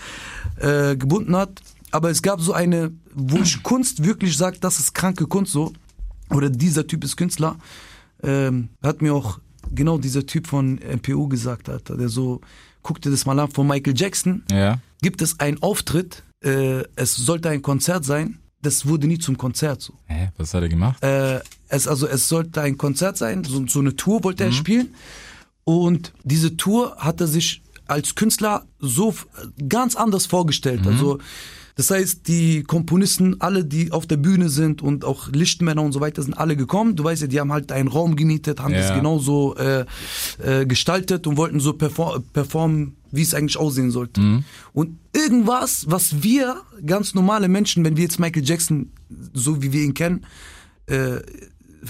äh, 0.58 0.96
gebunden 0.96 1.34
hat. 1.36 1.60
Aber 1.90 2.10
es 2.10 2.22
gab 2.22 2.40
so 2.40 2.52
eine, 2.52 2.92
wo 3.14 3.38
ich 3.38 3.62
Kunst 3.62 4.04
wirklich 4.04 4.36
sage, 4.36 4.58
das 4.60 4.78
ist 4.78 4.94
kranke 4.94 5.26
Kunst 5.26 5.52
so, 5.52 5.72
oder 6.30 6.50
dieser 6.50 6.86
Typ 6.86 7.04
ist 7.04 7.16
Künstler, 7.16 7.56
ähm, 8.22 8.68
hat 8.82 9.02
mir 9.02 9.14
auch 9.14 9.38
genau 9.74 9.98
dieser 9.98 10.26
Typ 10.26 10.46
von 10.46 10.78
MPU 10.78 11.28
gesagt, 11.28 11.68
Alter, 11.68 11.96
der 11.96 12.08
so, 12.08 12.40
guck 12.86 13.00
dir 13.02 13.10
das 13.10 13.26
mal 13.26 13.36
an, 13.40 13.50
von 13.50 13.66
Michael 13.66 13.94
Jackson, 13.96 14.44
Ja. 14.50 14.78
gibt 15.02 15.20
es 15.20 15.40
einen 15.40 15.60
Auftritt, 15.60 16.22
äh, 16.44 16.84
es 16.94 17.16
sollte 17.16 17.48
ein 17.50 17.60
Konzert 17.60 18.04
sein, 18.04 18.38
das 18.62 18.86
wurde 18.86 19.08
nie 19.08 19.18
zum 19.18 19.36
Konzert 19.36 19.82
so. 19.82 19.94
Hä, 20.06 20.30
was 20.36 20.54
hat 20.54 20.62
er 20.62 20.68
gemacht? 20.68 21.02
Äh, 21.02 21.40
es, 21.68 21.88
also 21.88 22.06
es 22.06 22.28
sollte 22.28 22.60
ein 22.62 22.78
Konzert 22.78 23.16
sein, 23.16 23.42
so, 23.42 23.66
so 23.66 23.80
eine 23.80 23.96
Tour 23.96 24.22
wollte 24.22 24.44
er 24.44 24.52
spielen. 24.52 24.94
Und 25.64 26.12
diese 26.22 26.56
Tour 26.56 26.96
hat 26.98 27.20
er 27.20 27.26
sich 27.26 27.62
als 27.88 28.14
Künstler 28.14 28.64
so 28.78 29.14
ganz 29.68 29.96
anders 29.96 30.26
vorgestellt. 30.26 30.86
Also 30.86 31.18
das 31.76 31.90
heißt, 31.90 32.26
die 32.26 32.62
Komponisten, 32.62 33.40
alle, 33.40 33.64
die 33.64 33.92
auf 33.92 34.06
der 34.06 34.16
Bühne 34.16 34.48
sind 34.48 34.80
und 34.82 35.04
auch 35.04 35.28
Lichtmänner 35.30 35.82
und 35.82 35.92
so 35.92 36.00
weiter, 36.00 36.22
sind 36.22 36.32
alle 36.36 36.56
gekommen. 36.56 36.96
Du 36.96 37.04
weißt 37.04 37.20
ja, 37.22 37.28
die 37.28 37.38
haben 37.38 37.52
halt 37.52 37.70
einen 37.70 37.88
Raum 37.88 38.16
gemietet, 38.16 38.60
haben 38.60 38.72
das 38.72 38.88
Ja. 38.88 38.96
genauso 38.96 39.54
äh, 39.56 39.84
äh, 40.42 40.64
gestaltet 40.66 41.26
und 41.26 41.36
wollten 41.36 41.60
so 41.60 41.74
perfor 41.74 42.22
performen, 42.32 42.96
wie 43.12 43.20
es 43.22 43.34
eigentlich 43.34 43.58
aussehen 43.58 43.90
sollte. 43.90 44.20
Und 44.72 44.98
irgendwas, 45.14 45.84
was 45.88 46.22
wir 46.22 46.56
ganz 46.84 47.14
normale 47.14 47.48
Menschen, 47.48 47.84
wenn 47.84 47.96
wir 47.96 48.04
jetzt 48.04 48.18
Michael 48.18 48.44
Jackson, 48.44 48.90
so 49.34 49.62
wie 49.62 49.72
wir 49.72 49.82
ihn 49.82 49.92
kennen, 49.94 50.24
äh, 50.86 51.18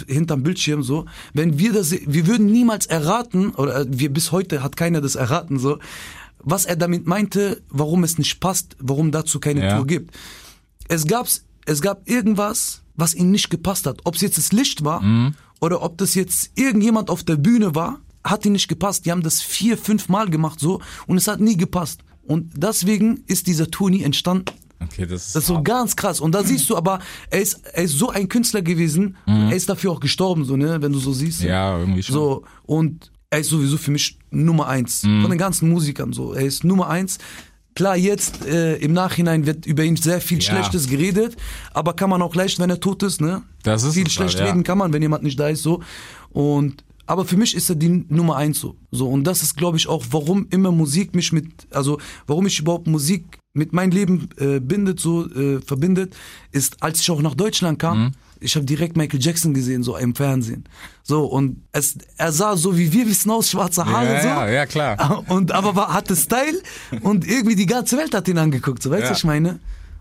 hinterm 0.09 0.43
Bildschirm 0.43 0.83
so, 0.83 1.07
wenn 1.33 1.59
wir 1.61 1.73
das, 1.73 1.93
wir 1.93 2.27
würden 2.27 2.47
niemals 2.47 2.87
erraten, 2.87 3.51
oder 3.51 3.83
äh, 3.83 3.87
wir 3.89 4.13
bis 4.13 4.33
heute 4.33 4.63
hat 4.65 4.77
keiner 4.77 5.01
das 5.01 5.15
erraten 5.15 5.59
so, 5.61 5.79
was 6.47 6.65
er 6.65 6.77
damit 6.77 7.07
meinte, 7.07 7.61
warum 7.69 8.05
es 8.05 8.17
nicht 8.19 8.41
passt, 8.41 8.77
warum 8.79 9.11
dazu 9.11 9.41
keine 9.41 9.63
Ja. 9.65 9.77
Tour 9.77 9.87
gibt. 9.87 10.15
Es 10.89 11.07
gab's, 11.07 11.45
es 11.67 11.83
gab 11.83 12.09
irgendwas, 12.09 12.83
was 12.95 13.13
ihm 13.13 13.31
nicht 13.33 13.51
gepasst 13.51 13.85
hat. 13.87 14.01
Ob 14.05 14.15
es 14.15 14.21
jetzt 14.23 14.39
das 14.39 14.53
Licht 14.53 14.85
war 14.85 15.03
oder 15.61 15.83
ob 15.83 15.99
das 15.99 16.15
jetzt 16.15 16.53
irgendjemand 16.55 17.11
auf 17.11 17.25
der 17.25 17.37
Bühne 17.37 17.75
war, 17.75 17.99
hat 18.25 18.47
ihm 18.47 18.53
nicht 18.53 18.69
gepasst. 18.69 19.05
Die 19.05 19.11
haben 19.11 19.23
das 19.23 19.43
vier, 19.43 19.77
fünf 19.77 20.09
Mal 20.09 20.31
gemacht 20.31 20.61
so 20.61 20.81
und 21.07 21.17
es 21.19 21.27
hat 21.29 21.41
nie 21.41 21.57
gepasst. 21.57 22.01
Und 22.23 22.53
deswegen 22.57 23.23
ist 23.27 23.47
dieser 23.49 23.71
Tour 23.71 23.91
nie 23.91 24.03
entstanden. 24.05 24.47
Okay, 24.83 25.07
das 25.07 25.29
ist, 25.29 25.37
Das 25.37 25.43
ist 25.45 25.49
so 25.49 25.63
ganz 25.63 25.97
krass. 25.97 26.21
Und 26.21 26.33
da 26.33 26.45
siehst 26.45 26.69
du 26.71 26.77
aber, 26.77 26.99
er 27.31 27.41
ist, 27.41 27.61
er 27.73 27.85
ist 27.85 27.99
so 27.99 28.11
ein 28.11 28.29
Künstler 28.29 28.63
gewesen, 28.63 29.17
er 29.27 29.53
ist 29.57 29.69
dafür 29.69 29.91
auch 29.93 30.01
gestorben, 30.01 30.45
so, 30.45 30.57
ne, 30.57 30.81
wenn 30.83 30.93
du 30.93 30.99
so 30.99 31.13
siehst. 31.13 31.41
Ja, 31.43 31.79
irgendwie 31.79 32.03
schon. 32.03 32.15
So, 32.15 32.45
und 32.65 33.11
er 33.31 33.41
ist 33.41 33.49
sowieso 33.51 33.77
für 33.77 33.91
mich 33.91 34.19
Nummer 34.31 34.69
eins. 34.69 35.01
Von 35.01 35.29
den 35.31 35.39
ganzen 35.39 35.69
Musikern, 35.69 36.13
so. 36.13 36.33
Er 36.33 36.47
ist 36.47 36.65
Nummer 36.65 36.89
eins. 36.89 37.19
Klar, 37.75 37.97
jetzt 37.97 38.47
äh, 38.47 38.77
im 38.77 38.93
Nachhinein 38.95 39.45
wird 39.45 39.67
über 39.67 39.85
ihn 39.85 39.97
sehr 39.97 40.21
viel 40.23 40.39
Ja. 40.39 40.45
Schlechtes 40.45 40.89
geredet, 40.89 41.37
aber 41.75 41.93
kann 41.93 42.09
man 42.09 42.23
auch 42.23 42.35
leicht, 42.35 42.59
wenn 42.59 42.71
er 42.71 42.81
tot 42.81 43.03
ist, 43.03 43.21
ne? 43.21 43.43
Das 43.65 43.83
ist 43.83 43.95
viel 43.95 44.09
schlecht 44.09 44.39
ja. 44.39 44.47
reden 44.47 44.63
kann 44.63 44.79
man, 44.79 44.93
wenn 44.95 45.03
jemand 45.03 45.25
nicht 45.25 45.39
da 45.39 45.49
ist, 45.49 45.63
so. 45.63 45.83
Und 46.31 46.85
aber 47.09 47.25
für 47.25 47.37
mich 47.37 47.55
ist 47.55 47.69
er 47.69 47.77
die 47.77 48.05
Nummer 48.09 48.37
eins 48.37 48.59
so. 48.61 48.77
So 48.91 49.09
und 49.09 49.25
das 49.25 49.43
ist, 49.43 49.57
glaube 49.57 49.77
ich, 49.77 49.87
auch, 49.89 50.05
warum 50.11 50.47
immer 50.51 50.73
Musik 50.73 51.15
mich 51.15 51.33
mit, 51.33 51.67
also 51.71 51.99
warum 52.27 52.47
ich 52.47 52.59
überhaupt 52.59 52.87
Musik 52.87 53.39
mit 53.53 53.73
meinem 53.73 53.91
Leben 53.93 54.29
äh, 54.39 54.59
bindet, 54.59 54.99
so 54.99 55.27
äh, 55.31 55.61
verbindet, 55.61 56.17
ist, 56.53 56.83
als 56.83 57.01
ich 57.01 57.11
auch 57.11 57.21
nach 57.23 57.35
Deutschland 57.35 57.79
kam, 57.79 58.05
Mhm. 58.05 58.13
Ich 58.41 58.55
habe 58.57 58.67
direkt 58.67 58.97
Michael 58.97 59.21
Jackson 59.23 59.55
gesehen, 59.55 59.83
so 59.83 59.97
im 59.97 60.15
Fernsehen. 60.15 60.65
So 61.03 61.25
und 61.25 61.63
es, 61.73 61.97
er 62.17 62.33
sah 62.33 62.57
so 62.57 62.77
wie 62.77 62.93
wir 62.93 63.07
wissen 63.07 63.31
aus, 63.31 63.51
schwarze 63.51 63.85
Haare, 63.87 64.15
ja, 64.15 64.21
so. 64.23 64.29
ja, 64.29 64.49
ja, 64.49 64.67
klar. 64.67 65.25
Und 65.29 65.53
aber 65.53 65.75
war, 65.77 65.93
hatte 65.93 66.17
Style 66.17 66.61
und 67.03 67.27
irgendwie 67.27 67.55
die 67.57 67.67
ganze 67.67 67.97
Welt 67.97 68.15
hat 68.15 68.27
ihn 68.29 68.39
angeguckt, 68.39 68.83
so 68.83 68.91
weißt 68.91 69.03
du, 69.03 69.05
Ja. 69.07 69.11
was 69.13 69.19
ich 69.19 69.25
meine? 69.25 69.59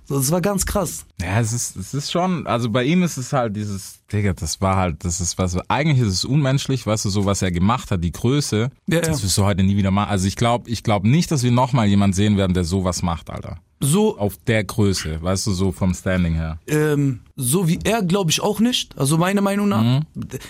So, 0.08 0.18
das 0.18 0.30
war 0.32 0.40
ganz 0.42 0.66
krass. 0.66 1.06
Ja, 1.20 1.40
es 1.40 1.52
ist, 1.52 1.76
es 1.76 1.94
ist 1.94 2.12
schon, 2.12 2.46
also 2.46 2.70
bei 2.70 2.84
ihm 2.84 3.02
ist 3.04 3.18
es 3.18 3.34
halt 3.34 3.56
dieses, 3.56 4.00
Digga, 4.12 4.34
das 4.34 4.62
war 4.62 4.76
halt, 4.78 5.04
das 5.04 5.20
ist 5.20 5.38
was, 5.40 5.58
eigentlich 5.70 6.00
ist 6.00 6.14
es 6.14 6.26
unmenschlich, 6.26 6.86
weißt 6.86 7.06
du, 7.06 7.10
so 7.10 7.26
was 7.26 7.42
er 7.42 7.52
gemacht 7.52 7.90
hat, 7.90 8.04
die 8.04 8.12
Größe, 8.12 8.70
Ja, 8.88 9.02
das 9.02 9.18
ja. 9.20 9.24
wirst 9.24 9.38
du 9.38 9.44
heute 9.44 9.64
nie 9.64 9.76
wieder 9.78 9.90
machen. 9.92 10.10
Also 10.12 10.28
ich 10.28 10.36
glaube, 10.36 10.70
ich 10.70 10.84
glaube 10.84 11.10
nicht, 11.10 11.32
dass 11.32 11.42
wir 11.42 11.52
nochmal 11.52 11.88
jemand 11.88 12.14
sehen 12.16 12.38
werden, 12.38 12.54
der 12.54 12.66
sowas 12.66 13.02
macht, 13.02 13.30
Alter. 13.32 13.58
So 13.82 14.18
Auf 14.18 14.38
der 14.48 14.64
Größe, 14.64 15.22
weißt 15.22 15.48
du, 15.48 15.52
so 15.54 15.72
vom 15.72 15.94
Standing 15.94 16.34
her. 16.36 16.60
ähm, 16.68 17.20
so 17.36 17.68
wie 17.68 17.78
er 17.84 18.02
glaube 18.04 18.32
ich 18.32 18.42
auch 18.42 18.60
nicht. 18.62 18.98
Also 18.98 19.18
meiner 19.18 19.42
Meinung 19.42 19.68
nach. 19.68 20.02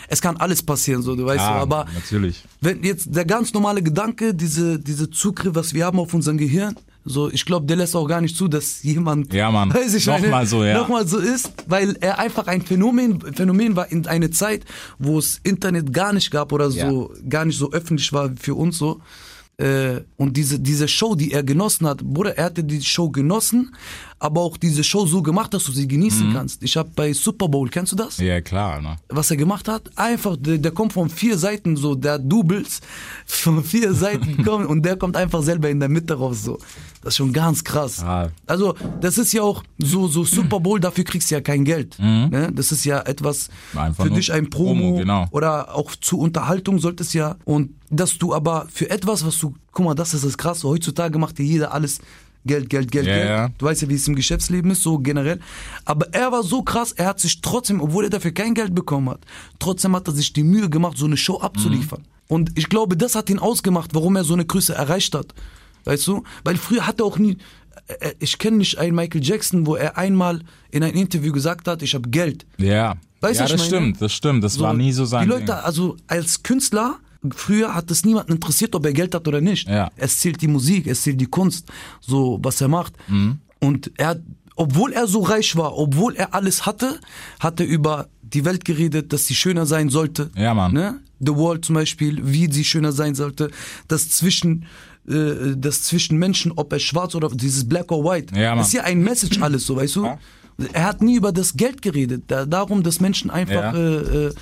Es 0.08 0.22
kann 0.22 0.38
alles 0.38 0.62
passieren, 0.62 1.02
so 1.02 1.16
du 1.16 1.26
weißt 1.26 1.40
Mhm. 1.44 1.50
Ja, 1.50 1.56
du. 1.56 1.62
Aber 1.62 1.86
natürlich. 1.96 2.44
wenn 2.62 2.84
jetzt 2.84 3.16
der 3.16 3.26
ganz 3.26 3.52
normale 3.54 3.82
Gedanke, 3.82 4.36
diese 4.36 4.80
diese 4.80 5.10
Zugriff, 5.10 5.56
was 5.56 5.74
wir 5.74 5.86
haben 5.86 6.00
auf 6.00 6.14
unser 6.14 6.34
Gehirn, 6.36 6.76
so 7.06 7.32
ich 7.32 7.46
glaube, 7.46 7.68
der 7.68 7.78
lässt 7.78 7.96
auch 7.96 8.08
gar 8.08 8.20
nicht 8.20 8.36
zu, 8.36 8.48
dass 8.48 8.82
jemand, 8.84 9.32
Ja, 9.34 9.52
Mann. 9.52 9.74
weiß 9.74 9.94
ich 9.94 10.08
Nochmal 10.08 10.46
so, 10.48 10.64
ja. 10.64 10.74
nochmal 10.78 11.08
so 11.08 11.20
ist, 11.20 11.54
weil 11.68 11.96
er 12.02 12.18
einfach 12.20 12.48
ein 12.48 12.62
Phänomen 12.64 13.22
Phänomen 13.34 13.76
war 13.76 13.92
in 13.92 14.08
eine 14.08 14.32
Zeit, 14.32 14.66
wo 14.98 15.20
es 15.20 15.40
Internet 15.44 15.94
gar 15.94 16.14
nicht 16.14 16.32
gab 16.32 16.52
oder 16.52 16.72
so 16.72 17.14
gar 17.30 17.46
nicht 17.46 17.58
so 17.60 17.72
öffentlich 17.72 18.12
war 18.12 18.32
für 18.40 18.56
uns 18.56 18.78
so. 18.78 19.02
Äh, 19.58 20.02
und 20.18 20.36
diese, 20.36 20.60
diese 20.60 20.88
Show, 20.88 21.16
die 21.16 21.32
er 21.32 21.44
genossen 21.44 21.88
hat, 21.88 22.04
Bruder, 22.04 22.38
er 22.38 22.46
hatte 22.46 22.64
die 22.64 22.82
Show 22.82 23.10
genossen, 23.10 23.76
aber 24.20 24.42
auch 24.42 24.58
diese 24.58 24.84
Show 24.84 25.06
so 25.06 25.22
gemacht, 25.22 25.54
dass 25.54 25.64
du 25.66 25.72
sie 25.72 25.88
genießen 25.88 26.34
kannst. 26.34 26.64
Ich 26.64 26.76
habe 26.78 26.90
bei 26.96 27.14
Super 27.14 27.48
Bowl, 27.48 27.70
kennst 27.70 27.92
du 27.92 27.96
das? 27.96 28.18
Mhm. 28.18 28.26
Ja, 28.26 28.42
klar, 28.42 28.82
ne? 28.82 28.98
was 29.10 29.32
er 29.32 29.38
gemacht 29.38 29.68
hat, 29.68 29.90
einfach, 29.96 30.36
der, 30.38 30.58
der 30.58 30.72
kommt 30.72 30.94
von 30.94 31.10
vier 31.10 31.38
Seiten 31.38 31.78
so, 31.78 31.96
der 31.96 32.20
Doubles 32.20 32.82
von 33.26 33.64
vier 33.64 33.94
Seiten 34.06 34.44
kommt 34.44 34.68
und 34.68 34.84
der 34.84 34.98
kommt 34.98 35.16
einfach 35.16 35.42
selber 35.42 35.70
in 35.70 35.80
der 35.80 35.90
Mitte 35.90 36.16
raus 36.16 36.44
so. 36.44 36.58
Das 37.02 37.14
ist 37.14 37.18
schon 37.18 37.34
ganz 37.34 37.64
krass. 37.64 38.02
Ah. 38.04 38.30
Also, 38.48 38.74
das 39.00 39.20
ist 39.20 39.32
ja 39.32 39.44
auch 39.44 39.64
so, 39.78 40.08
so 40.08 40.24
Super 40.24 40.60
Bowl, 40.60 40.80
dafür 40.80 41.04
kriegst 41.04 41.30
du 41.30 41.36
ja 41.36 41.42
kein 41.42 41.64
Geld. 41.64 42.00
Ne? 42.00 42.52
Das 42.54 42.72
ist 42.72 42.84
ja 42.84 43.02
etwas 43.02 43.50
Mhm. 43.74 43.80
Einfach 43.80 44.04
für 44.06 44.10
dich 44.12 44.32
ein 44.32 44.50
Promo, 44.50 44.74
Promo, 44.74 44.98
genau. 44.98 45.28
oder 45.32 45.76
auch 45.76 45.96
zur 45.96 46.20
Unterhaltung 46.20 46.80
sollte 46.80 47.04
es 47.04 47.14
ja 47.14 47.36
und 47.46 47.72
dass 47.98 48.18
du 48.18 48.34
aber 48.34 48.68
für 48.72 48.90
etwas, 48.90 49.26
was 49.26 49.38
du, 49.38 49.54
guck 49.72 49.86
mal, 49.86 49.96
das 49.96 50.14
ist 50.14 50.26
das 50.26 50.38
krasse, 50.38 50.68
heutzutage 50.68 51.18
macht 51.20 51.40
ja 51.40 51.46
jeder 51.46 51.74
alles 51.74 52.00
Geld, 52.46 52.70
Geld, 52.70 52.92
Geld, 52.92 53.08
Ja, 53.08 53.16
Geld. 53.16 53.28
ja. 53.30 53.50
Du 53.58 53.66
weißt 53.66 53.82
ja, 53.82 53.90
wie 53.90 53.96
es 53.96 54.08
im 54.08 54.16
Geschäftsleben 54.16 54.70
ist, 54.72 54.84
so 54.84 55.00
generell. 55.00 55.40
Aber 55.84 56.08
er 56.14 56.32
war 56.32 56.44
so 56.44 56.62
krass, 56.62 56.92
er 56.92 57.08
hat 57.08 57.20
sich 57.20 57.42
trotzdem, 57.42 57.82
obwohl 57.82 58.04
er 58.04 58.10
dafür 58.12 58.32
kein 58.32 58.54
Geld 58.54 58.76
bekommen 58.76 59.10
hat, 59.10 59.22
trotzdem 59.58 59.96
hat 59.96 60.08
er 60.08 60.14
sich 60.14 60.32
die 60.32 60.44
Mühe 60.44 60.70
gemacht, 60.70 60.98
so 60.98 61.06
eine 61.06 61.18
Show 61.18 61.40
abzuliefern. 61.40 62.02
Mhm. 62.02 62.06
Und 62.28 62.52
ich 62.58 62.70
glaube, 62.70 62.98
das 62.98 63.16
hat 63.16 63.30
ihn 63.30 63.40
ausgemacht, 63.40 63.96
warum 63.96 64.16
er 64.16 64.24
so 64.24 64.34
eine 64.34 64.46
Größe 64.46 64.74
erreicht 64.76 65.14
hat. 65.16 65.34
Weißt 65.86 66.06
du? 66.08 66.24
Weil 66.44 66.58
früher 66.58 66.86
hat 66.88 67.00
er 67.00 67.06
auch 67.06 67.18
nie, 67.18 67.38
äh, 67.88 68.14
ich 68.20 68.38
kenne 68.38 68.58
nicht 68.58 68.78
einen 68.78 68.96
Michael 68.96 69.24
Jackson, 69.24 69.66
wo 69.66 69.76
er 69.76 69.98
einmal 69.98 70.42
in 70.72 70.84
einem 70.84 70.96
Interview 70.98 71.32
gesagt 71.32 71.68
hat, 71.68 71.82
ich 71.84 71.94
habe 71.96 72.10
Geld. 72.10 72.46
Ja. 72.58 72.96
Weißt 73.22 73.40
du, 73.40 73.44
ja, 73.44 73.46
ich 73.46 73.52
das 73.54 73.62
meine? 73.62 73.68
stimmt, 73.68 74.02
das 74.02 74.14
stimmt. 74.14 74.44
Das 74.44 74.60
war 74.60 74.74
nie 74.76 74.92
so 74.92 75.06
sein 75.06 75.24
Die 75.24 75.30
Leute, 75.30 75.46
Ding. 75.46 75.54
also 75.56 75.98
als 76.08 76.44
Künstler, 76.44 76.98
früher 77.34 77.74
hat 77.74 77.90
es 77.92 78.06
niemanden 78.06 78.34
interessiert, 78.34 78.76
ob 78.76 78.86
er 78.86 78.94
Geld 78.94 79.16
hat 79.16 79.28
oder 79.28 79.42
nicht. 79.42 79.68
Ja. 79.68 79.92
Es 79.96 80.20
zählt 80.20 80.42
die 80.42 80.48
Musik, 80.48 80.88
es 80.88 81.04
zählt 81.04 81.20
die 81.20 81.26
Kunst, 81.26 81.70
so 82.02 82.40
was 82.42 82.62
er 82.62 82.68
macht. 82.68 82.94
Mhm. 83.08 83.40
Und 83.60 83.92
er 83.98 84.20
obwohl 84.56 84.94
er 84.94 85.08
so 85.08 85.22
reich 85.22 85.56
war, 85.58 85.78
obwohl 85.78 86.16
er 86.16 86.34
alles 86.34 86.66
hatte, 86.66 87.00
hat 87.40 87.60
er 87.60 87.66
über 87.66 88.08
die 88.22 88.46
Welt 88.46 88.66
geredet, 88.66 89.12
dass 89.14 89.26
sie 89.28 89.36
schöner 89.36 89.66
sein 89.66 89.90
sollte. 89.90 90.32
Ja, 90.36 90.54
Mann. 90.54 90.74
Ne? 90.74 91.00
The 91.20 91.36
Wall 91.36 91.62
zum 91.62 91.76
Beispiel, 91.76 92.20
wie 92.24 92.52
sie 92.52 92.64
schöner 92.64 92.92
sein 92.92 93.16
sollte. 93.16 93.52
Das 93.88 94.10
zwischen, 94.10 94.66
äh, 95.08 95.56
das 95.56 95.84
zwischen 95.84 96.18
Menschen, 96.18 96.54
ob 96.56 96.72
er 96.74 96.80
schwarz 96.80 97.16
oder 97.16 97.30
dieses 97.30 97.68
Black 97.68 97.92
or 97.92 98.04
White. 98.04 98.34
Ja, 98.36 98.56
Mann. 98.56 98.64
Ist 98.64 98.74
ja 98.74 98.84
ein 98.84 99.02
Message 99.02 99.42
alles, 99.42 99.66
so 99.66 99.76
weißt 99.76 99.96
du. 99.98 100.06
Ja. 100.06 100.20
Er 100.74 100.86
hat 100.86 101.02
nie 101.02 101.16
über 101.18 101.32
das 101.32 101.56
Geld 101.58 101.82
geredet, 101.82 102.24
da, 102.28 102.46
darum, 102.46 102.82
dass 102.84 103.02
Menschen 103.02 103.30
einfach 103.30 103.74
Ja. 103.74 103.76
äh, 103.76 104.28
äh, 104.28 104.34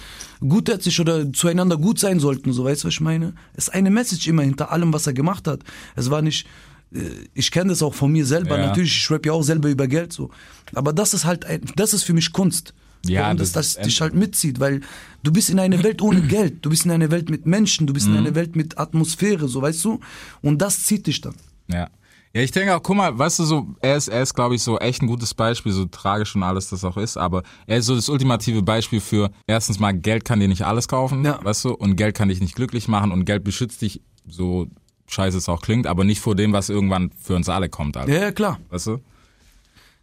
gutherzig 0.41 0.99
oder 0.99 1.32
zueinander 1.34 1.78
gut 1.78 1.99
sein 1.99 2.19
sollten, 2.19 2.54
so 2.54 2.65
weißt 2.65 2.84
du, 2.84 2.88
was 2.88 2.93
ich 2.95 3.02
meine? 3.02 3.34
Es 3.56 3.67
ist 3.67 3.73
eine 3.73 3.89
Message 3.89 4.28
immer 4.28 4.43
hinter 4.43 4.71
allem, 4.71 4.93
was 4.93 5.08
er 5.08 5.13
gemacht 5.13 5.47
hat. 5.47 5.62
Es 5.95 6.10
war 6.12 6.21
nicht, 6.21 6.45
äh, 6.93 6.99
ich 7.34 7.49
kenne 7.52 7.69
das 7.69 7.82
auch 7.82 7.93
von 7.95 8.12
mir 8.12 8.26
selber, 8.26 8.60
Ja. 8.60 8.67
natürlich, 8.67 8.95
ich 8.95 9.10
rap 9.10 9.26
ja 9.26 9.32
auch 9.34 9.43
selber 9.43 9.69
über 9.69 9.88
Geld 9.88 10.13
so. 10.13 10.30
Aber 10.76 10.93
das 10.93 11.13
ist 11.13 11.26
halt, 11.26 11.45
ein, 11.45 11.62
das 11.76 11.93
ist 11.93 12.04
für 12.04 12.13
mich 12.13 12.32
Kunst. 12.32 12.73
Ja, 13.06 13.23
Warum 13.23 13.38
das, 13.38 13.52
das 13.52 13.73
das 13.73 13.84
dich 13.86 13.99
halt 13.99 14.13
mitzieht, 14.13 14.60
weil 14.62 14.80
du 15.23 15.32
bist 15.34 15.49
in 15.49 15.60
einer 15.60 15.84
Welt 15.84 16.02
ohne 16.02 16.21
Geld, 16.21 16.63
du 16.65 16.69
bist 16.69 16.86
in 16.86 16.91
einer 16.91 17.12
Welt 17.12 17.30
mit 17.30 17.45
Menschen, 17.45 17.86
du 17.86 17.91
bist 17.93 18.08
Mhm. 18.08 18.13
in 18.13 18.19
einer 18.19 18.36
Welt 18.36 18.56
mit 18.56 18.78
Atmosphäre, 18.78 19.49
so 19.49 19.62
weißt 19.62 19.84
du? 19.84 19.99
Und 20.41 20.62
das 20.62 20.84
zieht 20.86 21.06
dich 21.08 21.19
dann. 21.21 21.34
Ja. 21.67 21.89
Ja, 22.35 22.41
ich 22.41 22.49
denke 22.51 22.75
auch, 22.75 22.81
guck 22.81 22.95
mal, 22.97 23.15
weißt 23.17 23.39
du 23.39 23.43
so, 23.43 23.67
er 23.79 23.95
ist, 23.95 24.07
er 24.07 24.23
ist, 24.23 24.33
glaube 24.33 24.55
ich, 24.55 24.63
so 24.63 24.79
echt 24.79 25.03
ein 25.03 25.07
gutes 25.07 25.35
Beispiel, 25.35 25.71
so 25.71 25.85
tragisch 25.85 26.35
und 26.35 26.41
alles 26.41 26.67
das 26.69 26.83
auch 26.83 26.97
ist, 26.97 27.15
aber 27.15 27.43
er 27.67 27.77
ist 27.77 27.85
so 27.85 27.95
das 27.95 28.09
ultimative 28.09 28.63
Beispiel 28.63 29.01
für, 29.01 29.29
erstens 29.45 29.77
mal, 29.79 29.91
Geld 29.93 30.25
kann 30.25 30.39
dir 30.39 30.47
nicht 30.47 30.63
alles 30.65 30.87
kaufen, 30.87 31.23
Ja. 31.23 31.39
weißt 31.43 31.65
du, 31.65 31.73
und 31.75 31.95
Geld 31.95 32.15
kann 32.17 32.29
dich 32.29 32.41
nicht 32.41 32.55
glücklich 32.55 32.87
machen 32.87 33.11
und 33.11 33.25
Geld 33.25 33.43
beschützt 33.43 33.83
dich 33.83 34.01
so 34.27 34.65
scheiße 35.05 35.37
es 35.37 35.47
auch 35.47 35.61
klingt, 35.61 35.85
aber 35.85 36.05
nicht 36.05 36.21
vor 36.21 36.33
dem, 36.35 36.53
was 36.53 36.69
irgendwann 36.69 37.11
für 37.21 37.35
uns 37.35 37.49
alle 37.49 37.69
kommt, 37.69 37.97
Alter. 37.97 38.11
Ja, 38.11 38.21
ja, 38.21 38.31
klar. 38.31 38.59
Weißt 38.71 38.87
du? 38.87 38.99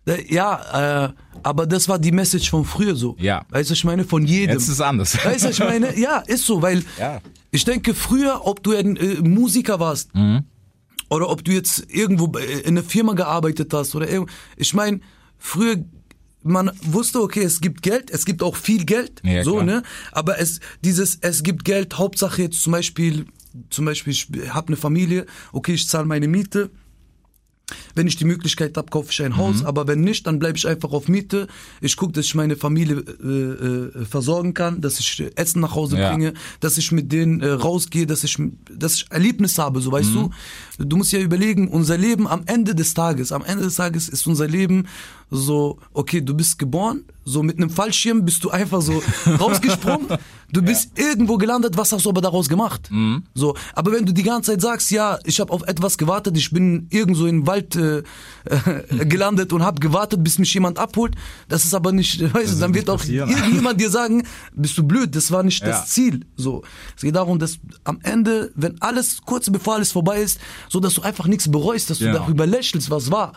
Äh, 0.07 0.33
Ja, 0.33 1.07
äh, 1.07 1.13
aber 1.43 1.67
das 1.67 1.89
war 1.89 1.99
die 1.99 2.13
Message 2.13 2.51
von 2.51 2.65
früher 2.65 2.95
so. 2.95 3.17
Ja. 3.19 3.43
Weißt 3.49 3.71
du, 3.71 3.75
ich 3.75 3.83
meine, 3.85 4.05
von 4.05 4.25
jedem. 4.25 4.53
Jetzt 4.53 4.65
ist 4.65 4.75
es 4.75 4.81
anders. 4.81 5.17
Weißt 5.25 5.47
du, 5.47 5.51
ich 5.51 5.59
meine, 5.59 5.99
ja, 5.99 6.19
ist 6.19 6.47
so, 6.47 6.63
weil 6.63 6.85
Ja. 6.99 7.21
ich 7.51 7.65
denke, 7.65 7.93
früher, 7.95 8.47
ob 8.47 8.63
du 8.63 8.77
ein 8.77 8.97
äh, 8.97 9.17
Musiker 9.21 9.81
warst 9.81 10.15
Mhm. 10.15 10.45
Oder 11.11 11.29
ob 11.29 11.45
du 11.45 11.53
jetzt 11.53 11.85
irgendwo 11.89 12.33
äh, 12.39 12.61
in 12.61 12.79
einer 12.79 12.83
Firma 12.83 13.13
gearbeitet 13.13 13.73
hast 13.75 13.95
oder 13.95 14.09
irgendwo, 14.09 14.33
ich 14.57 14.73
meine, 14.73 15.01
früher 15.39 15.77
man 16.43 16.71
wusste, 16.83 17.21
okay, 17.21 17.43
es 17.43 17.61
gibt 17.61 17.83
Geld, 17.83 18.11
es 18.11 18.25
gibt 18.25 18.43
auch 18.43 18.57
viel 18.57 18.87
Geld, 18.87 19.21
Ja, 19.23 19.45
so, 19.45 19.57
klar. 19.57 19.65
ne? 19.65 19.83
Aber 20.11 20.39
es, 20.41 20.61
dieses, 20.83 21.19
es 21.21 21.43
gibt 21.43 21.67
Geld, 21.67 21.99
Hauptsache 21.99 22.41
jetzt 22.41 22.63
zum 22.63 22.73
Beispiel, 22.73 23.27
zum 23.69 23.85
Beispiel, 23.85 24.15
ich 24.15 24.27
habe 24.49 24.69
eine 24.69 24.79
Familie, 24.79 25.27
okay, 25.53 25.75
ich 25.75 25.87
zahle 25.87 26.07
meine 26.07 26.29
Miete, 26.29 26.71
wenn 27.95 28.07
ich 28.07 28.17
die 28.17 28.25
Möglichkeit 28.25 28.77
habe, 28.77 28.91
kaufe 28.91 29.11
ich 29.13 29.23
ein 29.23 29.33
Mhm. 29.33 29.37
Haus, 29.37 29.65
aber 29.65 29.87
wenn 29.87 30.01
nicht, 30.01 30.27
dann 30.27 30.39
bleibe 30.39 30.57
ich 30.59 30.67
einfach 30.67 30.93
auf 30.93 31.09
Miete. 31.09 31.47
Ich 31.81 31.97
gucke, 31.97 32.13
dass 32.13 32.25
ich 32.27 32.35
meine 32.35 32.57
Familie 32.57 32.97
äh, 33.23 34.01
äh, 34.01 34.05
versorgen 34.05 34.55
kann, 34.55 34.81
dass 34.81 34.99
ich 35.01 35.21
äh, 35.21 35.31
Essen 35.37 35.61
nach 35.61 35.75
Hause 35.75 35.99
Ja. 35.99 36.11
bringe, 36.11 36.35
dass 36.61 36.79
ich 36.79 36.93
mit 36.93 37.11
denen 37.13 37.41
äh, 37.41 37.49
rausgehe, 37.51 38.07
dass 38.07 38.25
ich, 38.25 38.37
dass 38.75 38.95
ich 38.97 39.07
Erlebnis 39.11 39.59
habe, 39.59 39.81
so 39.81 39.91
weißt 39.93 40.11
Mhm. 40.11 40.31
du. 40.79 40.85
Du 40.87 40.97
musst 40.97 41.13
ja 41.13 41.21
überlegen, 41.21 41.69
unser 41.69 41.99
Leben 41.99 42.27
am 42.27 42.43
Ende 42.47 42.75
des 42.75 42.95
Tages, 42.95 43.33
am 43.33 43.45
Ende 43.45 43.65
des 43.65 43.75
Tages 43.77 44.09
ist 44.09 44.27
unser 44.27 44.47
Leben 44.49 44.87
so, 45.31 45.79
okay, 45.93 46.21
du 46.21 46.35
bist 46.35 46.59
geboren, 46.59 47.05
so 47.25 47.43
mit 47.43 47.57
einem 47.59 47.71
Fallschirm 47.71 48.25
bist 48.25 48.43
du 48.43 48.51
einfach 48.51 48.83
so 48.83 49.01
rausgesprungen, 49.39 50.09
du 50.53 50.63
bist 50.63 50.99
irgendwo 50.99 51.37
gelandet, 51.37 51.77
was 51.77 51.93
hast 51.93 52.05
du 52.05 52.09
aber 52.11 52.21
daraus 52.21 52.49
gemacht? 52.49 52.89
Mhm. 52.91 53.23
So, 53.35 53.55
aber 53.75 53.93
wenn 53.93 54.05
du 54.07 54.13
die 54.13 54.25
ganze 54.25 54.51
Zeit 54.51 54.61
sagst, 54.61 54.91
ja, 54.91 55.19
ich 55.25 55.39
habe 55.39 55.53
auf 55.53 55.63
etwas 55.63 55.97
gewartet, 55.99 56.37
ich 56.37 56.51
bin 56.51 56.89
irgendwo 56.91 57.27
im 57.27 57.47
Wald 57.47 57.77
äh, 57.77 57.99
äh, 58.47 59.05
gelandet 59.07 59.53
und 59.53 59.63
habe 59.63 59.79
gewartet, 59.79 60.25
bis 60.25 60.39
mich 60.39 60.53
jemand 60.53 60.79
abholt, 60.79 61.15
das 61.49 61.65
ist 61.65 61.75
aber 61.75 61.93
nicht, 61.93 62.21
weißt 62.35 62.55
du, 62.55 62.59
dann 62.59 62.75
wird 62.75 62.91
auch 62.91 63.05
irgendjemand 63.09 63.81
dir 63.81 63.91
sagen, 63.91 64.27
bist 64.55 64.77
du 64.79 64.83
blöd, 64.83 65.15
das 65.15 65.31
war 65.31 65.45
nicht 65.45 65.61
Ja. 65.63 65.69
das 65.69 65.89
Ziel. 65.91 66.27
So, 66.37 66.63
es 66.97 67.03
geht 67.03 67.15
darum, 67.15 67.39
dass 67.39 67.59
am 67.85 68.01
Ende, 68.03 68.51
wenn 68.57 68.81
alles 68.83 69.19
kurz 69.25 69.49
bevor 69.51 69.75
alles 69.77 69.93
vorbei 69.93 70.21
ist, 70.23 70.41
so 70.69 70.81
dass 70.81 70.95
du 70.95 71.03
einfach 71.03 71.27
nichts 71.29 71.49
bereust, 71.49 71.91
dass 71.91 71.99
du 71.99 72.07
Ja. 72.07 72.15
darüber 72.15 72.47
lächelst, 72.47 72.91
was 72.91 73.13
war. 73.13 73.35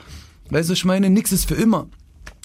Weißt 0.53 0.69
du, 0.69 0.73
ich 0.73 0.85
meine, 0.85 1.09
nichts 1.09 1.31
ist 1.31 1.47
für 1.47 1.55
immer. 1.55 1.87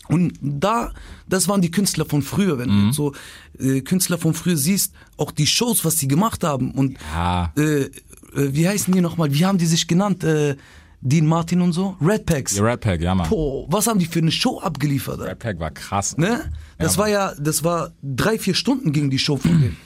Und 0.09 0.33
da, 0.41 0.93
das 1.29 1.49
waren 1.49 1.61
die 1.61 1.71
Künstler 1.71 2.07
von 2.07 2.23
früher, 2.23 2.59
wenn 2.59 2.71
Mhm. 2.71 2.87
du 2.89 2.93
so 2.93 3.13
äh, 3.59 3.83
Künstler 3.83 4.17
von 4.19 4.33
früher 4.33 4.57
siehst, 4.57 4.95
auch 5.19 5.31
die 5.31 5.47
Shows, 5.47 5.85
was 5.85 5.97
die 5.97 6.09
gemacht 6.09 6.43
haben 6.45 6.71
und 6.73 6.97
Ja. 7.15 7.53
äh, 7.59 7.83
äh, 7.83 7.91
wie 8.35 8.67
heißen 8.67 8.93
die 8.95 9.03
nochmal? 9.03 9.33
Wie 9.35 9.45
haben 9.45 9.59
die 9.59 9.67
sich 9.67 9.87
genannt? 9.87 10.25
Äh, 10.25 10.57
Dean 11.01 11.27
Martin 11.27 11.61
und 11.61 11.75
so? 11.75 11.97
Red 12.01 12.25
Packs. 12.27 12.55
Die 12.55 12.61
Red 12.61 12.81
Pack, 12.81 13.01
ja, 13.03 13.15
Mann. 13.15 13.29
Boah, 13.29 13.67
was 13.71 13.87
haben 13.87 14.01
die 14.01 14.07
für 14.07 14.19
eine 14.19 14.33
Show 14.33 14.59
abgeliefert? 14.61 15.21
Red 15.21 15.39
Pack 15.39 15.61
war 15.61 15.71
krass. 15.71 16.17
Ne? 16.17 16.51
Das 16.79 16.95
Ja, 16.97 17.01
war 17.03 17.09
ja, 17.09 17.35
das 17.39 17.63
war 17.63 17.93
drei, 18.03 18.39
vier 18.39 18.55
Stunden 18.55 18.93
ging 18.93 19.09
die 19.11 19.19
Show 19.19 19.37
von 19.37 19.61
denen. 19.61 19.77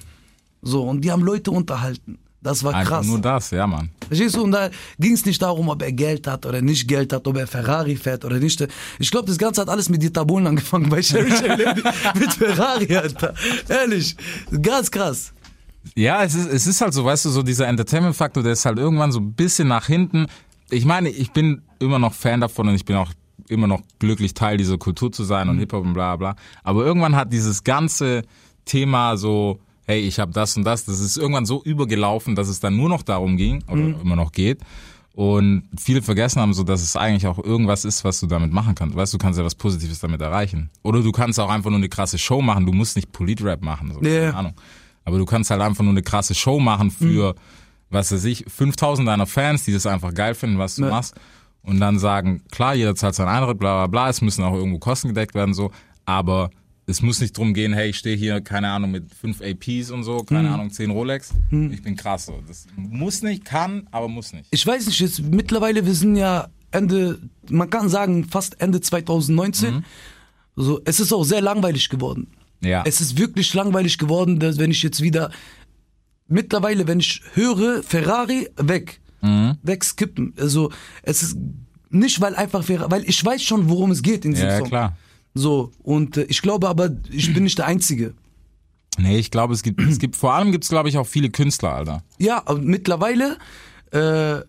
So, 0.62 0.84
und 0.88 1.00
die 1.02 1.10
haben 1.10 1.22
Leute 1.22 1.50
unterhalten. 1.50 2.18
Das 2.42 2.64
war 2.64 2.74
Einfach 2.74 2.96
krass. 2.96 3.06
nur 3.06 3.20
das, 3.20 3.50
ja, 3.52 3.66
Mann. 3.66 3.90
Verstehst 4.08 4.34
du? 4.34 4.42
Und 4.42 4.50
da 4.52 4.70
ging 4.98 5.12
es 5.12 5.24
nicht 5.24 5.40
darum, 5.40 5.68
ob 5.68 5.80
er 5.80 5.92
Geld 5.92 6.26
hat 6.26 6.44
oder 6.44 6.60
nicht 6.60 6.88
Geld 6.88 7.12
hat, 7.12 7.26
ob 7.28 7.36
er 7.36 7.46
Ferrari 7.46 7.94
fährt 7.94 8.24
oder 8.24 8.38
nicht. 8.40 8.66
Ich 8.98 9.10
glaube, 9.12 9.28
das 9.28 9.38
Ganze 9.38 9.60
hat 9.60 9.68
alles 9.68 9.88
mit 9.88 10.02
Dieter 10.02 10.24
Bohlen 10.24 10.46
angefangen 10.48 10.88
bei 10.88 11.00
Sherry 11.02 11.30
Lady 11.46 11.82
mit 12.18 12.32
Ferrari, 12.32 12.96
Alter. 12.96 13.34
Ehrlich. 13.68 14.16
Ganz 14.60 14.90
krass. 14.90 15.32
Ja, 15.94 16.24
es 16.24 16.34
ist, 16.34 16.48
es 16.48 16.66
ist 16.66 16.80
halt 16.80 16.94
so, 16.94 17.04
weißt 17.04 17.24
du, 17.26 17.30
so 17.30 17.42
dieser 17.42 17.68
Entertainment-Faktor, 17.68 18.42
der 18.42 18.52
ist 18.52 18.64
halt 18.64 18.78
irgendwann 18.78 19.12
so 19.12 19.20
ein 19.20 19.34
bisschen 19.34 19.68
nach 19.68 19.86
hinten. 19.86 20.26
Ich 20.70 20.84
meine, 20.84 21.10
ich 21.10 21.30
bin 21.32 21.62
immer 21.78 21.98
noch 21.98 22.12
Fan 22.14 22.40
davon 22.40 22.68
und 22.68 22.74
ich 22.74 22.84
bin 22.84 22.96
auch 22.96 23.10
immer 23.48 23.66
noch 23.66 23.82
glücklich, 23.98 24.34
Teil 24.34 24.56
dieser 24.56 24.78
Kultur 24.78 25.12
zu 25.12 25.24
sein 25.24 25.48
und 25.48 25.58
Hip-Hop 25.58 25.84
und 25.84 25.92
bla 25.94 26.16
bla. 26.16 26.34
Aber 26.64 26.84
irgendwann 26.84 27.14
hat 27.14 27.32
dieses 27.32 27.62
ganze 27.64 28.22
Thema 28.64 29.16
so, 29.16 29.60
hey, 29.86 30.00
ich 30.00 30.18
habe 30.18 30.32
das 30.32 30.56
und 30.56 30.64
das, 30.64 30.84
das 30.84 31.00
ist 31.00 31.16
irgendwann 31.16 31.46
so 31.46 31.62
übergelaufen, 31.62 32.34
dass 32.34 32.48
es 32.48 32.60
dann 32.60 32.76
nur 32.76 32.88
noch 32.88 33.02
darum 33.02 33.36
ging 33.36 33.62
oder 33.68 33.82
immer 34.00 34.16
noch 34.16 34.32
geht. 34.32 34.60
Und 35.14 35.64
viele 35.78 36.00
vergessen 36.00 36.40
haben 36.40 36.54
so, 36.54 36.62
dass 36.62 36.80
es 36.82 36.96
eigentlich 36.96 37.26
auch 37.26 37.38
irgendwas 37.38 37.84
ist, 37.84 38.02
was 38.02 38.18
du 38.20 38.26
damit 38.26 38.50
machen 38.52 38.74
kannst. 38.74 38.96
Weißt 38.96 39.12
du, 39.12 39.18
du 39.18 39.22
kannst 39.22 39.38
ja 39.38 39.44
was 39.44 39.54
Positives 39.54 40.00
damit 40.00 40.22
erreichen. 40.22 40.70
Oder 40.82 41.02
du 41.02 41.12
kannst 41.12 41.38
auch 41.38 41.50
einfach 41.50 41.68
nur 41.68 41.78
eine 41.78 41.90
krasse 41.90 42.16
Show 42.18 42.40
machen. 42.40 42.64
Du 42.64 42.72
musst 42.72 42.96
nicht 42.96 43.12
Politrap 43.12 43.62
machen. 43.62 43.92
So, 43.92 44.00
Ja. 44.00 44.26
keine 44.26 44.36
Ahnung. 44.36 44.54
Aber 45.04 45.18
du 45.18 45.26
kannst 45.26 45.50
halt 45.50 45.60
einfach 45.60 45.82
nur 45.84 45.92
eine 45.92 46.02
krasse 46.02 46.34
Show 46.34 46.58
machen 46.60 46.90
für, 46.90 47.34
was 47.90 48.10
weiß 48.10 48.24
ich, 48.24 48.44
5000 48.48 49.06
deiner 49.06 49.26
Fans, 49.26 49.64
die 49.64 49.72
das 49.74 49.84
einfach 49.84 50.14
geil 50.14 50.34
finden, 50.34 50.58
was 50.58 50.76
du 50.76 50.82
Ja. 50.84 50.90
machst. 50.90 51.14
Und 51.62 51.78
dann 51.78 51.98
sagen, 51.98 52.42
klar, 52.50 52.74
jeder 52.74 52.94
zahlt 52.94 53.14
seinen 53.14 53.28
Eintritt, 53.28 53.58
bla 53.58 53.74
bla 53.74 53.86
bla, 53.88 54.08
es 54.08 54.22
müssen 54.22 54.42
auch 54.44 54.54
irgendwo 54.54 54.78
Kosten 54.78 55.08
gedeckt 55.08 55.34
werden, 55.34 55.52
so. 55.52 55.70
Aber 56.06 56.50
es 56.86 57.00
muss 57.00 57.20
nicht 57.20 57.36
drum 57.36 57.54
gehen, 57.54 57.72
hey, 57.72 57.90
ich 57.90 57.98
stehe 57.98 58.16
hier, 58.16 58.40
keine 58.40 58.68
Ahnung, 58.70 58.90
mit 58.90 59.14
fünf 59.14 59.40
APs 59.40 59.90
und 59.90 60.02
so, 60.04 60.24
keine 60.24 60.50
Ahnung, 60.50 60.70
zehn 60.70 60.90
Rolex. 60.90 61.30
Ich 61.50 61.82
bin 61.82 61.96
krass 61.96 62.26
so. 62.26 62.42
Das 62.46 62.66
muss 62.76 63.22
nicht, 63.22 63.44
kann, 63.44 63.86
aber 63.90 64.08
muss 64.08 64.32
nicht. 64.32 64.46
Ich 64.50 64.66
weiß 64.66 64.86
nicht, 64.86 64.98
jetzt 65.00 65.20
mittlerweile, 65.22 65.86
wir 65.86 65.94
sind 65.94 66.16
ja 66.16 66.48
Ende, 66.72 67.20
man 67.48 67.70
kann 67.70 67.88
sagen, 67.88 68.24
fast 68.24 68.60
Ende 68.60 68.80
2019. 68.80 69.84
So, 70.56 70.80
es 70.84 71.00
ist 71.00 71.12
auch 71.12 71.24
sehr 71.24 71.40
langweilig 71.40 71.88
geworden. 71.88 72.28
Ja. 72.60 72.82
Es 72.86 73.00
ist 73.00 73.16
wirklich 73.18 73.52
langweilig 73.54 73.98
geworden, 73.98 74.38
dass 74.38 74.58
wenn 74.58 74.70
ich 74.70 74.82
jetzt 74.82 75.00
wieder 75.02 75.30
mittlerweile, 76.28 76.86
wenn 76.86 77.00
ich 77.00 77.22
höre 77.34 77.82
Ferrari 77.82 78.48
weg, 78.56 79.00
Mhm. 79.24 79.56
wegskippen. 79.62 80.34
Also 80.36 80.72
es 81.04 81.22
ist 81.22 81.36
nicht 81.90 82.20
weil 82.20 82.34
einfach 82.34 82.64
Ferrari, 82.64 82.90
weil 82.90 83.04
ich 83.08 83.24
weiß 83.24 83.40
schon, 83.42 83.68
worum 83.68 83.92
es 83.92 84.02
geht 84.02 84.24
in 84.24 84.32
diesem 84.32 84.48
ja, 84.48 84.58
Song. 84.58 84.68
klar. 84.68 84.96
So 85.34 85.72
und 85.82 86.16
äh, 86.16 86.24
ich 86.24 86.42
glaube 86.42 86.68
aber, 86.68 86.90
ich 87.10 87.32
bin 87.32 87.44
nicht 87.44 87.58
der 87.58 87.66
Einzige. 87.66 88.14
Nee, 88.98 89.18
ich 89.18 89.30
glaube, 89.30 89.54
es 89.54 89.62
gibt, 89.62 89.80
es 89.80 89.98
gibt, 89.98 90.16
vor 90.16 90.34
allem 90.34 90.52
gibt 90.52 90.64
es, 90.64 90.70
glaube 90.70 90.88
ich, 90.88 90.98
auch 90.98 91.06
viele 91.06 91.30
Künstler, 91.30 91.74
Alter. 91.74 92.02
Ja, 92.18 92.42
aber 92.44 92.60
mittlerweile 92.60 93.38
äh, 93.90 94.40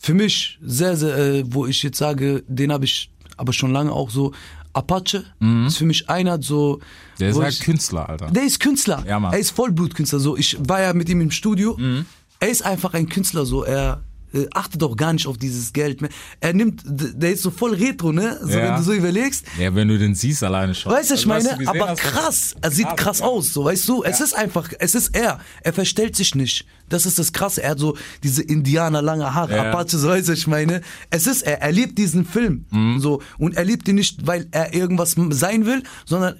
für 0.00 0.14
mich 0.14 0.58
sehr, 0.62 0.96
sehr, 0.96 1.16
äh, 1.16 1.44
wo 1.46 1.66
ich 1.66 1.82
jetzt 1.82 1.98
sage, 1.98 2.44
den 2.46 2.72
habe 2.72 2.84
ich 2.84 3.10
aber 3.36 3.52
schon 3.52 3.72
lange 3.72 3.92
auch 3.92 4.10
so. 4.10 4.32
Apache 4.74 5.24
ist 5.66 5.78
für 5.78 5.86
mich 5.86 6.08
einer 6.08 6.40
so. 6.40 6.76
Mhm. 6.76 7.18
Der 7.18 7.30
ist 7.30 7.38
halt 7.40 7.54
ich, 7.54 7.60
Künstler, 7.60 8.08
Alter. 8.08 8.30
Der 8.30 8.44
ist 8.44 8.60
Künstler. 8.60 9.02
Ja, 9.06 9.18
Mann. 9.18 9.32
Er 9.32 9.38
ist 9.40 9.50
Vollblutkünstler. 9.50 10.20
So, 10.20 10.36
ich 10.36 10.56
war 10.60 10.80
ja 10.80 10.92
mit 10.92 11.08
ihm 11.08 11.20
im 11.20 11.32
Studio. 11.32 11.76
Mhm. 11.76 12.06
Er 12.38 12.48
ist 12.48 12.62
einfach 12.62 12.94
ein 12.94 13.08
Künstler. 13.08 13.44
So, 13.44 13.64
er 13.64 14.02
äh, 14.32 14.46
achtet 14.52 14.82
auch 14.82 14.96
gar 14.96 15.12
nicht 15.12 15.26
auf 15.26 15.38
dieses 15.38 15.72
Geld 15.72 16.00
mehr. 16.00 16.10
Er 16.40 16.52
nimmt, 16.52 16.82
der 16.86 17.32
ist 17.32 17.42
so 17.42 17.50
voll 17.50 17.74
retro, 17.74 18.12
ne? 18.12 18.38
So, 18.42 18.50
Ja. 18.50 18.68
wenn 18.68 18.76
du 18.76 18.82
so 18.82 18.92
überlegst. 18.92 19.44
Ja, 19.58 19.74
wenn 19.74 19.88
du 19.88 19.98
den 19.98 20.14
siehst 20.14 20.42
alleine 20.44 20.74
schon. 20.74 20.92
Weißt 20.92 21.10
du, 21.10 21.14
ich 21.14 21.30
Also, 21.30 21.50
meine? 21.50 21.68
Aber 21.68 21.94
krass, 21.94 22.54
er 22.60 22.70
sieht 22.70 22.96
krass, 22.96 23.20
ja. 23.20 23.26
aus, 23.26 23.52
so 23.52 23.64
weißt 23.64 23.88
du. 23.88 24.02
Es 24.04 24.20
ist 24.20 24.34
einfach, 24.34 24.70
es 24.78 24.94
ist 24.94 25.14
er. 25.16 25.40
Er 25.62 25.72
verstellt 25.72 26.16
sich 26.16 26.34
nicht. 26.34 26.66
Das 26.88 27.04
ist 27.06 27.18
das 27.18 27.32
Krasse. 27.32 27.62
Er 27.62 27.70
hat 27.70 27.78
so 27.78 27.96
diese 28.22 28.42
Indianer 28.42 29.02
lange 29.02 29.34
Haare, 29.34 29.56
Ja. 29.56 29.70
Apache, 29.70 29.98
so 29.98 30.08
weißt 30.08 30.28
du, 30.28 30.32
ich 30.32 30.46
meine. 30.46 30.80
Es 31.10 31.26
ist 31.26 31.42
er. 31.42 31.60
Er 31.62 31.72
liebt 31.72 31.98
diesen 31.98 32.24
Film, 32.24 32.64
Mhm. 32.70 33.00
so 33.00 33.22
und 33.38 33.56
er 33.56 33.64
liebt 33.64 33.88
ihn 33.88 33.96
nicht, 33.96 34.26
weil 34.26 34.46
er 34.50 34.74
irgendwas 34.74 35.14
sein 35.30 35.66
will, 35.66 35.82
sondern 36.06 36.36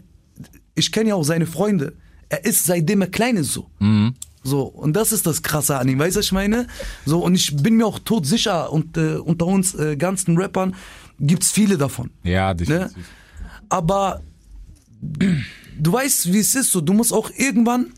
ich 0.75 0.93
kenne 0.93 1.11
ja 1.11 1.15
auch 1.17 1.25
seine 1.25 1.47
Freunde. 1.47 1.95
Er 2.31 2.45
ist 2.45 2.67
seitdem 2.67 3.01
er 3.01 3.09
klein 3.09 3.37
ist 3.37 3.53
so. 3.53 3.71
Mhm. 3.79 4.15
So, 4.49 4.63
und 4.63 4.95
das 4.95 5.13
ist 5.13 5.27
das 5.27 5.43
Krasse 5.43 5.79
an 5.79 5.89
ihm, 5.89 5.99
weißt 5.99 6.17
du, 6.17 6.19
was 6.19 6.27
ich 6.27 6.33
meine? 6.33 6.67
So, 7.07 7.23
und 7.25 7.35
ich 7.35 7.55
bin 7.57 7.77
mir 7.77 7.87
auch 7.87 7.99
todsicher, 8.01 8.73
und 8.73 8.97
äh, 8.97 9.17
unter 9.17 9.47
uns 9.47 9.75
äh, 9.75 9.97
ganzen 9.97 10.37
Rappern 10.37 10.75
gibt's 11.21 11.53
viele 11.53 11.79
davon. 11.79 12.11
Ja, 12.25 12.49
Ne? 12.51 12.57
definitiv. 12.57 13.07
Aber 13.69 14.23
du 15.01 15.93
weißt, 15.93 16.33
wie 16.33 16.39
es 16.39 16.55
ist. 16.55 16.71
So, 16.73 16.81
du 16.81 16.93
musst 16.93 17.13
auch 17.13 17.31
irgendwann, 17.37 17.93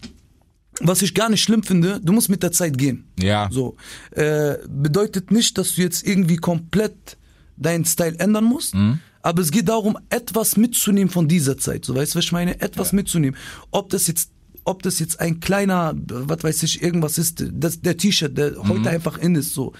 was 0.80 1.02
ich 1.02 1.14
gar 1.14 1.28
nicht 1.28 1.42
schlimm 1.42 1.62
finde, 1.62 2.00
du 2.00 2.12
musst 2.12 2.28
mit 2.28 2.42
der 2.42 2.52
Zeit 2.52 2.76
gehen. 2.78 3.04
Ja. 3.18 3.48
So 3.50 3.76
äh, 4.12 4.54
bedeutet 4.68 5.30
nicht, 5.30 5.56
dass 5.58 5.74
du 5.74 5.82
jetzt 5.82 6.06
irgendwie 6.06 6.36
komplett 6.36 7.16
deinen 7.56 7.84
Style 7.84 8.18
ändern 8.18 8.44
musst. 8.44 8.74
Mhm. 8.74 8.98
Aber 9.22 9.42
es 9.42 9.50
geht 9.50 9.68
darum, 9.68 9.98
etwas 10.08 10.56
mitzunehmen 10.56 11.10
von 11.10 11.28
dieser 11.28 11.58
Zeit. 11.58 11.84
So, 11.84 11.94
weißt 11.94 12.14
du, 12.14 12.18
was 12.18 12.24
ich 12.24 12.32
meine? 12.32 12.60
Etwas 12.62 12.92
mitzunehmen. 12.94 13.38
Ob 13.70 13.90
das 13.90 14.06
jetzt 14.06 14.30
ob 14.64 14.82
das 14.82 14.98
jetzt 14.98 15.20
ein 15.20 15.40
kleiner, 15.40 15.94
was 15.96 16.42
weiß 16.42 16.62
ich, 16.64 16.82
irgendwas 16.82 17.18
ist, 17.18 17.44
das, 17.52 17.80
der 17.80 17.96
T-Shirt, 17.96 18.36
der 18.36 18.52
Mhm. 18.52 18.68
heute 18.68 18.90
einfach 18.90 19.18
in 19.18 19.34
ist, 19.34 19.54
so. 19.54 19.72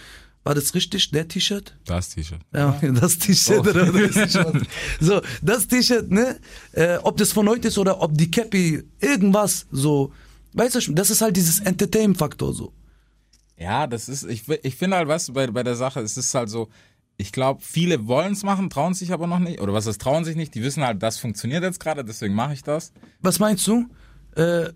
War 0.42 0.54
das 0.54 0.74
richtig, 0.74 1.10
der 1.10 1.28
T-Shirt? 1.28 1.76
Das 1.84 2.08
T-Shirt. 2.10 2.40
Ja, 2.54 2.78
das 3.00 3.18
T-Shirt 3.18 3.66
Oh. 3.66 4.52
So, 5.00 5.20
das 5.42 5.66
T-Shirt, 5.68 6.10
ne? 6.10 6.38
Äh, 6.72 6.96
ob 7.02 7.16
das 7.18 7.32
von 7.32 7.46
heute 7.48 7.68
ist 7.68 7.76
oder 7.78 8.00
ob 8.00 8.16
die 8.16 8.30
Cappy, 8.30 8.82
irgendwas, 9.00 9.66
so. 9.70 10.12
Weißt 10.54 10.74
du, 10.76 10.80
schon, 10.80 10.94
das 10.94 11.10
ist 11.10 11.20
halt 11.20 11.36
dieses 11.36 11.60
Entertainment-Faktor, 11.60 12.54
so. 12.54 12.72
Ja, 13.58 13.86
das 13.86 14.08
ist, 14.08 14.24
ich, 14.24 14.48
ich 14.62 14.76
finde 14.76 14.96
halt, 14.96 15.08
weißt 15.08 15.28
du, 15.28 15.32
bei, 15.34 15.46
bei 15.48 15.62
der 15.62 15.76
Sache, 15.76 16.00
es 16.00 16.16
ist 16.16 16.34
halt 16.34 16.48
so, 16.48 16.68
ich 17.18 17.32
glaube, 17.32 17.60
viele 17.62 18.06
wollen 18.06 18.32
es 18.32 18.42
machen, 18.42 18.70
trauen 18.70 18.94
sich 18.94 19.12
aber 19.12 19.26
noch 19.26 19.38
nicht. 19.40 19.60
Oder 19.60 19.74
was 19.74 19.86
heißt, 19.86 20.00
trauen 20.00 20.24
sich 20.24 20.36
nicht, 20.36 20.54
die 20.54 20.62
wissen 20.62 20.82
halt, 20.82 21.02
das 21.02 21.18
funktioniert 21.18 21.62
jetzt 21.62 21.78
gerade, 21.78 22.02
deswegen 22.02 22.34
mache 22.34 22.54
ich 22.54 22.62
das. 22.62 22.92
Was 23.20 23.38
meinst 23.38 23.66
du? 23.66 23.86
Äh, 24.36 24.70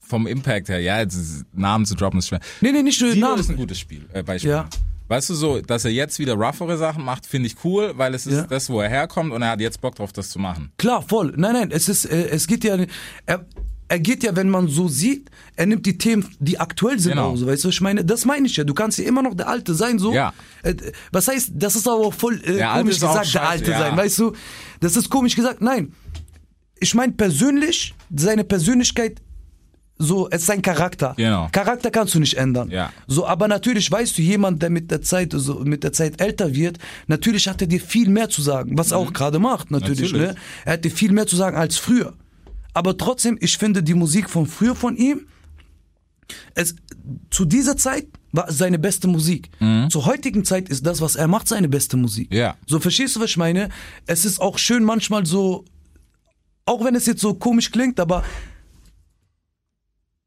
vom 0.00 0.26
Impact 0.28 0.68
her, 0.68 0.78
ja, 0.80 1.00
jetzt 1.00 1.44
Namen 1.52 1.84
zu 1.84 1.94
droppen 1.96 2.20
ist 2.20 2.28
schwer. 2.28 2.40
Nee, 2.60 2.70
nee, 2.72 2.82
nicht 2.82 3.00
nur 3.00 3.10
Sido 3.10 3.26
Namen. 3.26 3.40
ist 3.40 3.50
ein 3.50 3.56
gutes 3.56 3.78
Spiel, 3.80 4.06
äh, 4.12 4.22
Beispiel. 4.22 4.50
Ja. 4.52 4.68
Weißt 5.08 5.30
du 5.30 5.34
so, 5.34 5.60
dass 5.60 5.84
er 5.84 5.90
jetzt 5.92 6.18
wieder 6.18 6.34
roughere 6.34 6.76
Sachen 6.78 7.04
macht, 7.04 7.26
finde 7.26 7.46
ich 7.48 7.56
cool, 7.64 7.92
weil 7.96 8.14
es 8.14 8.26
ist 8.26 8.34
Ja. 8.34 8.42
das, 8.42 8.68
wo 8.70 8.80
er 8.80 8.88
herkommt 8.88 9.32
und 9.32 9.42
er 9.42 9.50
hat 9.50 9.60
jetzt 9.60 9.80
Bock 9.80 9.94
drauf, 9.96 10.12
das 10.12 10.30
zu 10.30 10.38
machen. 10.38 10.70
Klar, 10.78 11.02
voll. 11.02 11.32
Nein, 11.36 11.52
nein, 11.54 11.70
es 11.72 11.88
ist, 11.88 12.04
äh, 12.06 12.28
es 12.28 12.46
geht 12.46 12.62
ja, 12.64 12.76
er, 13.24 13.44
er 13.88 13.98
geht 14.00 14.24
ja, 14.24 14.34
wenn 14.34 14.48
man 14.48 14.66
so 14.68 14.88
sieht, 14.88 15.30
er 15.54 15.66
nimmt 15.66 15.86
die 15.86 15.96
Themen, 15.98 16.28
die 16.40 16.58
aktuell 16.58 16.98
sind 16.98 17.12
Genau. 17.12 17.36
so, 17.36 17.46
weißt 17.46 17.62
du, 17.64 17.68
was 17.68 17.74
ich 17.76 17.80
meine, 17.80 18.04
das 18.04 18.24
meine 18.24 18.46
ich 18.46 18.56
ja, 18.56 18.64
du 18.64 18.74
kannst 18.74 18.98
ja 18.98 19.04
immer 19.04 19.22
noch 19.22 19.34
der 19.34 19.48
Alte 19.48 19.74
sein, 19.74 19.98
so. 20.00 20.12
Ja. 20.12 20.32
Äh, 20.64 20.74
was 21.12 21.28
heißt, 21.28 21.50
das 21.54 21.76
ist 21.76 21.86
aber 21.86 21.98
auch 22.06 22.14
voll 22.14 22.40
äh, 22.44 22.60
komisch 22.64 22.94
gesagt, 23.00 23.32
der 23.34 23.48
Alte 23.48 23.70
ja. 23.72 23.78
sein, 23.78 23.96
weißt 23.96 24.18
du, 24.18 24.32
das 24.80 24.96
ist 24.96 25.08
komisch 25.08 25.36
gesagt, 25.36 25.60
nein. 25.60 25.92
Ich 26.80 26.94
meine 26.94 27.12
persönlich, 27.12 27.94
seine 28.14 28.44
Persönlichkeit, 28.44 29.22
so, 29.98 30.28
es 30.30 30.42
ist 30.42 30.46
sein 30.46 30.60
Charakter. 30.60 31.14
Genau. 31.16 31.48
Charakter 31.52 31.90
kannst 31.90 32.14
du 32.14 32.20
nicht 32.20 32.34
ändern. 32.34 32.70
Ja. 32.70 32.92
So, 33.06 33.26
aber 33.26 33.48
natürlich 33.48 33.90
weißt 33.90 34.18
du, 34.18 34.22
jemand, 34.22 34.60
der 34.62 34.68
mit 34.68 34.90
der 34.90 35.00
Zeit, 35.00 35.32
so 35.34 35.60
mit 35.60 35.84
der 35.84 35.92
Zeit 35.94 36.20
älter 36.20 36.54
wird, 36.54 36.78
natürlich 37.06 37.48
hat 37.48 37.62
er 37.62 37.66
dir 37.66 37.80
viel 37.80 38.10
mehr 38.10 38.28
zu 38.28 38.42
sagen, 38.42 38.76
was 38.76 38.90
er 38.90 38.98
auch 38.98 39.12
gerade 39.14 39.38
macht, 39.38 39.70
natürlich, 39.70 40.12
Mhm. 40.12 40.18
Natürlich. 40.18 40.36
ne? 40.36 40.42
Er 40.66 40.72
hat 40.74 40.84
dir 40.84 40.90
viel 40.90 41.12
mehr 41.12 41.26
zu 41.26 41.36
sagen 41.36 41.56
als 41.56 41.78
früher. 41.78 42.12
Aber 42.74 42.98
trotzdem, 42.98 43.38
ich 43.40 43.56
finde 43.56 43.82
die 43.82 43.94
Musik 43.94 44.28
von 44.28 44.46
früher 44.46 44.74
von 44.74 44.98
ihm, 44.98 45.26
es, 46.54 46.74
zu 47.30 47.46
dieser 47.46 47.78
Zeit 47.78 48.06
war 48.32 48.48
es 48.50 48.58
seine 48.58 48.78
beste 48.78 49.08
Musik. 49.08 49.48
Zur 49.88 50.04
heutigen 50.04 50.44
Zeit 50.44 50.68
ist 50.68 50.84
das, 50.84 51.00
was 51.00 51.16
er 51.16 51.26
macht, 51.28 51.48
seine 51.48 51.70
beste 51.70 51.96
Musik. 51.96 52.30
Mhm. 52.30 52.36
Ja. 52.36 52.56
So, 52.66 52.80
verstehst 52.80 53.16
du, 53.16 53.20
was 53.20 53.30
ich 53.30 53.36
meine? 53.38 53.70
Es 54.06 54.26
ist 54.26 54.40
auch 54.42 54.58
schön 54.58 54.84
manchmal 54.84 55.24
so, 55.24 55.64
auch 56.66 56.84
wenn 56.84 56.94
es 56.94 57.06
jetzt 57.06 57.20
so 57.22 57.32
komisch 57.34 57.70
klingt, 57.70 57.98
aber 57.98 58.22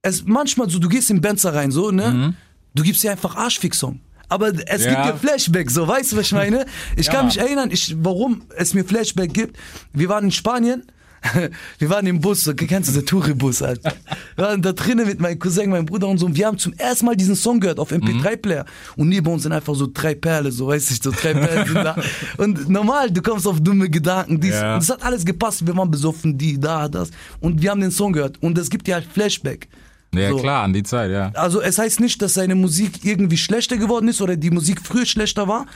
es 0.01 0.23
manchmal 0.25 0.69
so, 0.69 0.79
du 0.79 0.89
gehst 0.89 1.09
in 1.11 1.21
Benzer 1.21 1.53
rein, 1.53 1.71
so, 1.71 1.91
ne? 1.91 2.33
Du 2.73 2.83
gibst 2.83 3.03
dir 3.03 3.11
einfach 3.11 3.35
Arschfixung. 3.35 3.99
Aber 4.29 4.49
es 4.49 4.85
Mhm. 4.85 4.91
Ja. 4.91 5.03
gibt 5.11 5.15
dir 5.23 5.27
Flashback, 5.27 5.71
so, 5.71 5.87
weißt 5.87 6.11
du, 6.11 6.17
was 6.17 6.27
ich 6.27 6.31
meine? 6.33 6.65
Ich 6.95 7.07
Ja. 7.07 7.13
kann 7.13 7.25
mich 7.25 7.37
erinnern, 7.37 7.71
ich, 7.71 7.95
warum 7.99 8.43
es 8.55 8.73
mir 8.73 8.85
Flashback 8.85 9.33
gibt. 9.33 9.57
Wir 9.91 10.07
waren 10.07 10.25
in 10.25 10.31
Spanien, 10.31 10.83
wir 11.79 11.89
waren 11.89 12.05
im 12.07 12.19
Bus, 12.21 12.43
so, 12.43 12.53
kennst 12.53 12.89
du 12.89 12.93
den 12.93 13.05
Touribus, 13.05 13.61
Alter? 13.61 13.93
Wir 14.35 14.45
waren 14.45 14.61
da 14.61 14.71
drinnen 14.71 15.05
mit 15.05 15.19
meinem 15.19 15.37
Cousin, 15.37 15.69
meinem 15.69 15.85
Bruder 15.85 16.07
und 16.07 16.17
so, 16.17 16.25
und 16.25 16.35
wir 16.35 16.47
haben 16.47 16.57
zum 16.57 16.73
ersten 16.73 17.05
Mal 17.05 17.15
diesen 17.15 17.35
Song 17.35 17.59
gehört 17.59 17.79
auf 17.79 17.91
MP3-Player. 17.91 18.65
Und 18.95 19.09
neben 19.09 19.27
uns 19.27 19.43
sind 19.43 19.51
einfach 19.51 19.75
so 19.75 19.87
drei 19.93 20.15
Perle, 20.15 20.51
so, 20.51 20.67
weißt 20.67 20.89
du, 21.05 21.11
so 21.11 21.11
drei 21.11 21.33
Perlen 21.33 21.65
sind 21.65 21.75
da. 21.75 21.95
Und 22.37 22.69
normal, 22.69 23.11
du 23.11 23.21
kommst 23.21 23.45
auf 23.47 23.59
dumme 23.59 23.89
Gedanken, 23.89 24.39
dies, 24.39 24.53
Ja. 24.55 24.75
und 24.75 24.83
es 24.83 24.89
hat 24.89 25.03
alles 25.03 25.25
gepasst, 25.25 25.65
wir 25.67 25.75
waren 25.75 25.91
besoffen, 25.91 26.37
die, 26.37 26.59
da, 26.59 26.87
das. 26.87 27.11
Und 27.39 27.61
wir 27.61 27.71
haben 27.71 27.81
den 27.81 27.91
Song 27.91 28.13
gehört. 28.13 28.41
Und 28.41 28.57
es 28.57 28.69
gibt 28.69 28.87
dir 28.87 28.95
halt 28.95 29.05
Flashback. 29.11 29.67
Ja, 30.13 30.29
So. 30.29 30.37
klar, 30.37 30.63
an 30.63 30.73
die 30.73 30.81
Zeit, 30.83 31.11
ja. 31.11 31.29
Also 31.35 31.61
es 31.61 31.77
heißt 31.77 31.99
nicht, 31.99 32.19
dass 32.21 32.33
seine 32.33 32.55
Musik 32.55 33.03
irgendwie 33.05 33.37
schlechter 33.37 33.77
geworden 33.77 34.07
ist 34.07 34.21
oder 34.21 34.35
die 34.37 34.49
Musik 34.49 34.81
früher 34.83 35.05
schlechter 35.05 35.47
war. 35.47 35.67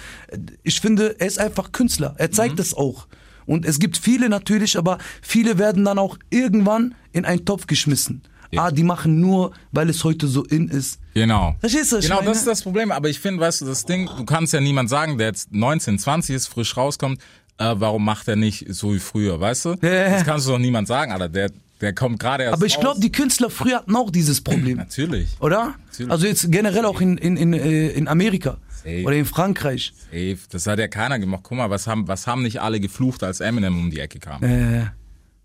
Ich 0.64 0.80
finde, 0.82 1.16
er 1.20 1.28
ist 1.28 1.38
einfach 1.40 1.72
Künstler. 1.72 2.16
Er 2.18 2.30
Mhm. 2.30 2.32
zeigt 2.34 2.60
es 2.60 2.74
auch. 2.74 3.06
Und 3.46 3.66
es 3.66 3.80
gibt 3.80 3.98
viele 3.98 4.30
natürlich, 4.30 4.78
aber 4.78 4.98
viele 5.22 5.58
werden 5.58 5.86
dann 5.86 6.00
auch 6.00 6.18
irgendwann 6.30 6.96
in 7.12 7.26
einen 7.26 7.46
Topf 7.46 7.68
geschmissen. 7.68 8.22
Ah, 8.56 8.70
die 8.70 8.84
machen 8.84 9.20
nur, 9.20 9.52
weil 9.72 9.90
es 9.90 10.04
heute 10.04 10.28
so 10.28 10.44
in 10.44 10.68
ist. 10.70 11.00
Genau. 11.16 11.56
Verstehst 11.60 11.92
du, 11.92 12.00
Genau, 12.00 12.18
meine? 12.18 12.28
das 12.28 12.38
ist 12.38 12.48
das 12.48 12.62
Problem. 12.62 12.92
Aber 12.92 13.10
ich 13.10 13.20
finde, 13.20 13.42
weißt 13.42 13.62
du, 13.62 13.66
das 13.66 13.84
Ding, 13.86 14.08
du 14.16 14.26
kannst 14.26 14.54
ja 14.54 14.62
niemand 14.62 14.90
sagen, 14.90 15.18
der 15.18 15.28
jetzt 15.28 15.52
19, 15.52 15.98
20 15.98 16.36
ist, 16.36 16.48
frisch 16.48 16.78
rauskommt, 16.78 17.20
äh, 17.58 17.74
warum 17.78 18.06
macht 18.06 18.28
er 18.28 18.36
nicht 18.36 18.66
so 18.70 18.94
wie 18.94 19.00
früher, 19.00 19.40
weißt 19.40 19.66
du? 19.66 19.70
Ja. 19.82 20.10
Das 20.10 20.24
kannst 20.24 20.48
du 20.48 20.52
doch 20.52 20.60
niemand 20.60 20.88
sagen, 20.88 21.12
Alter. 21.12 21.30
Der, 21.30 21.50
der 21.82 21.94
kommt 21.94 22.20
gerade 22.20 22.44
erst 22.44 22.54
Aber 22.54 22.66
ich 22.68 22.80
glaube, 22.80 23.00
die 23.00 23.12
Künstler 23.12 23.50
früher 23.50 23.78
hatten 23.78 23.96
auch 23.96 24.12
dieses 24.12 24.42
Problem. 24.42 24.78
Natürlich. 24.78 25.30
Oder? 25.40 25.74
Natürlich. 25.88 26.12
Also 26.12 26.28
jetzt 26.28 26.52
generell 26.52 26.86
auch 26.86 27.02
in, 27.02 27.18
in, 27.18 27.38
in, 27.38 27.54
äh, 27.54 27.88
in 27.90 28.08
Amerika. 28.08 28.58
Safe. 28.84 29.04
Oder 29.06 29.16
in 29.16 29.26
Frankreich. 29.26 29.94
Safe. 30.12 30.38
Das 30.52 30.68
hat 30.68 30.80
ja 30.80 30.88
keiner 30.88 31.20
gemacht. 31.20 31.42
Guck 31.44 31.58
mal, 31.58 31.70
was 31.70 31.88
haben, 31.88 32.08
was 32.08 32.28
haben 32.28 32.44
nicht 32.44 32.62
alle 32.62 32.80
geflucht, 32.80 33.24
als 33.24 33.40
Eminem 33.40 33.78
um 33.80 33.90
die 33.90 34.00
Ecke 34.00 34.20
kam? 34.20 34.44
Äh, 34.44 34.88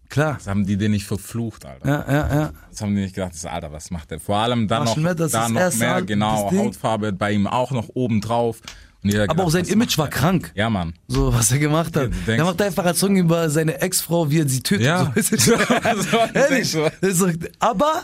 klar. 0.09 0.37
Was 0.39 0.47
haben 0.47 0.67
die 0.67 0.77
denn 0.77 0.91
nicht 0.91 1.07
verflucht, 1.07 1.65
Alter? 1.65 1.87
Ja, 1.89 2.13
ja, 2.13 2.35
ja. 2.35 2.53
Das 2.71 2.81
haben 2.83 2.95
die 2.95 3.03
nicht 3.03 3.15
gedacht, 3.15 3.33
das 3.35 3.45
Alter, 3.47 3.73
was 3.73 3.91
macht 3.91 4.11
der? 4.11 4.21
Vor 4.21 4.37
allem 4.37 4.67
dann 4.69 4.81
noch, 4.85 4.97
Marshall 4.97 5.03
Mathers, 5.05 5.33
da 5.33 5.43
das 5.43 5.51
noch 5.53 5.61
erste 5.61 5.79
mehr, 5.81 5.95
Album, 5.95 6.07
genau. 6.07 6.53
Hautfarbe 6.53 7.13
bei 7.13 7.33
ihm 7.33 7.47
auch 7.47 7.71
noch 7.71 7.89
oben 7.95 8.21
drauf. 8.21 8.61
Jeder 9.01 9.23
Aber 9.23 9.29
gedacht, 9.35 9.47
auch 9.47 9.51
sein 9.51 9.63
was 9.63 9.69
Image 9.71 9.97
war 9.97 10.09
krank. 10.09 10.51
Ja, 10.57 10.69
Mann. 10.69 10.93
So, 11.07 11.33
was 11.33 11.53
er 11.53 11.61
gemacht 11.61 11.97
hat. 11.97 12.11
Ja, 12.27 12.35
er 12.35 12.45
macht 12.45 12.61
einfach 12.61 12.85
einen 12.85 12.97
Song 12.97 13.15
über 13.17 13.49
seine 13.49 13.81
Ex-Frau, 13.81 14.29
wie 14.29 14.41
er 14.41 14.49
sie 14.49 14.61
tötet. 14.61 14.87
Ja. 14.87 15.13
So? 15.15 15.37
So, 15.37 16.19
Ehrlich. 16.35 16.69
so. 16.73 16.89
Ist 17.01 17.19
so- 17.19 17.31
Aber 17.61 18.03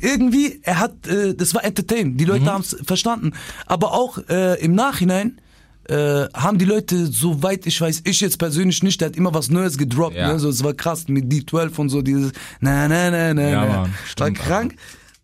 irgendwie, 0.00 0.60
er 0.62 0.78
hat, 0.80 1.06
äh, 1.06 1.34
das 1.34 1.54
war 1.54 1.64
Entertain. 1.64 2.16
Die 2.16 2.24
Leute 2.24 2.44
Mhm. 2.44 2.48
haben 2.50 2.60
es 2.62 2.76
verstanden. 2.84 3.32
Aber 3.66 3.92
auch 3.92 4.18
äh, 4.28 4.60
im 4.62 4.74
Nachhinein 4.74 5.40
äh, 5.88 6.26
haben 6.34 6.58
die 6.58 6.64
Leute, 6.64 7.06
soweit 7.06 7.64
ich 7.66 7.80
weiß, 7.80 8.02
ich 8.04 8.20
jetzt 8.20 8.38
persönlich 8.38 8.82
nicht, 8.82 9.00
der 9.00 9.08
hat 9.08 9.16
immer 9.16 9.32
was 9.34 9.50
Neues 9.50 9.78
gedroppt. 9.78 10.16
Ja. 10.16 10.32
Ne? 10.32 10.38
So, 10.40 10.48
es 10.48 10.64
war 10.64 10.74
krass 10.74 11.06
mit 11.08 11.26
D12 11.32 11.76
und 11.78 11.88
so, 11.90 12.02
dieses 12.02 12.32
na 12.60 12.88
na 12.88 13.10
na 13.10 13.32
na. 13.34 13.42
Ja, 13.48 13.64
na. 13.66 13.80
Mann, 13.82 13.94
war 14.18 14.30
krank. 14.32 14.74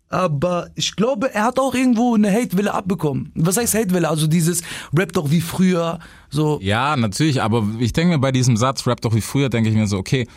Aber 0.09 0.69
ich 0.75 0.95
glaube, 0.95 1.33
er 1.33 1.45
hat 1.45 1.57
auch 1.59 1.73
irgendwo 1.73 2.13
eine 2.13 2.31
Hate-Welle 2.31 2.71
abbekommen. 2.73 3.31
Was 3.33 3.57
heißt 3.57 3.73
Hate-Welle? 3.73 4.07
Also 4.07 4.27
dieses 4.27 4.61
Rap 4.95 5.11
doch 5.11 5.31
wie 5.31 5.41
früher, 5.41 5.97
so. 6.29 6.59
Ja, 6.61 6.95
natürlich, 6.95 7.41
aber 7.41 7.67
ich 7.79 7.93
denke 7.93 8.13
mir 8.13 8.19
bei 8.19 8.31
diesem 8.31 8.55
Satz, 8.55 8.85
Rap 8.85 9.01
doch 9.01 9.15
wie 9.15 9.21
früher, 9.21 9.49
denke 9.49 9.69
ich 9.71 9.75
mir 9.75 9.87
so, 9.87 9.97
okay, 9.97 10.27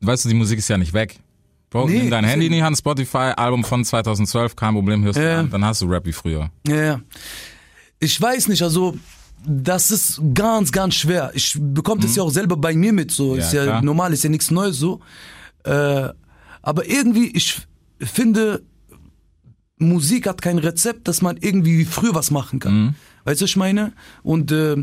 weißt 0.00 0.24
du, 0.24 0.30
die 0.30 0.34
Musik 0.34 0.58
ist 0.58 0.68
ja 0.68 0.78
nicht 0.78 0.94
weg. 0.94 1.20
Bro, 1.70 1.86
Nee, 1.88 2.00
nimm 2.02 2.10
dein 2.10 2.24
Handy 2.24 2.46
in 2.46 2.52
die 2.52 2.62
Hand, 2.62 2.76
Spotify, 2.76 3.32
Album 3.36 3.62
von 3.64 3.84
2012, 3.84 4.56
kein 4.56 4.74
Problem, 4.74 5.04
hörst 5.04 5.18
du 5.18 5.22
Ja. 5.24 5.40
an, 5.40 5.50
dann 5.50 5.64
hast 5.64 5.80
du 5.82 5.86
Rap 5.86 6.04
wie 6.04 6.12
früher. 6.12 6.50
Ja, 6.66 6.74
ja. 6.82 7.00
Ich 8.00 8.20
weiß 8.20 8.48
nicht, 8.48 8.62
also 8.62 8.96
das 9.46 9.90
ist 9.90 10.20
ganz, 10.34 10.72
ganz 10.72 10.94
schwer. 10.96 11.30
Ich 11.34 11.56
bekomme 11.58 12.00
das 12.02 12.16
ja 12.16 12.22
auch 12.24 12.30
selber 12.30 12.56
bei 12.56 12.74
mir 12.74 12.92
mit, 12.92 13.10
so 13.12 13.32
Mhm. 13.34 13.38
Ja, 13.38 13.46
ist 13.46 13.52
ja 13.52 13.62
klar. 13.64 13.82
normal, 13.82 14.12
ist 14.12 14.24
ja 14.24 14.30
nichts 14.30 14.50
Neues 14.50 14.78
so. 14.78 15.00
Äh, 15.64 16.08
aber 16.62 16.86
irgendwie, 16.86 17.28
ich 17.28 17.60
finde, 18.00 18.62
Musik 19.78 20.26
hat 20.26 20.42
kein 20.42 20.58
Rezept, 20.58 21.08
dass 21.08 21.22
man 21.22 21.36
irgendwie 21.38 21.78
wie 21.78 21.84
früher 21.84 22.14
was 22.14 22.30
machen 22.30 22.58
kann. 22.58 22.74
Mhm. 22.82 22.94
Weißt 23.24 23.40
du, 23.40 23.44
was 23.44 23.50
ich 23.50 23.56
meine? 23.56 23.92
Und 24.22 24.50
äh, 24.52 24.76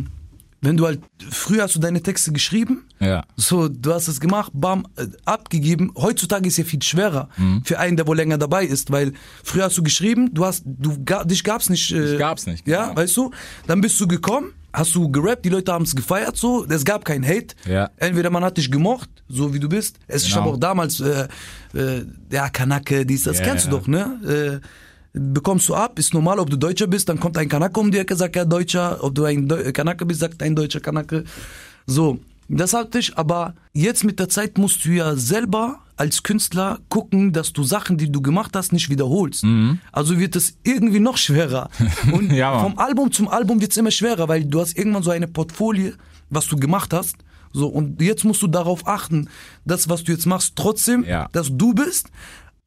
wenn 0.61 0.75
du 0.77 0.85
halt, 0.85 1.01
früher 1.29 1.63
hast 1.63 1.75
du 1.75 1.79
deine 1.79 2.01
Texte 2.01 2.31
geschrieben, 2.31 2.85
Ja. 2.99 3.23
so, 3.35 3.67
du 3.67 3.93
hast 3.93 4.07
es 4.07 4.19
gemacht, 4.19 4.51
bam, 4.55 4.87
äh, 4.97 5.05
abgegeben. 5.25 5.91
Heutzutage 5.95 6.47
ist 6.47 6.57
ja 6.57 6.63
viel 6.63 6.81
schwerer 6.81 7.29
Mhm. 7.37 7.61
für 7.63 7.77
einen, 7.79 7.95
der 7.97 8.07
wohl 8.07 8.15
länger 8.17 8.37
dabei 8.37 8.65
ist, 8.65 8.91
weil 8.91 9.13
früher 9.43 9.65
hast 9.65 9.77
du 9.77 9.83
geschrieben, 9.83 10.33
du 10.33 10.45
hast, 10.45 10.63
du 10.65 10.97
dich 11.25 11.43
gab's 11.43 11.69
nicht. 11.69 11.91
Äh, 11.91 12.11
Dich 12.11 12.19
gab's 12.19 12.45
nicht, 12.47 12.67
Ja, 12.67 12.85
genau. 12.87 12.95
weißt 12.97 13.15
du? 13.17 13.31
Dann 13.67 13.81
bist 13.81 13.99
du 13.99 14.07
gekommen, 14.07 14.51
hast 14.73 14.93
du 14.95 15.09
gerappt, 15.11 15.45
die 15.45 15.49
Leute 15.49 15.71
haben 15.71 15.85
es 15.85 15.95
gefeiert, 15.95 16.37
so, 16.37 16.65
es 16.67 16.83
gab 16.85 17.05
kein 17.05 17.23
Hate. 17.25 17.55
Ja. 17.67 17.89
Entweder 17.97 18.29
man 18.31 18.43
hat 18.43 18.57
dich 18.57 18.71
gemocht, 18.71 19.09
so 19.27 19.53
wie 19.53 19.59
du 19.59 19.69
bist. 19.69 19.97
Es 20.07 20.23
ich 20.23 20.29
Genau. 20.29 20.41
habe 20.41 20.51
auch 20.53 20.57
damals, 20.59 20.99
äh, 20.99 21.27
äh, 21.75 22.05
ja, 22.31 22.49
Kanake, 22.49 23.05
dies, 23.05 23.23
das 23.23 23.39
Ja, 23.39 23.45
kennst 23.45 23.65
du 23.67 23.69
ja. 23.71 23.77
doch, 23.77 23.87
ne? 23.87 24.61
Äh, 24.63 24.67
bekommst 25.19 25.67
du 25.69 25.75
ab, 25.75 25.97
ist 25.99 26.13
normal, 26.13 26.39
ob 26.39 26.49
du 26.49 26.57
Deutscher 26.57 26.87
bist, 26.87 27.09
dann 27.09 27.19
kommt 27.19 27.37
ein 27.37 27.49
Kanake 27.49 27.79
um 27.79 27.91
die 27.91 27.97
Ecke, 27.99 28.15
sagt 28.15 28.35
er 28.35 28.45
Deutscher, 28.45 29.03
ob 29.03 29.15
du 29.15 29.23
ein 29.25 29.47
Deu 29.47 29.71
Kanake 29.71 30.05
bist, 30.05 30.19
sagt 30.21 30.41
ein 30.43 30.55
Deutscher 30.55 30.79
Kanake. 30.79 31.23
So, 31.85 32.19
das 32.49 32.73
hatte 32.73 32.99
ich, 32.99 33.17
aber 33.17 33.53
jetzt 33.73 34.03
mit 34.03 34.19
der 34.19 34.29
Zeit 34.29 34.57
musst 34.57 34.85
du 34.85 34.89
ja 34.89 35.15
selber 35.15 35.79
als 35.95 36.21
Künstler 36.23 36.79
gucken, 36.89 37.33
dass 37.33 37.53
du 37.53 37.63
Sachen, 37.63 37.97
die 37.97 38.11
du 38.11 38.21
gemacht 38.21 38.55
hast, 38.55 38.71
nicht 38.71 38.89
wiederholst. 38.89 39.43
Also 39.91 40.19
wird 40.19 40.35
es 40.35 40.55
irgendwie 40.63 40.99
noch 40.99 41.17
schwerer. 41.17 41.69
Und 42.11 42.29
Mhm. 42.29 42.35
Ja, 42.35 42.59
vom 42.59 42.77
Album 42.77 43.11
zum 43.11 43.27
Album 43.27 43.59
wird 43.61 43.71
es 43.71 43.77
immer 43.77 43.91
schwerer, 43.91 44.27
weil 44.27 44.45
du 44.45 44.61
hast 44.61 44.77
irgendwann 44.77 45.03
so 45.03 45.09
eine 45.11 45.27
Portfolie, 45.27 45.93
was 46.29 46.45
du 46.47 46.55
gemacht 46.57 46.93
hast. 46.93 47.15
So, 47.53 47.67
und 47.67 47.99
jetzt 48.01 48.23
musst 48.25 48.41
du 48.43 48.47
darauf 48.47 48.85
achten, 48.85 49.29
das, 49.65 49.89
was 49.89 50.03
du 50.03 50.11
jetzt 50.11 50.25
machst, 50.27 50.53
trotzdem, 50.55 51.03
Ja. 51.05 51.29
dass 51.31 51.47
du 51.51 51.73
bist. 51.73 52.09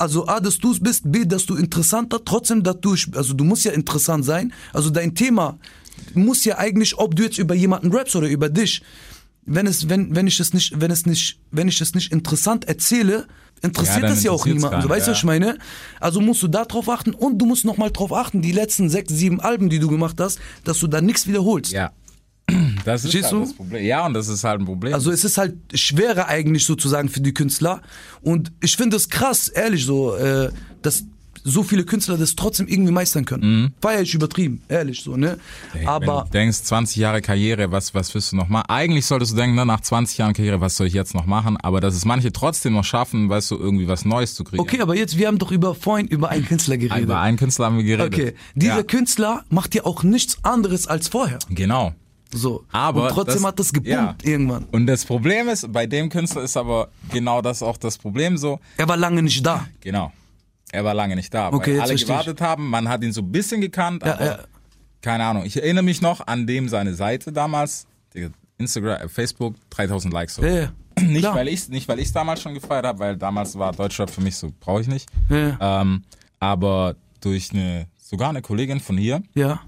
Also 0.01 0.27
A, 0.27 0.41
dass 0.41 0.57
du 0.57 0.73
es 0.73 0.81
bist, 0.81 1.13
B, 1.13 1.27
dass 1.27 1.45
du 1.45 1.57
interessanter, 1.57 2.25
trotzdem, 2.25 2.63
du, 2.63 2.97
also 3.15 3.35
du 3.35 3.45
musst 3.45 3.67
ja 3.67 3.73
interessant 3.73 4.25
sein. 4.25 4.55
Also 4.73 4.89
dein 4.89 5.15
Thema 5.15 5.59
muss 6.15 6.43
ja 6.47 6.57
eigentlich, 6.57 6.97
ob 6.97 7.15
du 7.15 7.23
jetzt 7.23 7.37
über 7.37 7.55
jemanden 7.55 7.93
rappst 7.93 8.17
oder 8.17 8.27
über 8.27 8.49
dich, 8.49 8.81
wenn 9.45 9.67
es, 9.67 9.91
wenn, 9.91 10.17
wenn 10.17 10.27
ich 10.27 10.41
es 10.41 10.55
nicht, 10.55 10.81
wenn 10.81 10.91
es 10.91 11.05
nicht, 11.05 11.39
wenn 11.51 11.69
ich 11.69 11.83
es 11.83 11.95
nicht 11.95 12.13
interessant 12.13 12.67
erzähle, 12.67 13.27
interessiert 13.61 14.05
Ja, 14.05 14.09
das 14.09 14.23
ja 14.23 14.31
auch 14.31 14.47
niemanden. 14.47 14.81
So, 14.81 14.89
weißt 14.89 15.07
du, 15.07 15.11
ja. 15.11 15.13
was 15.13 15.19
ich 15.19 15.25
meine? 15.25 15.59
Also 16.01 16.23
musst 16.23 16.43
du 16.43 16.49
da 16.49 16.65
drauf 16.65 16.89
achten 16.89 17.13
und 17.13 17.37
du 17.37 17.45
musst 17.45 17.67
nochmal 17.67 17.91
drauf 17.91 18.15
achten, 18.15 18.41
die 18.41 18.53
letzten 18.53 18.89
sechs, 18.89 19.13
sieben 19.13 19.39
Alben, 19.39 19.69
die 19.69 19.81
du 19.81 19.89
gemacht 19.89 20.17
hast, 20.19 20.39
dass 20.65 20.79
du 20.79 20.87
da 20.87 21.03
nichts 21.03 21.27
wiederholst. 21.27 21.73
Ja. 21.73 21.93
Das 22.85 23.05
ist 23.05 23.11
Verstehst 23.11 23.25
halt 23.25 23.35
du? 23.35 23.41
das 23.41 23.53
Problem. 23.55 23.85
Ja, 23.85 24.07
und 24.07 24.15
das 24.15 24.29
ist 24.29 24.45
halt 24.45 24.61
ein 24.61 24.67
Problem. 24.67 24.95
Also 24.95 25.11
es 25.11 25.25
ist 25.25 25.39
halt 25.39 25.57
schwerer 25.75 26.29
eigentlich 26.29 26.65
sozusagen 26.65 27.09
für 27.09 27.21
die 27.21 27.35
Künstler. 27.35 27.83
Und 28.23 28.53
ich 28.61 28.77
finde 28.77 28.97
es 28.97 29.09
krass, 29.09 29.49
ehrlich 29.49 29.85
so, 29.85 30.17
äh, 30.17 30.51
dass 30.83 31.05
so 31.45 31.63
viele 31.63 31.85
Künstler 31.85 32.17
das 32.17 32.37
trotzdem 32.37 32.69
irgendwie 32.69 32.93
meistern 32.93 33.25
können. 33.25 33.75
Feier 33.81 34.03
ich 34.03 34.15
übertrieben, 34.15 34.63
ehrlich 34.69 35.03
so, 35.03 35.17
ne? 35.17 35.39
Ey, 35.75 35.87
Aber 35.87 36.19
wenn 36.19 36.25
du 36.25 36.31
denkst, 36.33 36.63
20 36.65 36.97
Jahre 36.97 37.23
Karriere, 37.23 37.71
was, 37.73 37.95
was 37.95 38.15
wirst 38.15 38.33
du 38.33 38.37
noch 38.37 38.49
machen? 38.49 38.67
Eigentlich 38.69 39.07
solltest 39.07 39.33
du 39.33 39.37
denken, 39.37 39.57
ne, 39.57 39.65
nach 39.65 39.81
20 39.81 40.19
Jahren 40.19 40.35
Karriere, 40.35 40.61
was 40.61 40.77
soll 40.77 40.87
ich 40.87 40.93
jetzt 40.93 41.15
noch 41.15 41.27
machen? 41.27 41.57
Aber 41.57 41.81
dass 41.81 41.95
es 41.95 42.05
manche 42.05 42.33
trotzdem 42.33 42.75
noch 42.75 42.85
schaffen, 42.85 43.29
weißt 43.29 43.51
du, 43.51 43.57
irgendwie 43.57 43.89
was 43.89 44.05
Neues 44.05 44.35
zu 44.35 44.45
kriegen. 44.45 44.61
okay, 44.61 44.81
aber 44.81 44.97
jetzt, 44.97 45.17
wir 45.17 45.29
haben 45.29 45.39
doch 45.39 45.51
über 45.51 45.75
vorhin 45.75 46.07
über 46.09 46.29
einen 46.29 46.45
Künstler 46.45 46.77
geredet. 46.77 47.05
Über 47.05 47.21
einen 47.21 47.37
Künstler 47.39 47.67
haben 47.67 47.79
wir 47.79 47.85
geredet. 47.85 48.13
Okay, 48.13 48.35
dieser 48.55 48.77
ja, 48.77 48.83
Künstler 48.83 49.45
macht 49.49 49.75
ja 49.75 49.85
auch 49.85 50.03
nichts 50.03 50.39
anderes 50.43 50.87
als 50.87 51.09
vorher. 51.09 51.39
Genau. 51.49 51.95
So. 52.33 52.65
Aber 52.71 53.05
und 53.05 53.09
trotzdem 53.11 53.35
das- 53.43 53.45
hat 53.45 53.59
das 53.59 53.73
geboomt 53.73 53.89
ja. 53.89 54.15
irgendwann. 54.23 54.65
Und 54.73 54.87
das 54.87 55.05
Problem 55.05 55.49
ist, 55.49 55.73
bei 55.73 55.87
dem 55.87 56.09
Künstler 56.09 56.43
ist 56.43 56.57
aber 56.57 56.89
genau 57.13 57.43
das 57.43 57.63
auch 57.63 57.77
das 57.77 57.99
Problem 57.99 58.37
so. 58.39 58.61
Er 58.77 58.87
war 58.89 58.97
lange 58.97 59.23
nicht 59.23 59.45
da. 59.45 59.67
Genau. 59.81 60.13
Er 60.73 60.85
war 60.85 60.95
lange 60.95 61.17
nicht 61.17 61.35
da, 61.35 61.49
Okay, 61.53 61.73
weil 61.73 61.81
alle 61.81 61.89
verstehe 61.89 61.95
ich. 61.97 62.07
gewartet 62.07 62.41
haben. 62.41 62.71
Man 62.71 62.89
hat 62.89 63.03
ihn 63.03 63.13
so 63.13 63.23
ein 63.23 63.33
bisschen 63.33 63.61
gekannt, 63.61 64.05
Ja, 64.07 64.15
aber 64.15 64.25
ja. 64.25 64.39
keine 65.03 65.25
Ahnung. 65.25 65.45
Ich 65.45 65.57
erinnere 65.57 65.83
mich 65.83 66.01
noch 66.01 66.25
an 66.27 66.47
dem 66.47 66.69
seine 66.69 66.95
Seite 66.95 67.33
damals, 67.33 67.87
Instagram, 68.59 69.01
äh, 69.03 69.09
Facebook, 69.09 69.57
3000 69.71 70.13
Likes. 70.15 70.37
Ja, 70.37 70.47
ja. 70.47 70.73
Nicht 71.01 71.21
Klar. 71.23 71.35
weil 71.35 71.49
ich 71.49 71.69
nicht 71.69 71.89
weil 71.89 71.99
ich 71.99 72.13
damals 72.13 72.43
schon 72.43 72.53
gefeiert 72.55 72.85
habe, 72.85 72.99
weil 72.99 73.17
damals 73.17 73.59
war 73.59 73.73
Deutschrap 73.73 74.11
für 74.11 74.21
mich 74.21 74.37
so 74.37 74.53
brauche 74.61 74.83
ich 74.83 74.87
nicht. 74.87 75.09
Ähm, 75.31 76.03
aber 76.41 76.95
durch 77.21 77.53
eine 77.53 77.87
sogar 77.99 78.29
eine 78.29 78.43
Kollegin 78.43 78.81
von 78.81 78.99
hier, 78.99 79.23
Ja. 79.35 79.61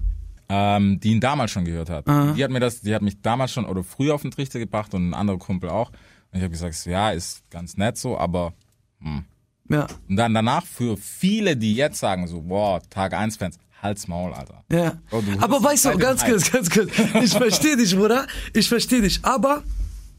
Ähm, 0.55 0.99
die 0.99 1.11
ihn 1.13 1.19
damals 1.19 1.49
schon 1.51 1.65
gehört 1.65 1.89
hat. 1.89 2.05
Die 2.07 2.43
hat 2.43 2.51
mir 2.51 2.59
das, 2.59 2.81
die 2.81 2.93
hat 2.93 3.01
mich 3.01 3.21
damals 3.21 3.51
schon 3.51 3.65
oder 3.65 3.83
früher 3.83 4.13
auf 4.13 4.21
den 4.21 4.29
Trichter 4.31 4.59
gebracht 4.59 4.93
und 4.93 5.09
ein 5.09 5.13
anderer 5.15 5.39
Kumpel 5.39 5.69
auch. 5.69 5.89
Und 5.89 6.37
ich 6.37 6.41
habe 6.41 6.51
gesagt, 6.51 6.85
ja, 6.85 7.09
ist 7.11 7.49
ganz 7.49 7.75
nett 7.77 7.97
so, 7.97 8.17
aber 8.17 8.53
Ja. 9.69 9.87
und 10.09 10.15
dann 10.15 10.33
danach 10.33 10.65
für 10.65 10.97
viele, 10.97 11.57
die 11.57 11.73
jetzt 11.73 11.99
sagen 11.99 12.27
so, 12.27 12.41
boah, 12.41 12.81
Tag 12.89 13.13
1 13.13 13.37
Fans, 13.37 13.57
Halt's 13.81 14.07
Maul, 14.07 14.33
Alter. 14.33 14.63
Ja. 14.71 14.93
Oh, 15.11 15.21
du 15.21 15.39
aber 15.39 15.61
weißt 15.63 15.85
du, 15.85 15.97
ganz 15.97 16.23
kurz, 16.23 16.51
ganz 16.51 16.69
kurz. 16.69 16.89
Ich 17.23 17.31
verstehe 17.33 17.75
dich, 17.77 17.95
Bruder. 17.95 18.27
Ich 18.53 18.69
verstehe 18.69 19.01
dich. 19.01 19.19
Aber, 19.23 19.63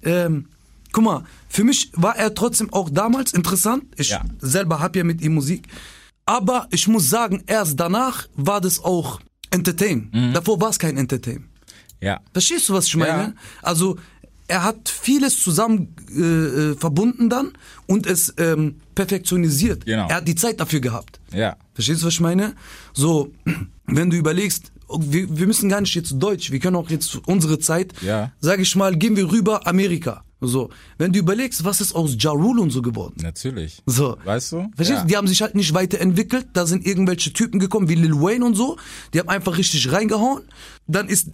ähm, 0.02 0.48
guck 0.92 1.04
mal, 1.04 1.24
für 1.48 1.64
mich 1.64 1.90
war 1.94 2.16
er 2.16 2.34
trotzdem 2.34 2.72
auch 2.72 2.90
damals 2.90 3.32
interessant. 3.32 3.84
Ich 3.96 4.10
Ja. 4.10 4.22
selber 4.40 4.80
habe 4.80 4.98
ja 4.98 5.04
mit 5.04 5.22
ihm 5.22 5.34
Musik. 5.34 5.68
Aber 6.26 6.66
ich 6.70 6.88
muss 6.88 7.08
sagen, 7.08 7.42
erst 7.46 7.78
danach 7.80 8.26
war 8.34 8.60
das 8.60 8.80
auch 8.82 9.20
Entertain. 9.54 10.10
Mhm. 10.12 10.32
Davor 10.34 10.60
war 10.60 10.70
es 10.70 10.78
kein 10.78 10.96
Entertain. 10.96 11.44
Ja. 12.00 12.20
Verstehst 12.32 12.68
du, 12.68 12.74
was 12.74 12.86
ich 12.86 12.96
meine? 12.96 13.22
Ja. 13.22 13.32
Also 13.62 13.96
er 14.46 14.62
hat 14.62 14.88
vieles 14.88 15.42
zusammen 15.42 15.94
äh, 16.10 16.20
äh, 16.20 16.76
verbunden 16.76 17.30
dann 17.30 17.52
und 17.86 18.06
es 18.06 18.34
ähm, 18.36 18.76
perfektionisiert. 18.94 19.86
Genau. 19.86 20.08
Er 20.08 20.16
hat 20.16 20.28
die 20.28 20.34
Zeit 20.34 20.60
dafür 20.60 20.80
gehabt. 20.80 21.18
Ja. 21.32 21.56
Verstehst 21.72 22.02
du, 22.02 22.06
was 22.06 22.14
ich 22.14 22.20
meine? 22.20 22.54
So, 22.92 23.32
wenn 23.86 24.10
du 24.10 24.16
überlegst, 24.16 24.70
wir, 24.88 25.36
wir 25.38 25.46
müssen 25.46 25.68
gar 25.68 25.80
nicht 25.80 25.94
jetzt 25.94 26.14
Deutsch, 26.18 26.50
wir 26.50 26.58
können 26.58 26.76
auch 26.76 26.90
jetzt 26.90 27.18
unsere 27.26 27.58
Zeit, 27.58 27.92
Ja. 28.02 28.32
sag 28.40 28.60
ich 28.60 28.74
mal, 28.76 28.96
gehen 28.96 29.16
wir 29.16 29.30
rüber 29.30 29.66
Amerika. 29.66 30.24
So, 30.40 30.68
wenn 30.98 31.12
du 31.12 31.18
überlegst, 31.18 31.64
was 31.64 31.80
ist 31.80 31.94
aus 31.94 32.16
Ja 32.18 32.30
Rule 32.30 32.60
und 32.60 32.70
so 32.70 32.82
geworden? 32.82 33.14
Natürlich. 33.22 33.82
So. 33.86 34.18
Weißt 34.24 34.52
du? 34.52 34.70
Verstehst 34.76 34.98
ja. 34.98 35.02
du? 35.02 35.08
Die 35.08 35.16
haben 35.16 35.26
sich 35.28 35.40
halt 35.40 35.54
nicht 35.54 35.72
weiterentwickelt. 35.72 36.48
Da 36.52 36.66
sind 36.66 36.84
irgendwelche 36.86 37.32
Typen 37.32 37.60
gekommen 37.60 37.88
wie 37.88 37.94
Lil 37.94 38.14
Wayne 38.20 38.44
und 38.44 38.54
so. 38.54 38.76
Die 39.14 39.20
haben 39.20 39.28
einfach 39.30 39.56
richtig 39.56 39.90
reingehauen. 39.90 40.42
Dann 40.86 41.08
ist 41.08 41.28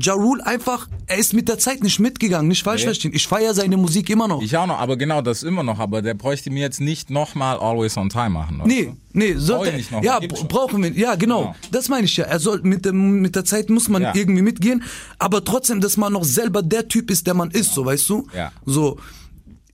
Ja 0.00 0.12
Rule 0.14 0.44
einfach, 0.44 0.88
er 1.06 1.18
ist 1.18 1.34
mit 1.34 1.48
der 1.48 1.58
Zeit 1.58 1.82
nicht 1.82 2.00
mitgegangen. 2.00 2.48
Nicht 2.48 2.62
falsch 2.64 2.80
Nee. 2.82 2.86
verstehen. 2.86 3.12
Ich 3.14 3.26
feiere 3.28 3.54
seine 3.54 3.76
Musik 3.76 4.10
immer 4.10 4.26
noch. 4.26 4.42
Ich 4.42 4.56
auch 4.56 4.66
noch, 4.66 4.78
aber 4.80 4.96
genau 4.96 5.22
das 5.22 5.42
immer 5.44 5.62
noch, 5.62 5.78
aber 5.78 6.02
der 6.02 6.14
bräuchte 6.14 6.50
mir 6.50 6.60
jetzt 6.62 6.80
nicht 6.80 7.10
nochmal 7.10 7.58
Always 7.58 7.96
on 7.96 8.08
Time 8.08 8.30
machen. 8.30 8.58
weißt 8.58 8.68
Nee, 8.68 8.92
nee, 9.12 9.34
sollte, 9.36 9.70
ich 9.70 9.76
nicht 9.76 9.92
noch, 9.92 10.02
ja, 10.02 10.18
brauchen 10.48 10.82
wir, 10.82 10.90
ja, 10.92 11.14
genau, 11.14 11.40
Genau. 11.42 11.54
das 11.70 11.88
meine 11.88 12.06
ich 12.06 12.16
ja. 12.16 12.24
Er 12.24 12.40
soll, 12.40 12.60
mit 12.64 12.84
dem, 12.84 13.20
mit 13.20 13.36
der 13.36 13.44
Zeit 13.44 13.70
muss 13.70 13.88
man 13.88 14.02
Ja. 14.02 14.12
irgendwie 14.14 14.42
mitgehen, 14.42 14.82
aber 15.18 15.44
trotzdem, 15.44 15.80
dass 15.80 15.96
man 15.96 16.12
noch 16.12 16.24
selber 16.24 16.62
der 16.62 16.88
Typ 16.88 17.10
ist, 17.10 17.26
der 17.26 17.34
man 17.34 17.50
ist, 17.52 17.72
so, 17.72 17.84
weißt 17.84 18.08
du? 18.08 18.26
Ja. 18.34 18.50
So, 18.66 18.98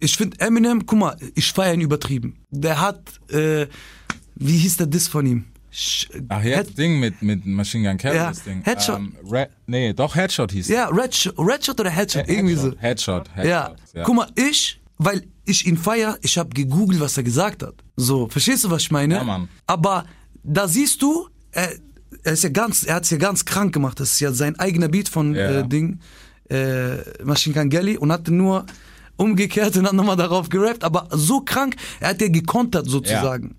ich 0.00 0.16
finde 0.16 0.38
Eminem, 0.40 0.84
guck 0.86 0.98
mal, 0.98 1.16
ich 1.34 1.52
feiere 1.52 1.74
ihn 1.74 1.80
übertrieben. 1.80 2.36
Der 2.50 2.80
hat, 2.80 3.00
äh, 3.30 3.66
wie 4.34 4.56
hieß 4.58 4.76
der 4.78 4.86
Diss 4.86 5.08
von 5.08 5.24
ihm? 5.26 5.44
Ach, 6.28 6.42
jetzt 6.42 6.76
Ding 6.78 6.98
mit, 6.98 7.22
mit 7.22 7.46
Machine 7.46 7.88
Gun 7.88 7.96
Kelly, 7.96 8.16
Ja, 8.16 8.28
das 8.30 8.42
Ding. 8.42 8.62
Headshot. 8.64 8.96
Ähm, 8.98 9.16
Red, 9.30 9.50
nee, 9.66 9.92
doch 9.92 10.14
Headshot 10.16 10.50
hieß 10.52 10.68
ja, 10.68 10.88
Red, 10.88 11.12
Sh- 11.14 11.32
Red 11.38 11.64
Shot 11.64 11.80
oder 11.80 11.90
Headshot, 11.90 12.24
es. 12.26 12.28
irgendwie 12.28 12.54
so. 12.56 12.72
Headshot, 12.78 13.28
Headshot. 13.34 13.44
Ja. 13.46 13.74
ja. 13.94 14.02
guck 14.04 14.14
mal, 14.16 14.28
ich, 14.34 14.80
weil 14.98 15.22
ich 15.44 15.66
ihn 15.66 15.76
feier, 15.78 16.18
ich 16.22 16.36
habe 16.38 16.50
gegoogelt, 16.50 17.00
was 17.00 17.16
er 17.16 17.22
gesagt 17.22 17.62
hat. 17.62 17.74
So, 17.96 18.28
verstehst 18.28 18.64
du, 18.64 18.70
was 18.70 18.82
ich 18.82 18.90
meine? 18.90 19.14
Ja, 19.14 19.24
Mann. 19.24 19.48
Aber 19.66 20.04
da 20.42 20.66
siehst 20.68 21.02
du, 21.02 21.28
er, 21.52 21.70
er 22.24 22.32
ist 22.32 22.42
ja 22.44 22.50
ganz, 22.50 22.82
er 22.82 22.96
hat's 22.96 23.10
ja 23.10 23.16
ganz 23.18 23.44
krank 23.44 23.72
gemacht. 23.72 24.00
Das 24.00 24.12
ist 24.12 24.20
ja 24.20 24.32
sein 24.32 24.58
eigener 24.58 24.88
Beat 24.88 25.08
von 25.08 25.34
Ja. 25.34 25.60
äh, 25.60 25.68
Ding, 25.68 26.00
äh, 26.50 26.96
Machine 27.24 27.54
Gun 27.54 27.70
Kelly 27.70 27.96
und 27.96 28.10
hatte 28.10 28.32
nur 28.32 28.66
umgekehrt 29.16 29.76
und 29.76 29.86
hat 29.86 29.92
nochmal 29.92 30.16
darauf 30.16 30.48
gerappt, 30.48 30.82
aber 30.82 31.06
so 31.12 31.42
krank, 31.42 31.76
er 32.00 32.08
hat 32.10 32.20
ja 32.22 32.28
gekontert 32.28 32.86
sozusagen. 32.88 33.54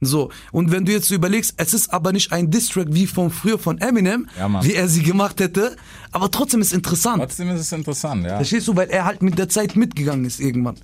So, 0.00 0.30
und 0.52 0.70
wenn 0.70 0.84
du 0.84 0.92
jetzt 0.92 1.08
so 1.08 1.14
überlegst, 1.14 1.54
es 1.56 1.74
ist 1.74 1.92
aber 1.92 2.12
nicht 2.12 2.32
ein 2.32 2.50
Distrack 2.50 2.86
wie 2.90 3.06
von 3.06 3.30
früher 3.30 3.58
von 3.58 3.78
Eminem, 3.78 4.28
Ja, 4.38 4.62
wie 4.62 4.74
er 4.74 4.86
sie 4.88 5.02
gemacht 5.02 5.40
hätte, 5.40 5.76
aber 6.12 6.30
trotzdem 6.30 6.60
ist 6.60 6.72
interessant. 6.72 7.20
Trotzdem 7.20 7.50
ist 7.50 7.60
es 7.60 7.72
interessant, 7.72 8.24
ja. 8.24 8.36
Verstehst 8.36 8.68
du, 8.68 8.76
weil 8.76 8.88
er 8.90 9.04
halt 9.04 9.22
mit 9.22 9.38
der 9.38 9.48
Zeit 9.48 9.74
mitgegangen 9.74 10.24
ist 10.24 10.38
irgendwann. 10.38 10.76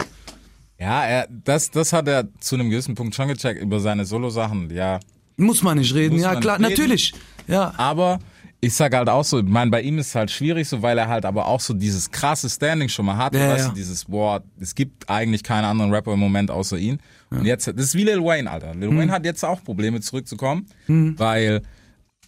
Ja, 0.81 1.05
er, 1.05 1.29
das, 1.31 1.71
das 1.71 1.93
hat 1.93 2.09
er 2.09 2.29
zu 2.41 2.57
einem 2.57 2.71
gewissen 2.71 2.97
Punkt 2.97 3.15
schon 3.15 3.29
gecheckt 3.29 3.63
über 3.63 3.79
seine 3.79 4.05
Solo-Sachen, 4.05 4.71
ja. 4.71 4.99
Muss 5.37 5.63
man 5.63 5.79
nicht 5.79 5.95
reden, 5.95 6.15
Muss 6.15 6.25
ja 6.25 6.35
klar, 6.41 6.59
reden. 6.59 6.69
natürlich. 6.69 7.15
Ja, 7.47 7.73
Aber 7.77 8.19
ich 8.65 8.75
sag 8.75 8.95
halt 8.95 9.09
auch 9.09 9.25
so, 9.25 9.39
ich 9.39 9.45
meine, 9.45 9.71
bei 9.71 9.83
ihm 9.83 9.99
ist 9.99 10.09
es 10.09 10.15
halt 10.15 10.31
schwierig 10.31 10.69
so, 10.69 10.83
weil 10.83 10.97
er 10.99 11.09
halt 11.09 11.25
aber 11.25 11.47
auch 11.47 11.61
so 11.61 11.75
dieses 11.75 12.11
krasse 12.11 12.49
Standing 12.49 12.89
schon 12.89 13.07
mal 13.07 13.17
hat. 13.17 13.35
Ja, 13.35 13.49
weißt 13.49 13.65
ja. 13.65 13.69
du, 13.71 13.75
dieses, 13.77 14.07
boah, 14.07 14.43
es 14.59 14.75
gibt 14.75 15.09
eigentlich 15.11 15.43
keinen 15.43 15.65
anderen 15.65 15.93
Rapper 15.93 16.15
im 16.15 16.21
Moment 16.21 16.51
außer 16.51 16.79
ihn. 16.79 16.99
Und 17.31 17.45
jetzt, 17.47 17.67
das 17.67 17.75
ist 17.77 17.95
wie 17.95 18.05
Lil 18.05 18.23
Wayne, 18.23 18.51
Alter. 18.51 18.75
Lil 18.75 18.91
Hm. 18.91 18.99
Wayne 18.99 19.13
hat 19.13 19.25
jetzt 19.25 19.45
auch 19.45 19.63
Probleme 19.63 20.01
zurückzukommen, 20.01 20.67
weil 20.87 21.63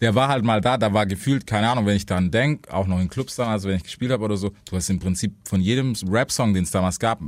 der 0.01 0.13
war 0.15 0.27
halt 0.27 0.43
mal 0.43 0.61
da, 0.61 0.77
da 0.77 0.93
war 0.93 1.05
gefühlt, 1.05 1.47
keine 1.47 1.69
Ahnung, 1.69 1.85
wenn 1.85 1.95
ich 1.95 2.05
daran 2.05 2.29
denk, 2.29 2.69
auch 2.69 2.87
noch 2.87 2.99
in 2.99 3.09
Clubs 3.09 3.35
dann, 3.35 3.47
also 3.49 3.67
wenn 3.67 3.77
ich 3.77 3.83
gespielt 3.83 4.11
habe 4.11 4.23
oder 4.23 4.37
so, 4.37 4.51
du 4.69 4.75
hast 4.75 4.89
im 4.89 4.99
Prinzip 4.99 5.33
von 5.47 5.59
jedem 5.61 5.93
Rap-Song, 6.07 6.53
den 6.53 6.63
es 6.63 6.71
damals 6.71 6.99
gab, 6.99 7.19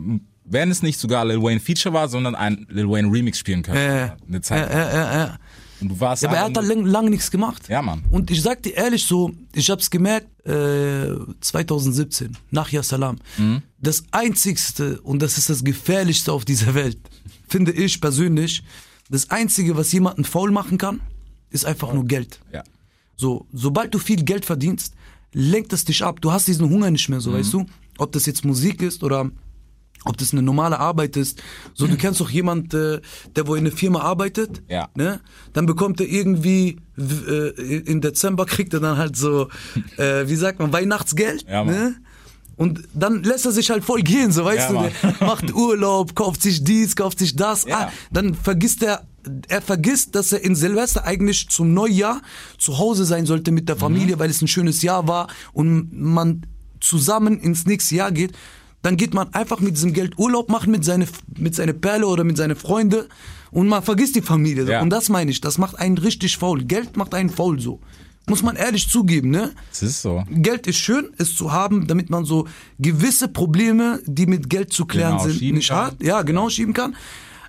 wenn 0.46 0.72
es 0.72 0.82
nicht 0.84 1.00
sogar 1.00 1.26
Lil 1.26 1.42
Wayne 1.42 1.60
Feature 1.60 1.94
war, 1.94 2.08
sondern 2.10 2.36
ein 2.36 2.66
Lil 2.70 2.90
Wayne 2.90 3.12
Remix 3.12 3.40
spielen 3.40 3.64
können. 3.64 3.78
Ja, 3.78 4.16
Eine 4.28 4.38
ja, 4.38 4.42
Zeit. 4.42 4.70
ja, 4.72 4.94
ja, 4.94 5.14
ja. 5.18 5.38
Und 5.82 5.90
du 5.90 6.00
warst 6.00 6.24
ja 6.24 6.30
aber 6.30 6.38
er 6.38 6.46
hat 6.46 6.56
da 6.58 6.62
einfach 6.62 6.76
lang, 6.76 6.86
lange 6.86 7.10
nichts 7.10 7.32
gemacht. 7.32 7.68
Ja, 7.70 7.82
Mann. 7.82 8.04
Und 8.12 8.30
ich 8.32 8.42
sag 8.42 8.62
dir 8.64 8.74
ehrlich 8.76 9.06
so, 9.06 9.32
ich 9.54 9.70
hab's 9.70 9.90
gemerkt, 9.90 10.28
äh, 10.46 11.16
2017, 11.42 12.36
nach 12.52 12.70
Ya 12.72 12.84
Salam. 12.84 13.18
Mhm. 13.38 13.62
Das 13.80 14.04
einzigste, 14.12 15.00
und 15.02 15.22
das 15.22 15.38
ist 15.38 15.50
das 15.50 15.64
gefährlichste 15.64 16.32
auf 16.34 16.46
dieser 16.46 16.74
Welt, 16.74 16.98
finde 17.48 17.72
ich 17.72 18.00
persönlich, 18.02 18.64
das 19.10 19.30
einzige, 19.32 19.76
was 19.78 19.92
jemanden 19.92 20.24
faul 20.24 20.52
machen 20.52 20.78
kann, 20.78 21.02
ist 21.50 21.66
einfach 21.66 21.94
nur 21.94 22.06
Geld. 22.06 22.40
ja. 22.54 22.64
So, 23.16 23.46
sobald 23.52 23.94
du 23.94 24.00
viel 24.00 24.24
Geld 24.24 24.46
verdienst, 24.46 24.94
lenkt 25.34 25.74
es 25.74 25.84
dich 25.84 26.04
ab. 26.06 26.22
Du 26.22 26.32
hast 26.32 26.48
diesen 26.48 26.70
Hunger 26.70 26.90
nicht 26.90 27.10
Mhm. 27.10 27.16
mehr, 27.16 27.22
so 27.22 27.34
weißt 27.34 27.52
du? 27.54 27.66
Ob 27.98 28.14
das 28.14 28.26
jetzt 28.26 28.46
Musik 28.46 28.82
ist 28.82 29.04
oder 29.04 29.30
ob 30.06 30.18
das 30.18 30.32
eine 30.32 30.42
normale 30.42 30.80
Arbeit 30.80 31.18
ist. 31.18 31.42
So, 31.74 31.88
du 31.88 31.98
kennst 31.98 32.20
doch 32.22 32.30
jemand, 32.30 32.74
äh, 32.74 33.02
der 33.36 33.48
wo 33.48 33.56
in 33.56 33.66
einer 33.68 33.76
Firma 33.76 34.02
arbeitet, 34.02 34.62
Ja. 34.70 34.90
ne? 34.96 35.20
Dann 35.54 35.66
bekommt 35.66 36.00
er 36.02 36.08
irgendwie 36.08 36.78
äh, 36.98 37.50
im 37.80 38.02
Dezember 38.02 38.46
kriegt 38.46 38.74
er 38.74 38.80
dann 38.80 38.98
halt 38.98 39.16
so, 39.16 39.50
äh, 39.98 40.28
wie 40.28 40.36
sagt 40.36 40.60
man, 40.60 40.72
Weihnachtsgeld, 40.74 41.46
Ja, 41.48 41.64
ne? 41.64 41.96
Und 42.56 42.82
dann 42.94 43.24
lässt 43.24 43.46
er 43.46 43.54
sich 43.54 43.70
halt 43.70 43.86
voll 43.86 44.02
gehen, 44.02 44.34
so 44.34 44.44
weißt 44.44 44.72
Ja, 44.72 44.90
du, 45.20 45.26
macht 45.26 45.54
Urlaub, 45.54 46.14
kauft 46.14 46.42
sich 46.42 46.62
dies, 46.64 46.94
kauft 46.98 47.20
sich 47.20 47.38
das. 47.38 47.64
Ja. 47.66 47.88
Ah, 47.88 47.92
dann 48.12 48.34
vergisst 48.36 48.84
er, 48.84 49.08
er 49.48 49.62
vergisst, 49.62 50.14
dass 50.16 50.34
er 50.34 50.44
in 50.44 50.56
Silvester 50.56 51.06
eigentlich 51.06 51.48
zum 51.48 51.74
Neujahr 51.74 52.22
zu 52.58 52.78
Hause 52.78 53.06
sein 53.06 53.26
sollte 53.26 53.52
mit 53.54 53.70
der 53.70 53.76
Mhm. 53.76 53.80
Familie, 53.80 54.20
weil 54.20 54.30
es 54.30 54.42
ein 54.42 54.50
schönes 54.50 54.82
Jahr 54.82 55.08
war 55.08 55.28
und 55.54 55.90
man 55.94 56.46
zusammen 56.82 57.40
ins 57.40 57.66
nächste 57.66 57.96
Jahr 57.96 58.12
geht. 58.12 58.34
Dann 58.82 58.96
geht 58.98 59.14
man 59.14 59.34
einfach 59.34 59.60
mit 59.60 59.76
diesem 59.76 59.94
Geld 59.94 60.18
Urlaub 60.18 60.50
machen 60.50 60.72
mit 60.72 60.86
seine, 60.86 61.06
mit 61.38 61.54
seine 61.56 61.74
Perle 61.74 62.08
oder 62.08 62.24
mit 62.24 62.38
seine 62.38 62.56
Freunde 62.56 63.10
und 63.52 63.68
man 63.68 63.84
vergisst 63.84 64.16
die 64.16 64.22
Familie. 64.22 64.64
Ja. 64.66 64.82
Und 64.82 64.90
das 64.90 65.10
meine 65.10 65.32
ich, 65.32 65.42
das 65.42 65.58
macht 65.58 65.78
einen 65.80 65.98
richtig 65.98 66.38
faul. 66.38 66.64
Geld 66.64 66.96
macht 66.96 67.14
einen 67.14 67.30
faul 67.30 67.60
so. 67.60 67.80
Muss 68.28 68.44
man 68.44 68.56
ehrlich 68.56 68.88
zugeben, 68.88 69.32
ne? 69.32 69.52
Es 69.72 69.82
ist 69.82 70.02
so. 70.04 70.24
Geld 70.30 70.68
ist 70.68 70.78
schön, 70.78 71.10
es 71.18 71.36
zu 71.36 71.52
haben, 71.52 71.88
damit 71.88 72.10
man 72.12 72.26
so 72.26 72.48
gewisse 72.78 73.28
Probleme, 73.28 74.00
die 74.06 74.28
mit 74.28 74.50
Geld 74.50 74.72
zu 74.72 74.86
klären 74.86 75.18
Genau, 75.18 75.30
sind, 75.30 75.42
nicht 75.54 75.70
kann. 75.70 75.88
hat. 75.88 76.04
Ja, 76.04 76.22
genau, 76.22 76.48
schieben 76.50 76.74
kann. 76.76 76.96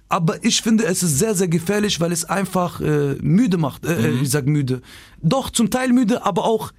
Aber 0.09 0.43
ich 0.43 0.63
finde, 0.63 0.87
es 0.87 1.03
ist 1.05 1.19
sehr, 1.19 1.35
sehr 1.37 1.47
gefährlich, 1.49 2.01
weil 2.01 2.11
es 2.13 2.25
einfach 2.25 2.81
äh, 2.81 3.15
müde 3.21 3.59
macht. 3.59 3.85
Äh, 3.85 4.11
Mhm. 4.11 4.23
Ich 4.23 4.31
sag 4.31 4.47
müde. 4.47 4.81
Doch, 5.23 5.51
zum 5.51 5.71
Teil 5.71 5.93
müde, 5.93 6.25
aber 6.25 6.45
auch 6.47 6.73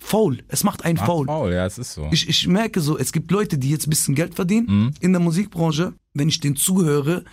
faul. 0.00 0.38
Es 0.48 0.64
macht 0.64 0.84
einen 0.84 0.96
Macht 0.96 1.06
faul. 1.06 1.26
faul, 1.26 1.52
ja, 1.52 1.66
es 1.66 1.78
ist 1.78 1.94
so. 1.94 2.08
Ich, 2.10 2.28
ich 2.28 2.46
merke 2.46 2.80
so, 2.80 2.98
es 2.98 3.12
gibt 3.12 3.30
Leute, 3.30 3.58
die 3.58 3.70
jetzt 3.70 3.86
ein 3.86 3.90
bisschen 3.90 4.14
Geld 4.14 4.34
verdienen 4.34 4.66
Mhm. 4.68 4.94
in 5.00 5.12
der 5.12 5.20
Musikbranche. 5.20 5.94
Wenn 6.14 6.28
ich 6.28 6.40
denen 6.40 6.56
zuhöre, 6.56 7.24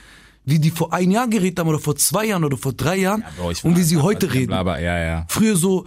wie 0.44 0.60
die 0.60 0.70
vor 0.72 0.94
ein 0.94 1.10
Jahr 1.12 1.28
geredet 1.28 1.60
haben 1.60 1.70
oder 1.70 1.80
vor 1.80 1.96
zwei 1.96 2.26
Jahren 2.28 2.44
oder 2.44 2.58
vor 2.58 2.74
drei 2.74 2.98
Jahren 2.98 3.24
Bro, 3.38 3.52
ich 3.52 3.64
und 3.64 3.76
wie 3.78 3.84
sie 3.84 3.98
heute 3.98 4.32
reden. 4.34 4.48
Blabber, 4.48 4.80
ja, 4.80 4.98
ja. 5.00 5.26
Früher 5.28 5.56
so, 5.56 5.86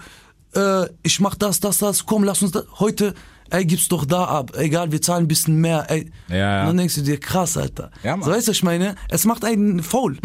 äh, 0.54 0.86
ich 1.02 1.20
mach 1.20 1.34
das, 1.36 1.60
das, 1.60 1.78
das, 1.78 2.04
komm, 2.06 2.24
lass 2.24 2.42
uns 2.42 2.50
das. 2.52 2.64
Heute, 2.80 3.14
ey, 3.50 3.64
gib's 3.64 3.86
doch 3.88 4.04
da 4.04 4.24
ab. 4.24 4.56
Egal, 4.56 4.90
wir 4.90 5.00
zahlen 5.00 5.24
ein 5.24 5.28
bisschen 5.28 5.60
mehr. 5.60 5.86
Ey. 5.88 6.10
Ja, 6.28 6.36
ja. 6.36 6.60
Und 6.62 6.66
dann 6.68 6.76
denkst 6.78 6.96
du 6.96 7.02
dir, 7.02 7.20
krass, 7.20 7.56
Alter. 7.56 7.90
Ja, 8.02 8.16
Mann. 8.16 8.24
so 8.24 8.32
weißt 8.32 8.48
du, 8.48 8.52
ich 8.52 8.62
meine? 8.64 8.96
Es 9.08 9.24
macht 9.24 9.44
einen 9.44 9.82
faul. 9.82 10.18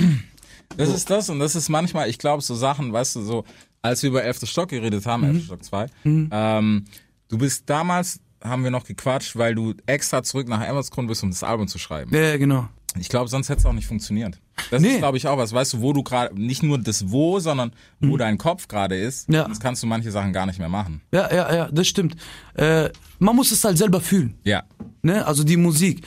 Das 0.77 0.89
ist 0.89 1.09
das 1.11 1.29
und 1.29 1.39
das 1.39 1.55
ist 1.55 1.69
manchmal, 1.69 2.09
ich 2.09 2.17
glaube, 2.17 2.41
so 2.41 2.55
Sachen, 2.55 2.91
weißt 2.91 3.17
du, 3.17 3.21
so, 3.21 3.43
als 3.83 4.01
wir 4.01 4.09
über 4.09 4.23
11. 4.23 4.47
Stock 4.47 4.69
geredet 4.69 5.05
haben, 5.05 5.21
Mhm. 5.21 5.35
11. 5.35 5.45
Stock 5.45 5.63
2, 5.63 5.85
ähm, 6.05 6.85
du 7.29 7.37
bist 7.37 7.69
damals, 7.69 8.19
haben 8.43 8.63
wir 8.63 8.71
noch 8.71 8.83
gequatscht, 8.85 9.35
weil 9.37 9.53
du 9.55 9.73
extra 9.85 10.23
zurück 10.23 10.47
nach 10.47 10.61
Emmersgrund 10.67 11.07
bist, 11.07 11.21
um 11.23 11.29
das 11.29 11.43
Album 11.43 11.67
zu 11.67 11.77
schreiben. 11.77 12.13
ja, 12.15 12.35
genau. 12.37 12.67
Ich 12.99 13.09
glaube, 13.09 13.27
sonst 13.27 13.49
hätte 13.49 13.57
es 13.61 13.65
auch 13.65 13.73
nicht 13.73 13.87
funktioniert. 13.87 14.39
Das 14.69 14.79
Nee. 14.79 14.89
ist, 14.91 14.97
glaube 14.99 15.17
ich, 15.17 15.25
auch 15.27 15.35
was. 15.35 15.51
Weißt 15.51 15.73
du, 15.73 15.81
wo 15.81 15.93
du 15.93 16.03
gerade, 16.03 16.39
nicht 16.39 16.61
nur 16.61 16.77
das 16.77 17.09
Wo, 17.09 17.39
sondern 17.39 17.71
wo 17.99 18.17
dein 18.17 18.37
Kopf 18.37 18.67
gerade 18.67 18.95
ist. 18.95 19.29
Mhm. 19.29 19.33
Ja. 19.35 19.43
Sonst 19.45 19.59
kannst 19.61 19.81
du 19.81 19.87
manche 19.87 20.11
Sachen 20.11 20.31
gar 20.31 20.45
nicht 20.45 20.59
mehr 20.59 20.69
machen. 20.69 21.01
Ja, 21.11 21.33
ja, 21.33 21.55
ja, 21.55 21.69
das 21.71 21.87
stimmt. 21.87 22.15
Äh, 22.53 22.89
man 23.17 23.35
muss 23.35 23.51
es 23.51 23.63
halt 23.63 23.79
selber 23.79 23.99
fühlen. 23.99 24.35
Ja. 24.43 24.61
ne? 25.01 25.25
Also 25.25 25.43
die 25.43 25.57
Musik. 25.57 26.05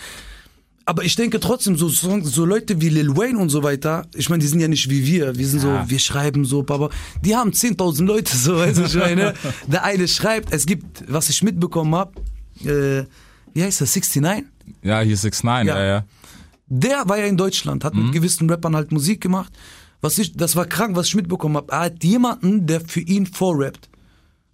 Aber 0.88 1.02
ich 1.02 1.16
denke 1.16 1.40
trotzdem, 1.40 1.76
so, 1.76 1.88
so, 1.88 2.44
Leute 2.44 2.80
wie 2.80 2.88
Lil 2.88 3.16
Wayne 3.16 3.38
und 3.40 3.48
so 3.50 3.64
weiter, 3.64 4.06
ich 4.14 4.28
meine, 4.30 4.40
die 4.40 4.46
sind 4.46 4.60
ja 4.60 4.68
nicht 4.68 4.88
wie 4.88 5.04
wir. 5.04 5.36
Wir 5.36 5.46
sind 5.48 5.64
Ja. 5.64 5.82
so, 5.82 5.90
wir 5.90 5.98
schreiben 5.98 6.44
so, 6.44 6.60
aber 6.60 6.90
die 7.24 7.34
haben 7.34 7.50
10.000 7.50 8.04
Leute, 8.04 8.36
so, 8.36 8.56
weißt 8.56 8.78
du, 8.78 8.82
ich 8.84 8.94
meine. 8.94 9.34
Der 9.66 9.82
eine 9.82 10.06
schreibt, 10.06 10.52
es 10.52 10.64
gibt, 10.64 11.02
was 11.08 11.28
ich 11.28 11.42
mitbekommen 11.42 11.92
habe, 11.96 12.12
äh, 12.64 13.04
wie 13.52 13.64
heißt 13.64 13.80
das, 13.80 13.96
69? 13.96 14.44
Ja, 14.82 15.00
hier 15.00 15.16
6 15.16 15.42
9 15.42 15.66
Ja. 15.66 15.78
ja, 15.78 15.84
ja. 15.84 16.04
Der 16.68 17.02
war 17.08 17.18
ja 17.18 17.26
in 17.26 17.36
Deutschland, 17.36 17.84
hat 17.84 17.94
mit 17.94 18.12
gewissen 18.12 18.48
Rappern 18.48 18.74
halt 18.76 18.92
Musik 18.92 19.20
gemacht. 19.20 19.52
Was 20.00 20.18
ich, 20.18 20.32
das 20.36 20.54
war 20.56 20.66
krank, 20.66 20.94
was 20.94 21.08
ich 21.08 21.14
mitbekommen 21.16 21.56
habe. 21.56 21.72
Er 21.72 21.80
hat 21.80 22.04
jemanden, 22.04 22.66
der 22.66 22.80
für 22.80 23.00
ihn 23.00 23.26
vorrappt. 23.26 23.88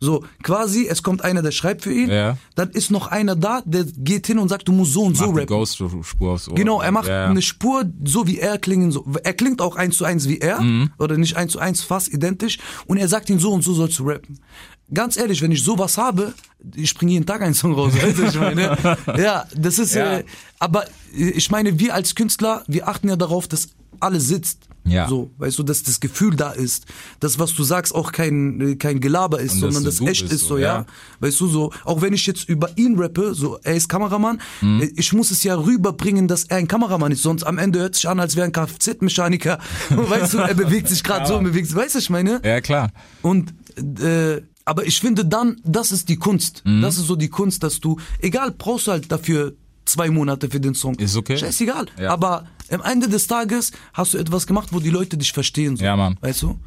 So, 0.02 0.24
quasi, 0.42 0.88
es 0.88 1.04
kommt 1.04 1.22
einer, 1.22 1.42
der 1.42 1.52
schreibt 1.52 1.82
für 1.82 1.92
ihn. 1.92 2.10
Ja. 2.10 2.36
Dann 2.56 2.70
ist 2.70 2.90
noch 2.90 3.06
einer 3.06 3.36
da, 3.36 3.62
der 3.64 3.84
geht 3.84 4.26
hin 4.26 4.40
und 4.40 4.48
sagt, 4.48 4.66
du 4.66 4.72
musst 4.72 4.94
so 4.94 5.04
und 5.04 5.16
so 5.16 5.26
Macht 5.26 5.36
die 5.36 5.40
rappen. 5.42 5.56
Ghost-Spur 5.56 6.32
aufs 6.32 6.48
Ohr. 6.48 6.56
Genau, 6.56 6.82
er 6.82 6.90
macht 6.90 7.06
ja, 7.06 7.26
eine 7.28 7.40
Spur, 7.40 7.84
so 8.02 8.26
wie 8.26 8.40
er 8.40 8.58
klingen 8.58 8.90
so. 8.90 9.06
Er 9.22 9.32
klingt 9.32 9.60
auch 9.60 9.76
eins 9.76 9.96
zu 9.96 10.04
eins 10.04 10.28
wie 10.28 10.38
er, 10.38 10.60
oder 10.98 11.16
nicht 11.16 11.36
eins 11.36 11.52
zu 11.52 11.60
eins, 11.60 11.82
fast 11.82 12.12
identisch. 12.12 12.58
Und 12.86 12.96
er 12.96 13.06
sagt 13.06 13.30
ihm 13.30 13.38
so 13.38 13.52
und 13.52 13.62
so 13.62 13.74
sollst 13.74 13.96
du 14.00 14.08
rappen. 14.08 14.40
Ganz 14.92 15.16
ehrlich, 15.16 15.40
wenn 15.40 15.52
ich 15.52 15.62
sowas 15.62 15.96
habe, 15.96 16.34
ich 16.74 16.92
bringe 16.96 17.12
jeden 17.12 17.26
Tag 17.26 17.40
einen 17.40 17.54
Song 17.54 17.72
raus. 17.72 17.92
Weißt 18.02 18.18
du, 18.18 18.24
ich 18.24 18.40
meine, 18.40 18.76
ja, 19.16 19.46
das 19.56 19.78
ist. 19.78 19.94
Ja. 19.94 20.18
Äh, 20.18 20.24
aber 20.58 20.84
äh, 21.16 21.30
ich 21.30 21.48
meine, 21.52 21.78
wir 21.78 21.94
als 21.94 22.16
Künstler, 22.16 22.64
wir 22.66 22.88
achten 22.88 23.08
ja 23.08 23.14
darauf, 23.14 23.46
dass 23.46 23.68
alles 24.00 24.26
sitzt. 24.26 24.68
Ja. 24.84 25.08
So, 25.08 25.30
weißt 25.38 25.58
du, 25.58 25.62
dass 25.62 25.82
das 25.84 26.00
Gefühl 26.00 26.34
da 26.34 26.50
ist, 26.50 26.86
dass 27.20 27.38
was 27.38 27.54
du 27.54 27.62
sagst 27.62 27.94
auch 27.94 28.10
kein 28.10 28.78
kein 28.78 29.00
Gelaber 29.00 29.40
ist, 29.40 29.58
sondern 29.60 29.84
das 29.84 30.00
echt 30.00 30.30
ist 30.30 30.46
so, 30.46 30.58
ja. 30.58 30.78
ja. 30.78 30.86
Weißt 31.20 31.38
du 31.40 31.46
so, 31.46 31.72
auch 31.84 32.02
wenn 32.02 32.12
ich 32.12 32.26
jetzt 32.26 32.48
über 32.48 32.70
ihn 32.76 32.98
rappe, 32.98 33.34
so 33.34 33.58
er 33.62 33.74
ist 33.74 33.88
Kameramann, 33.88 34.40
Mhm. 34.60 34.82
äh, 34.82 34.90
ich 34.96 35.12
muss 35.12 35.30
es 35.30 35.42
ja 35.44 35.54
rüberbringen, 35.54 36.26
dass 36.28 36.44
er 36.44 36.56
ein 36.56 36.66
Kameramann 36.68 37.12
ist, 37.12 37.22
sonst 37.22 37.44
am 37.44 37.58
Ende 37.58 37.78
hört 37.78 37.94
sich 37.94 38.08
an, 38.08 38.18
als 38.18 38.34
wäre 38.36 38.46
ein 38.46 38.52
Kfz-Mechaniker. 38.52 39.58
weißt 39.90 40.34
du, 40.34 40.38
er 40.38 40.54
bewegt 40.54 40.88
sich 40.88 41.02
gerade 41.04 41.26
so, 41.26 41.38
bewegt 41.38 41.66
sich, 41.68 41.76
weißt 41.76 41.94
du, 41.94 41.98
ich 42.00 42.10
meine? 42.10 42.40
Ja, 42.44 42.60
klar. 42.60 42.90
Und 43.22 43.54
äh, 44.00 44.42
aber 44.64 44.86
ich 44.86 45.00
finde 45.00 45.24
dann, 45.24 45.56
das 45.64 45.90
ist 45.90 46.08
die 46.08 46.16
Kunst. 46.16 46.62
Mhm. 46.64 46.82
Das 46.82 46.96
ist 46.96 47.06
so 47.06 47.16
die 47.16 47.28
Kunst, 47.28 47.62
dass 47.62 47.80
du, 47.80 47.98
egal, 48.20 48.52
brauchst 48.56 48.86
du 48.86 48.92
halt 48.92 49.10
dafür 49.10 49.54
zwei 49.84 50.10
Monate 50.10 50.48
für 50.48 50.60
den 50.60 50.74
Song. 50.74 50.94
Ist 50.96 51.16
okay. 51.16 51.36
Scheißegal. 51.36 51.86
Ja. 51.98 52.10
Aber 52.10 52.46
am 52.70 52.82
Ende 52.82 53.08
des 53.08 53.26
Tages 53.26 53.72
hast 53.92 54.14
du 54.14 54.18
etwas 54.18 54.46
gemacht, 54.46 54.68
wo 54.72 54.80
die 54.80 54.90
Leute 54.90 55.16
dich 55.16 55.32
verstehen. 55.32 55.76
So. 55.76 55.84
Ja, 55.84 55.96
Mann. 55.96 56.16
Weißt 56.20 56.42
du? 56.42 56.58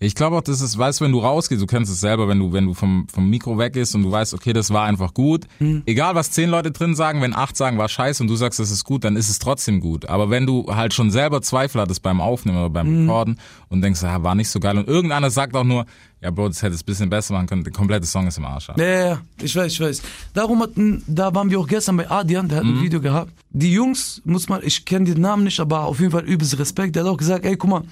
Ich 0.00 0.16
glaube 0.16 0.36
auch, 0.36 0.42
das 0.42 0.60
ist, 0.60 0.76
weißt 0.76 0.98
du, 1.00 1.04
wenn 1.04 1.12
du 1.12 1.20
rausgehst, 1.20 1.62
du 1.62 1.66
kennst 1.66 1.92
es 1.92 2.00
selber, 2.00 2.26
wenn 2.26 2.40
du, 2.40 2.52
wenn 2.52 2.66
du 2.66 2.74
vom, 2.74 3.06
vom 3.08 3.30
Mikro 3.30 3.56
weggehst 3.56 3.94
und 3.94 4.02
du 4.02 4.10
weißt, 4.10 4.34
okay, 4.34 4.52
das 4.52 4.70
war 4.72 4.84
einfach 4.84 5.14
gut. 5.14 5.44
Hm. 5.58 5.84
Egal, 5.86 6.16
was 6.16 6.32
zehn 6.32 6.50
Leute 6.50 6.72
drin 6.72 6.96
sagen, 6.96 7.22
wenn 7.22 7.32
acht 7.36 7.56
sagen, 7.56 7.78
war 7.78 7.88
scheiße 7.88 8.20
und 8.20 8.28
du 8.28 8.34
sagst, 8.34 8.58
das 8.58 8.72
ist 8.72 8.82
gut, 8.82 9.04
dann 9.04 9.14
ist 9.14 9.28
es 9.28 9.38
trotzdem 9.38 9.78
gut. 9.78 10.06
Aber 10.06 10.28
wenn 10.28 10.44
du 10.44 10.66
halt 10.74 10.92
schon 10.92 11.12
selber 11.12 11.40
Zweifel 11.40 11.80
hattest 11.80 12.02
beim 12.02 12.20
Aufnehmen 12.20 12.58
oder 12.58 12.70
beim 12.70 12.88
Hm. 12.88 13.00
Recorden 13.02 13.38
und 13.68 13.82
denkst, 13.82 14.02
ah, 14.02 14.24
war 14.24 14.34
nicht 14.34 14.48
so 14.48 14.58
geil 14.58 14.76
und 14.76 14.88
irgendeiner 14.88 15.30
sagt 15.30 15.54
auch 15.54 15.62
nur, 15.62 15.86
ja, 16.22 16.30
Bro, 16.30 16.48
das 16.48 16.62
hätte 16.62 16.74
es 16.74 16.82
ein 16.82 16.86
bisschen 16.86 17.10
besser 17.10 17.34
machen 17.34 17.46
können, 17.46 17.64
der 17.64 17.72
komplette 17.72 18.06
Song 18.06 18.26
ist 18.28 18.38
im 18.38 18.44
Arsch. 18.44 18.68
Ja, 18.68 18.84
ja, 18.84 19.06
ja, 19.08 19.20
ich 19.40 19.54
weiß, 19.54 19.72
ich 19.72 19.80
weiß. 19.80 20.02
Darum 20.34 20.62
hatten, 20.62 21.02
da 21.06 21.34
waren 21.34 21.50
wir 21.50 21.58
auch 21.60 21.66
gestern 21.66 21.96
bei 21.96 22.08
Adrian, 22.10 22.48
der 22.48 22.58
hat 22.58 22.64
Mhm. 22.64 22.78
ein 22.78 22.82
Video 22.82 23.00
gehabt. 23.00 23.32
Die 23.50 23.72
Jungs, 23.72 24.22
muss 24.24 24.48
man, 24.48 24.60
ich 24.62 24.84
kenne 24.84 25.06
den 25.12 25.20
Namen 25.20 25.44
nicht, 25.44 25.58
aber 25.60 25.80
auf 25.84 25.98
jeden 26.00 26.12
Fall 26.12 26.24
übelst 26.24 26.58
Respekt. 26.58 26.94
Der 26.96 27.04
hat 27.04 27.10
auch 27.10 27.16
gesagt, 27.16 27.44
ey, 27.44 27.56
guck 27.56 27.68
mal, 27.70 27.82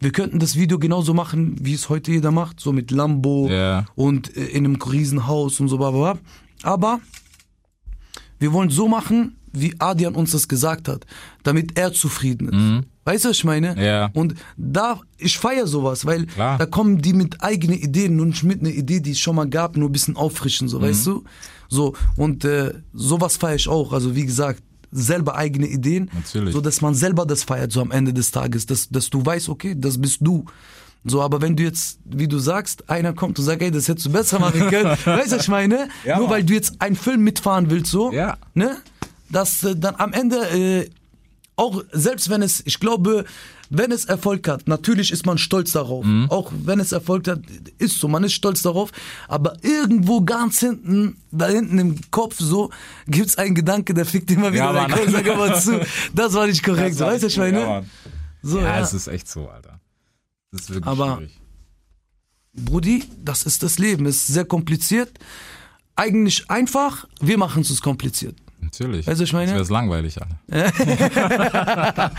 wir 0.00 0.12
könnten 0.12 0.38
das 0.38 0.56
Video 0.56 0.78
genauso 0.78 1.14
machen, 1.14 1.56
wie 1.60 1.74
es 1.74 1.88
heute 1.88 2.12
jeder 2.12 2.30
macht, 2.30 2.60
so 2.60 2.72
mit 2.72 2.90
Lambo 2.90 3.48
Ja. 3.50 3.86
und 3.94 4.36
äh, 4.36 4.44
in 4.46 4.64
einem 4.64 4.76
Riesenhaus 4.76 5.58
und 5.60 5.68
so, 5.68 5.76
bla, 5.78 5.90
bla, 5.90 6.14
bla. 6.14 6.20
Aber 6.62 7.00
wir 8.38 8.52
wollen 8.52 8.70
so 8.70 8.88
machen, 8.88 9.36
wie 9.54 9.74
Adrian 9.78 10.14
uns 10.14 10.32
das 10.32 10.48
gesagt 10.48 10.88
hat, 10.88 11.06
damit 11.42 11.78
er 11.78 11.92
zufrieden 11.92 12.48
ist. 12.48 12.86
Weißt 13.06 13.24
du, 13.24 13.28
was 13.30 13.36
ich 13.36 13.44
meine? 13.44 13.74
Mhm. 13.74 13.80
Ja. 13.82 14.10
Und 14.14 14.34
da, 14.56 15.00
ich 15.18 15.38
feiere 15.38 15.66
sowas, 15.66 16.06
weil 16.06 16.26
Klar. 16.26 16.58
da 16.58 16.66
kommen 16.66 17.02
die 17.02 17.12
mit 17.12 17.42
eigenen 17.42 17.78
Ideen 17.78 18.18
und 18.20 18.28
nicht 18.28 18.44
mit 18.44 18.60
einer 18.60 18.70
Idee, 18.70 19.00
die 19.00 19.10
es 19.12 19.18
schon 19.20 19.36
mal 19.36 19.48
gab, 19.48 19.76
nur 19.76 19.88
ein 19.88 19.92
bisschen 19.92 20.16
auffrischen, 20.16 20.66
Mhm. 20.66 20.70
so, 20.70 20.80
weißt 20.82 21.06
du? 21.06 21.24
So, 21.68 21.94
und 22.16 22.44
äh, 22.44 22.74
sowas 22.92 23.36
feiere 23.36 23.56
ich 23.56 23.68
auch. 23.68 23.92
Also, 23.92 24.14
wie 24.16 24.24
gesagt, 24.26 24.62
selber 24.90 25.34
eigene 25.36 25.66
Ideen. 25.66 26.10
Natürlich. 26.14 26.54
So, 26.54 26.60
dass 26.60 26.80
man 26.80 26.94
selber 26.94 27.26
das 27.26 27.42
feiert, 27.42 27.72
so 27.72 27.80
am 27.80 27.90
Ende 27.90 28.12
des 28.14 28.30
Tages, 28.30 28.64
dass, 28.66 28.88
dass 28.88 29.10
du 29.10 29.24
weißt, 29.26 29.48
okay, 29.48 29.74
das 29.76 30.00
bist 30.00 30.18
du. 30.20 30.44
So, 31.06 31.20
aber 31.20 31.42
wenn 31.42 31.54
du 31.56 31.62
jetzt, 31.64 31.98
wie 32.06 32.28
du 32.28 32.38
sagst, 32.38 32.88
einer 32.88 33.12
kommt 33.12 33.38
und 33.38 33.44
sagt, 33.44 33.60
ey, 33.60 33.70
das 33.70 33.88
hättest 33.88 34.06
du 34.06 34.12
besser 34.12 34.38
machen 34.38 34.60
können, 34.70 34.90
weißt 35.04 35.32
du, 35.32 35.36
was 35.36 35.42
ich 35.42 35.48
meine? 35.48 35.88
Ja, 36.04 36.16
Nur 36.16 36.28
Mann. 36.28 36.36
weil 36.36 36.44
du 36.44 36.54
jetzt 36.54 36.80
einen 36.80 36.96
Film 36.96 37.22
mitfahren 37.24 37.68
willst, 37.70 37.90
so, 37.90 38.10
Ja. 38.12 38.38
ne? 38.54 38.76
Dass 39.34 39.64
äh, 39.64 39.74
dann 39.76 39.96
am 39.96 40.12
Ende, 40.12 40.36
äh, 40.50 40.90
auch 41.56 41.82
selbst 41.92 42.30
wenn 42.30 42.40
es, 42.42 42.62
ich 42.66 42.78
glaube, 42.78 43.24
wenn 43.70 43.90
es 43.90 44.04
Erfolg 44.04 44.46
hat, 44.46 44.68
natürlich 44.68 45.10
ist 45.10 45.26
man 45.26 45.38
stolz 45.38 45.72
darauf. 45.72 46.04
Mhm. 46.04 46.26
Auch 46.30 46.52
wenn 46.64 46.78
es 46.78 46.92
Erfolg 46.92 47.26
hat, 47.26 47.40
ist 47.78 47.98
so, 47.98 48.06
man 48.08 48.22
ist 48.22 48.34
stolz 48.34 48.62
darauf. 48.62 48.90
Aber 49.26 49.56
irgendwo 49.62 50.20
ganz 50.20 50.60
hinten, 50.60 51.16
da 51.32 51.48
hinten 51.48 51.78
im 51.78 51.98
Kopf 52.10 52.36
so, 52.38 52.70
gibt's 53.08 53.36
einen 53.36 53.54
Gedanke, 53.56 53.92
der 53.94 54.06
fickt 54.06 54.30
immer 54.30 54.52
wieder 54.52 54.66
Ja, 54.66 54.72
Mann. 54.72 54.90
Kopf, 54.90 55.10
sag 55.10 55.26
immer 55.26 55.54
zu. 55.60 55.80
Das 56.14 56.32
war 56.34 56.46
nicht 56.46 56.62
korrekt, 56.62 56.96
so, 56.96 57.04
weißt 57.06 57.24
du, 57.24 57.26
ich 57.28 57.38
meine? 57.38 57.60
Ja, 57.60 57.82
so, 58.42 58.58
ja, 58.58 58.64
ja. 58.64 58.80
es 58.80 58.92
ist 58.94 59.08
echt 59.08 59.28
so, 59.28 59.48
Alter. 59.48 59.80
Das 60.52 60.62
ist 60.62 60.68
wirklich 60.70 60.86
Aber- 60.86 61.16
schwierig. 61.16 61.40
Brudi, 62.56 63.04
das 63.24 63.42
ist 63.42 63.64
das 63.64 63.78
Leben. 63.80 64.06
Es 64.06 64.16
ist 64.16 64.26
sehr 64.28 64.44
kompliziert. 64.44 65.10
Eigentlich 65.96 66.48
einfach, 66.48 67.06
wir 67.20 67.36
machen 67.38 67.62
es 67.62 67.70
uns 67.70 67.82
kompliziert. 67.82 68.36
Natürlich. 68.78 69.06
Weißt 69.06 69.20
du, 69.20 69.24
ich 69.24 69.32
meine? 69.32 69.52
Das 69.52 69.68
wäre 69.68 69.80
langweilig, 69.80 70.18
Alter. 70.20 70.38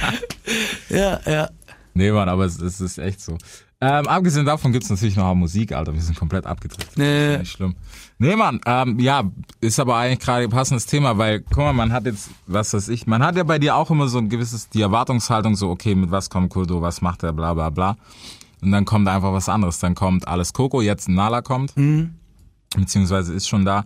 Ja, 0.90 1.20
ja. 1.26 1.50
Nee, 1.94 2.12
Mann, 2.12 2.30
aber 2.30 2.46
es, 2.46 2.62
es 2.62 2.82
ist 2.82 2.98
echt 2.98 3.22
so. 3.22 3.38
Ähm, 3.82 4.08
abgesehen 4.08 4.46
davon 4.46 4.72
gibt's 4.72 4.90
natürlich 4.90 5.16
noch 5.16 5.34
Musik, 5.36 5.74
Alter. 5.74 5.94
Wir 5.94 6.02
sind 6.02 6.18
komplett 6.18 6.46
abgedreht. 6.46 6.88
Nee. 6.96 7.38
Nicht 7.38 7.52
schlimm. 7.52 7.76
Nee, 8.18 8.36
Mann, 8.36 8.62
ähm, 8.66 9.00
ja, 9.00 9.24
ist 9.60 9.80
aber 9.80 9.98
eigentlich 9.98 10.20
gerade 10.20 10.44
ein 10.44 10.50
passendes 10.50 10.86
Thema, 10.86 11.18
weil, 11.18 11.42
guck 11.42 11.58
mal, 11.58 11.74
man 11.74 11.92
hat 11.92 12.06
jetzt, 12.06 12.30
was 12.48 12.74
weiß 12.74 12.88
ich, 12.90 13.08
man 13.08 13.22
hat 13.24 13.36
ja 13.36 13.44
bei 13.44 13.60
dir 13.60 13.76
auch 13.76 13.92
immer 13.92 14.08
so 14.08 14.18
ein 14.20 14.30
gewisses, 14.30 14.70
die 14.70 14.82
Erwartungshaltung, 14.82 15.56
so, 15.56 15.70
okay, 15.70 15.96
mit 15.96 16.12
was 16.12 16.30
kommt 16.30 16.50
Kurdo, 16.50 16.82
was 16.82 17.02
macht 17.02 17.24
er, 17.24 17.34
bla, 17.34 17.54
bla, 17.54 17.70
bla. 17.70 17.98
Und 18.62 18.72
dann 18.72 18.86
kommt 18.86 19.08
einfach 19.08 19.34
was 19.34 19.50
anderes. 19.50 19.80
Dann 19.80 19.96
kommt 19.96 20.28
alles 20.28 20.54
Coco, 20.54 20.82
jetzt 20.82 21.10
Nala 21.10 21.42
kommt, 21.42 21.74
beziehungsweise 22.76 23.34
ist 23.34 23.48
schon 23.48 23.66
da. 23.66 23.86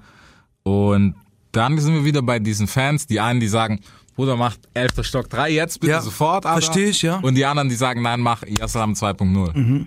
Und 0.64 1.16
dann 1.52 1.80
sind 1.80 1.94
wir 1.94 2.06
wieder 2.06 2.22
bei 2.22 2.40
diesen 2.40 2.68
Fans, 2.68 3.08
die 3.08 3.20
einen, 3.20 3.40
die 3.40 3.48
sagen, 3.48 3.80
Bruder, 4.16 4.36
macht 4.36 4.60
11. 4.74 5.04
Stock 5.06 5.30
3 5.30 5.50
jetzt, 5.52 5.80
bitte 5.80 5.92
Ja, 5.92 6.02
sofort, 6.02 6.46
Alter. 6.46 6.62
versteh 6.62 6.86
ich, 6.90 7.02
ja. 7.02 7.18
Und 7.20 7.36
die 7.36 7.46
anderen, 7.46 7.70
die 7.70 7.76
sagen, 7.76 8.02
nein, 8.02 8.20
mach 8.20 8.44
Yassalam 8.46 8.94
2.0. 8.94 9.86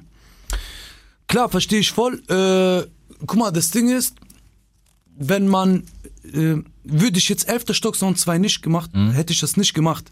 Klar, 1.28 1.48
verstehe 1.48 1.80
ich 1.80 1.90
voll. 1.92 2.22
Äh, 2.28 2.88
guck 3.26 3.38
mal, 3.38 3.50
das 3.50 3.70
Ding 3.70 3.88
ist, 3.90 4.16
wenn 5.16 5.48
man, 5.48 5.84
äh, 6.32 6.56
würde 6.84 7.18
ich 7.18 7.28
jetzt 7.28 7.48
11. 7.48 7.74
Stock 7.74 7.94
Sound 7.96 8.18
2 8.18 8.38
nicht 8.38 8.62
gemacht, 8.62 8.90
hätte 8.94 9.32
ich 9.32 9.40
das 9.40 9.56
nicht 9.56 9.74
gemacht. 9.74 10.10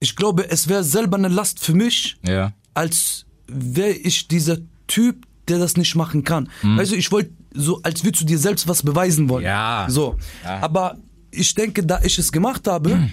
Ich 0.00 0.16
glaube, 0.16 0.48
es 0.50 0.68
wäre 0.68 0.84
selber 0.84 1.16
eine 1.16 1.28
Last 1.28 1.60
für 1.64 1.74
mich, 1.74 2.16
Ja. 2.26 2.52
als 2.74 3.26
wäre 3.46 3.90
ich 3.92 4.28
dieser 4.28 4.58
Typ, 4.86 5.26
der 5.48 5.58
das 5.58 5.76
nicht 5.76 5.94
machen 5.94 6.24
kann. 6.24 6.48
Weißt 6.62 6.92
du, 6.92 6.96
ich 6.96 7.10
wollte 7.10 7.30
so, 7.54 7.80
als 7.82 8.04
würdest 8.04 8.22
du 8.22 8.26
dir 8.26 8.38
selbst 8.38 8.68
was 8.68 8.82
beweisen 8.82 9.28
wollen. 9.28 9.44
Ja. 9.44 9.86
So. 9.88 10.16
Ja. 10.44 10.60
Aber 10.60 10.98
ich 11.30 11.54
denke, 11.54 11.84
da 11.84 12.00
ich 12.02 12.18
es 12.18 12.30
gemacht 12.32 12.66
habe 12.66 13.08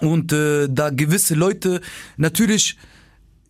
und 0.00 0.32
äh, 0.32 0.68
da 0.68 0.90
gewisse 0.90 1.34
Leute, 1.34 1.80
natürlich 2.16 2.76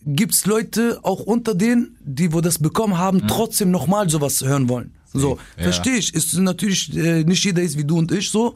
gibt's 0.05 0.47
Leute 0.47 1.01
auch 1.03 1.21
unter 1.21 1.55
denen, 1.55 1.97
die 2.05 2.33
wo 2.33 2.41
das 2.41 2.59
bekommen 2.59 2.97
haben, 2.99 3.27
trotzdem 3.27 3.71
nochmal 3.71 4.09
sowas 4.09 4.43
hören 4.43 4.69
wollen. 4.69 4.93
So, 5.13 5.39
Ja. 5.57 5.65
verstehe 5.65 5.97
ich. 5.97 6.15
Ist 6.15 6.35
natürlich 6.35 6.95
äh, 6.97 7.25
nicht 7.25 7.45
jeder 7.45 7.63
ist 7.63 7.77
wie 7.79 7.85
du 7.85 7.99
und 7.99 8.13
ich 8.13 8.31
so, 8.31 8.55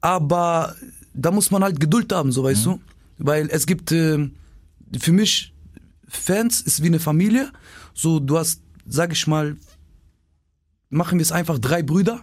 aber 0.00 0.74
da 1.14 1.30
muss 1.30 1.50
man 1.50 1.62
halt 1.62 1.78
Geduld 1.80 2.12
haben, 2.12 2.32
so 2.32 2.42
weißt 2.44 2.66
du. 2.66 2.80
weil 3.18 3.48
es 3.50 3.64
gibt 3.66 3.92
äh, 3.92 4.28
für 4.98 5.12
mich 5.12 5.52
Fans 6.08 6.60
ist 6.60 6.82
wie 6.82 6.88
eine 6.88 7.00
Familie. 7.00 7.50
So, 7.94 8.20
du 8.20 8.38
hast, 8.38 8.60
sag 8.86 9.12
ich 9.12 9.26
mal, 9.26 9.56
machen 10.94 11.18
wir 11.18 11.22
es 11.22 11.32
einfach 11.32 11.58
drei 11.58 11.82
Brüder 11.82 12.20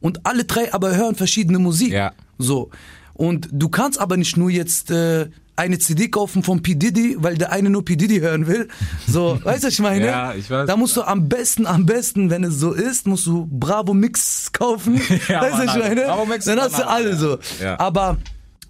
und 0.00 0.24
alle 0.26 0.44
drei 0.44 0.72
aber 0.72 0.94
hören 0.96 1.14
verschiedene 1.14 1.58
Musik. 1.58 1.92
Ja. 1.92 2.12
So. 2.38 2.70
Und 3.14 3.48
du 3.52 3.68
kannst 3.68 4.00
aber 4.00 4.16
nicht 4.16 4.36
nur 4.36 4.50
jetzt 4.50 4.90
äh, 4.90 5.28
eine 5.54 5.78
CD 5.78 6.08
kaufen 6.08 6.42
von 6.42 6.62
P. 6.62 6.74
Diddy, 6.74 7.16
weil 7.18 7.36
der 7.36 7.52
eine 7.52 7.68
nur 7.68 7.84
P. 7.84 7.94
Diddy 7.96 8.20
hören 8.20 8.46
will. 8.46 8.68
So, 9.06 9.38
weißt 9.44 9.64
du, 9.64 9.68
ich 9.68 9.78
meine? 9.80 10.06
Ja, 10.06 10.34
ich 10.34 10.50
weiß. 10.50 10.66
Da 10.66 10.76
musst 10.76 10.96
du 10.96 11.02
am 11.02 11.28
besten, 11.28 11.66
am 11.66 11.84
besten, 11.84 12.30
wenn 12.30 12.42
es 12.42 12.54
so 12.58 12.72
ist, 12.72 13.06
musst 13.06 13.26
du 13.26 13.46
Bravo 13.50 13.92
Mix 13.94 14.50
kaufen. 14.52 15.00
Ja, 15.28 15.42
weißt 15.42 15.58
du, 15.58 15.62
ich 15.64 15.70
Alter. 15.70 15.88
meine? 15.88 16.00
Bravo 16.02 16.26
Mix 16.26 16.44
Dann 16.46 16.58
hast 16.60 16.78
du 16.78 16.88
alle 16.88 17.10
ja. 17.10 17.16
so. 17.16 17.38
Ja. 17.62 17.78
Aber 17.78 18.16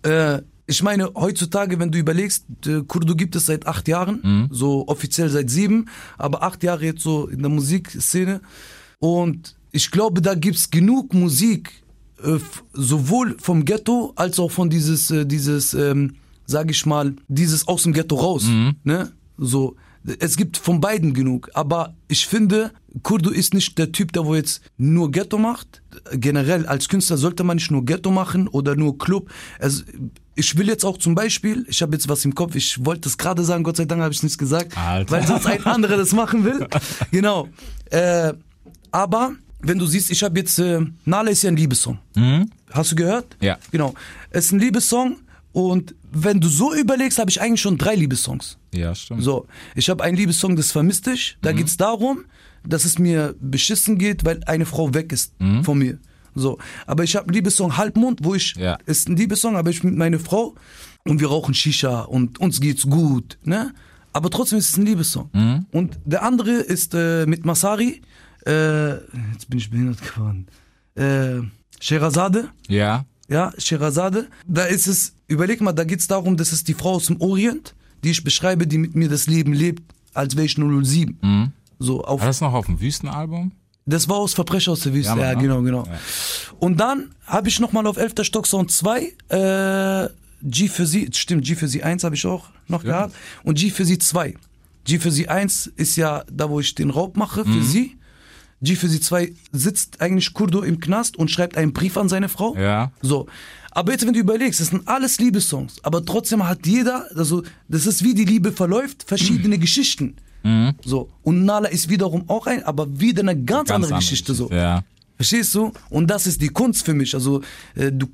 äh, 0.02 0.40
ich 0.66 0.82
meine, 0.82 1.10
heutzutage, 1.14 1.78
wenn 1.78 1.90
du 1.92 1.98
überlegst, 1.98 2.44
äh, 2.66 2.82
Kurdo 2.86 3.14
gibt 3.14 3.36
es 3.36 3.46
seit 3.46 3.66
acht 3.66 3.86
Jahren, 3.88 4.20
Mhm. 4.22 4.48
so 4.50 4.86
offiziell 4.88 5.28
seit 5.28 5.50
sieben, 5.50 5.86
aber 6.18 6.42
acht 6.42 6.62
Jahre 6.64 6.84
jetzt 6.84 7.02
so 7.02 7.26
in 7.28 7.40
der 7.42 7.48
Musikszene. 7.50 8.40
Und 9.02 9.56
ich 9.72 9.90
glaube, 9.90 10.22
da 10.22 10.36
gibt's 10.36 10.70
genug 10.70 11.12
Musik, 11.12 11.72
äh, 12.22 12.38
sowohl 12.72 13.36
vom 13.40 13.64
Ghetto 13.64 14.12
als 14.14 14.38
auch 14.38 14.52
von 14.52 14.70
dieses, 14.70 15.10
äh, 15.10 15.26
dieses, 15.26 15.74
ähm, 15.74 16.14
sag 16.46 16.70
ich 16.70 16.86
mal, 16.86 17.16
dieses 17.26 17.66
aus 17.66 17.82
dem 17.82 17.94
Ghetto 17.94 18.14
raus. 18.14 18.46
Ne? 18.84 19.10
So, 19.36 19.74
es 20.20 20.36
gibt 20.36 20.56
von 20.56 20.80
beiden 20.80 21.14
genug. 21.14 21.50
Aber 21.54 21.96
ich 22.06 22.28
finde, 22.28 22.70
Kurdo 23.02 23.30
ist 23.30 23.54
nicht 23.54 23.76
der 23.76 23.90
Typ, 23.90 24.12
der 24.12 24.24
wo 24.24 24.36
jetzt 24.36 24.62
nur 24.78 25.10
Ghetto 25.10 25.36
macht. 25.36 25.82
Generell 26.12 26.66
als 26.66 26.88
Künstler 26.88 27.16
sollte 27.16 27.42
man 27.42 27.56
nicht 27.56 27.72
nur 27.72 27.84
Ghetto 27.84 28.12
machen 28.12 28.46
oder 28.46 28.76
nur 28.76 28.98
Club. 28.98 29.32
Also, 29.58 29.82
ich 30.36 30.56
will 30.56 30.68
jetzt 30.68 30.84
auch 30.84 30.98
zum 30.98 31.16
Beispiel, 31.16 31.66
ich 31.68 31.82
habe 31.82 31.92
jetzt 31.96 32.08
was 32.08 32.24
im 32.24 32.36
Kopf, 32.36 32.54
ich 32.54 32.84
wollte 32.84 33.08
es 33.08 33.18
gerade 33.18 33.42
sagen, 33.42 33.64
Gott 33.64 33.78
sei 33.78 33.84
Dank 33.84 34.00
habe 34.00 34.12
ich 34.12 34.18
es 34.18 34.22
nicht 34.22 34.38
gesagt, 34.38 34.78
Alter. 34.78 35.10
weil 35.10 35.26
sonst 35.26 35.46
ein 35.46 35.66
anderer 35.66 35.96
das 35.96 36.12
machen 36.12 36.44
will. 36.44 36.68
Genau. 37.10 37.48
Äh, 37.90 38.34
aber 38.92 39.32
wenn 39.60 39.78
du 39.78 39.86
siehst, 39.86 40.10
ich 40.10 40.22
habe 40.22 40.38
jetzt, 40.40 40.58
äh, 40.58 40.80
Nala 41.04 41.30
ist 41.30 41.42
ja 41.42 41.48
ein 41.50 41.56
Liebessong. 41.56 41.98
Hast 42.72 42.92
du 42.92 42.96
gehört? 42.96 43.36
Ja. 43.40 43.58
Genau. 43.70 43.94
Es 44.30 44.46
ist 44.46 44.52
ein 44.52 44.58
Liebessong 44.60 45.16
und 45.52 45.94
wenn 46.10 46.40
du 46.40 46.48
so 46.48 46.74
überlegst, 46.74 47.18
habe 47.18 47.30
ich 47.30 47.40
eigentlich 47.40 47.60
schon 47.60 47.78
drei 47.78 47.94
Liebessongs. 47.94 48.58
Ja, 48.74 48.94
stimmt. 48.94 49.22
So, 49.22 49.46
ich 49.74 49.88
habe 49.90 50.02
einen 50.04 50.16
Liebessong, 50.16 50.56
das 50.56 50.72
vermisst 50.72 51.06
dich. 51.06 51.36
Da 51.42 51.52
geht's 51.52 51.76
darum, 51.76 52.24
dass 52.66 52.84
es 52.84 52.98
mir 52.98 53.34
beschissen 53.40 53.98
geht, 53.98 54.24
weil 54.24 54.40
eine 54.46 54.66
Frau 54.66 54.94
weg 54.94 55.12
ist 55.12 55.32
von 55.62 55.78
mir. 55.78 55.98
So, 56.34 56.58
aber 56.86 57.04
ich 57.04 57.14
habe 57.16 57.26
einen 57.26 57.34
Liebessong 57.34 57.76
Halbmond, 57.76 58.20
wo 58.24 58.34
ich 58.34 58.54
Ja. 58.56 58.78
ist 58.86 59.08
ein 59.08 59.16
Liebessong, 59.16 59.56
aber 59.56 59.68
ich 59.70 59.82
bin 59.82 59.90
mit 59.90 59.98
meiner 59.98 60.18
Frau 60.18 60.54
und 61.04 61.20
wir 61.20 61.28
rauchen 61.28 61.52
Shisha 61.54 62.00
und 62.02 62.40
uns 62.40 62.60
geht's 62.60 62.82
gut, 62.82 63.38
ne? 63.44 63.74
Aber 64.14 64.28
trotzdem 64.30 64.58
ist 64.58 64.70
es 64.70 64.76
ein 64.76 64.84
Liebessong. 64.86 65.30
Und 65.72 65.98
der 66.04 66.22
andere 66.22 66.52
ist 66.52 66.94
äh, 66.94 67.24
mit 67.26 67.44
Masari. 67.46 68.02
Äh, 68.46 68.92
jetzt 69.32 69.48
bin 69.48 69.58
ich 69.58 69.70
behindert 69.70 70.00
geworden. 70.02 70.46
Äh, 70.94 71.40
Sherazade. 71.80 72.48
Ja. 72.68 73.04
Ja, 73.28 73.52
Sherazade. 73.58 74.26
Da 74.46 74.64
ist 74.64 74.86
es, 74.86 75.14
überleg 75.26 75.60
mal, 75.60 75.72
da 75.72 75.84
geht's 75.84 76.06
darum, 76.06 76.36
das 76.36 76.52
ist 76.52 76.68
die 76.68 76.74
Frau 76.74 76.92
aus 76.94 77.06
dem 77.06 77.20
Orient, 77.20 77.74
die 78.04 78.10
ich 78.10 78.22
beschreibe, 78.24 78.66
die 78.66 78.78
mit 78.78 78.94
mir 78.94 79.08
das 79.08 79.26
Leben 79.26 79.52
lebt, 79.52 79.82
als 80.12 80.36
wäre 80.36 80.46
ich 80.46 80.54
007. 80.56 81.52
So, 81.78 82.04
auf, 82.04 82.20
War 82.20 82.26
das 82.28 82.40
noch 82.40 82.52
auf 82.52 82.66
dem 82.66 82.80
Wüstenalbum? 82.80 83.52
das 83.84 84.08
war 84.08 84.16
aus 84.18 84.32
Verbrecher 84.34 84.70
aus 84.72 84.80
der 84.80 84.94
Wüste. 84.94 85.12
Ja, 85.16 85.32
Ja, 85.32 85.34
genau, 85.34 85.60
genau. 85.62 85.84
Ja. 85.84 85.98
Und 86.60 86.78
dann 86.78 87.10
habe 87.26 87.48
ich 87.48 87.58
nochmal 87.58 87.86
auf 87.88 87.96
11. 87.96 88.14
Stock 88.24 88.46
Sound 88.46 88.70
2, 88.70 89.12
äh, 89.28 90.08
G 90.44 90.68
für 90.68 90.86
sie, 90.86 91.08
stimmt, 91.12 91.44
G 91.44 91.54
für 91.56 91.66
sie 91.68 91.82
1 91.82 92.04
habe 92.04 92.14
ich 92.14 92.24
auch 92.26 92.48
noch 92.68 92.84
gehabt. 92.84 93.14
Und 93.44 93.58
G 93.58 93.70
für 93.70 93.84
sie 93.84 93.98
2. 93.98 94.34
G 94.84 94.98
für 94.98 95.10
sie 95.10 95.28
1 95.28 95.68
ist 95.76 95.96
ja 95.96 96.24
da, 96.30 96.48
wo 96.50 96.60
ich 96.60 96.74
den 96.76 96.90
Raub 96.90 97.16
mache 97.16 97.44
Mhm. 97.44 97.52
für 97.54 97.62
sie. 97.64 97.96
G 98.62 98.76
für 98.76 98.88
sie 98.88 99.00
2 99.00 99.32
sitzt 99.52 100.00
eigentlich 100.00 100.32
Kurdo 100.32 100.62
im 100.62 100.80
Knast 100.80 101.16
und 101.16 101.30
schreibt 101.30 101.56
einen 101.56 101.72
Brief 101.72 101.96
an 101.96 102.08
seine 102.08 102.28
Frau. 102.28 102.56
Ja. 102.56 102.92
So. 103.02 103.26
Aber 103.72 103.92
jetzt, 103.92 104.06
wenn 104.06 104.12
du 104.12 104.20
überlegst, 104.20 104.60
das 104.60 104.68
sind 104.68 104.86
alles 104.86 105.18
Liebessongs, 105.18 105.76
aber 105.82 106.04
trotzdem 106.04 106.46
hat 106.46 106.66
jeder, 106.66 107.06
also, 107.16 107.42
das 107.68 107.86
ist 107.86 108.04
wie 108.04 108.14
die 108.14 108.26
Liebe 108.26 108.52
verläuft, 108.52 109.04
verschiedene 109.06 109.58
Geschichten. 109.58 110.16
So. 110.84 111.08
Und 111.22 111.44
Nala 111.44 111.68
ist 111.68 111.88
wiederum 111.88 112.28
auch 112.28 112.46
ein, 112.46 112.62
aber 112.64 113.00
wieder 113.00 113.20
eine 113.20 113.40
ganz, 113.42 113.70
andere 113.70 113.94
Geschichte, 113.94 114.34
so. 114.34 114.50
Ja. 114.50 114.84
Verstehst 115.16 115.54
du? 115.54 115.72
Und 115.88 116.08
das 116.08 116.26
ist 116.26 116.42
die 116.42 116.48
Kunst 116.48 116.84
für 116.84 116.94
mich. 116.94 117.14
Also, 117.14 117.42
äh, 117.76 117.92
du, 117.92 118.06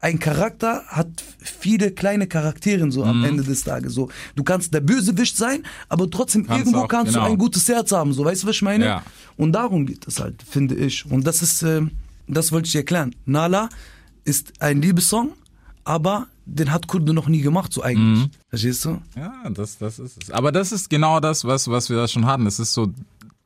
ein 0.00 0.18
Charakter 0.20 0.84
hat 0.86 1.08
viele 1.38 1.90
kleine 1.90 2.26
Charaktere 2.28 2.90
so 2.92 3.02
Mhm. 3.04 3.08
am 3.10 3.24
Ende 3.24 3.42
des 3.42 3.62
Tages. 3.64 3.94
So, 3.94 4.08
du 4.36 4.44
kannst 4.44 4.72
der 4.72 4.80
Bösewicht 4.80 5.36
sein, 5.36 5.64
aber 5.88 6.08
trotzdem 6.08 6.46
Kannst 6.46 6.60
irgendwo 6.66 6.84
auch, 6.84 6.88
kannst 6.88 7.12
genau. 7.14 7.26
du 7.26 7.32
ein 7.32 7.38
gutes 7.38 7.68
Herz 7.68 7.90
haben. 7.92 8.12
So, 8.12 8.24
weißt 8.24 8.42
du, 8.44 8.46
was 8.46 8.56
ich 8.56 8.62
meine? 8.62 8.84
Ja. 8.84 9.02
Und 9.36 9.52
darum 9.52 9.86
geht 9.86 10.06
es 10.06 10.20
halt, 10.20 10.42
finde 10.42 10.76
ich. 10.76 11.04
Und 11.10 11.26
das 11.26 11.42
ist, 11.42 11.62
äh, 11.62 11.82
das 12.28 12.52
wollte 12.52 12.66
ich 12.66 12.72
dir 12.72 12.78
erklären. 12.78 13.14
Nala 13.26 13.68
ist 14.24 14.52
ein 14.60 14.80
Liebessong, 14.82 15.32
aber 15.84 16.26
den 16.46 16.70
hat 16.72 16.86
Kurdo 16.86 17.12
noch 17.12 17.28
nie 17.28 17.40
gemacht, 17.40 17.72
so 17.72 17.82
eigentlich. 17.82 18.24
Mhm. 18.26 18.30
Verstehst 18.50 18.84
du? 18.84 19.00
Ja, 19.16 19.50
das, 19.50 19.78
das 19.78 19.98
ist 19.98 20.22
es. 20.22 20.30
Aber 20.30 20.52
das 20.52 20.70
ist 20.72 20.88
genau 20.90 21.18
das, 21.20 21.44
was, 21.44 21.68
was 21.68 21.90
wir 21.90 21.96
da 21.96 22.06
schon 22.08 22.24
hatten. 22.24 22.46
Es 22.46 22.58
ist 22.60 22.72
so, 22.72 22.86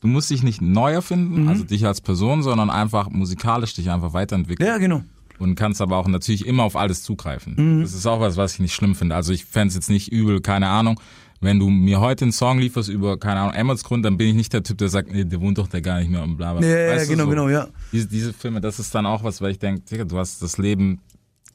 du 0.00 0.06
musst 0.06 0.28
dich 0.30 0.42
nicht 0.42 0.60
neu 0.60 0.92
erfinden, 0.92 1.48
also 1.48 1.64
dich 1.64 1.86
als 1.86 2.00
Person, 2.00 2.42
sondern 2.42 2.68
einfach 2.70 3.08
musikalisch 3.10 3.74
dich 3.74 3.90
einfach 3.90 4.12
weiterentwickeln. 4.12 4.68
Ja, 4.68 4.78
genau. 4.78 5.02
Und 5.38 5.54
kannst 5.56 5.80
aber 5.80 5.96
auch 5.96 6.06
natürlich 6.06 6.46
immer 6.46 6.62
auf 6.62 6.76
alles 6.76 7.02
zugreifen. 7.02 7.80
Das 7.80 7.94
ist 7.94 8.06
auch 8.06 8.20
was, 8.20 8.36
was 8.36 8.54
ich 8.54 8.60
nicht 8.60 8.74
schlimm 8.74 8.94
finde. 8.94 9.14
Also 9.14 9.32
ich 9.32 9.44
fänd's 9.44 9.74
jetzt 9.74 9.90
nicht 9.90 10.12
übel, 10.12 10.40
keine 10.40 10.68
Ahnung. 10.68 11.00
Wenn 11.40 11.58
du 11.58 11.68
mir 11.70 12.00
heute 12.00 12.24
einen 12.24 12.32
Song 12.32 12.60
lieferst 12.60 12.88
über, 12.88 13.18
keine 13.18 13.40
Ahnung, 13.40 13.54
Emmertsgrund, 13.54 14.04
dann 14.04 14.16
bin 14.16 14.28
ich 14.28 14.34
nicht 14.34 14.52
der 14.52 14.62
Typ, 14.62 14.78
der 14.78 14.88
sagt, 14.88 15.10
nee, 15.10 15.24
der 15.24 15.40
wohnt 15.40 15.58
doch 15.58 15.66
da 15.66 15.80
gar 15.80 15.98
nicht 15.98 16.08
mehr 16.08 16.22
und 16.22 16.36
bla 16.36 16.54
bla. 16.54 16.64
Ja, 16.64 16.94
ja, 16.94 17.02
du, 17.02 17.08
genau, 17.08 17.24
so. 17.24 17.30
genau, 17.30 17.48
ja. 17.48 17.66
Diese, 17.90 18.06
diese 18.06 18.32
Filme, 18.32 18.60
das 18.60 18.78
ist 18.78 18.94
dann 18.94 19.06
auch 19.06 19.24
was, 19.24 19.40
weil 19.40 19.50
ich 19.50 19.58
denke, 19.58 19.80
Digga, 19.80 20.04
du 20.04 20.18
hast 20.18 20.40
das 20.40 20.58
Leben 20.58 21.00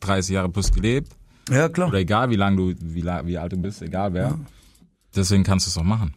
30 0.01 0.33
Jahre 0.33 0.49
plus 0.49 0.73
gelebt. 0.73 1.13
Ja, 1.49 1.69
klar. 1.69 1.87
Oder 1.87 1.99
egal, 1.99 2.29
wie 2.29 2.35
lang 2.35 2.57
du, 2.57 2.73
wie, 2.81 3.05
wie 3.05 3.37
alt 3.37 3.53
du 3.53 3.57
bist, 3.57 3.81
egal 3.81 4.13
wer. 4.13 4.37
Deswegen 5.15 5.43
kannst 5.43 5.67
du 5.67 5.69
es 5.69 5.77
auch 5.77 5.83
machen. 5.83 6.13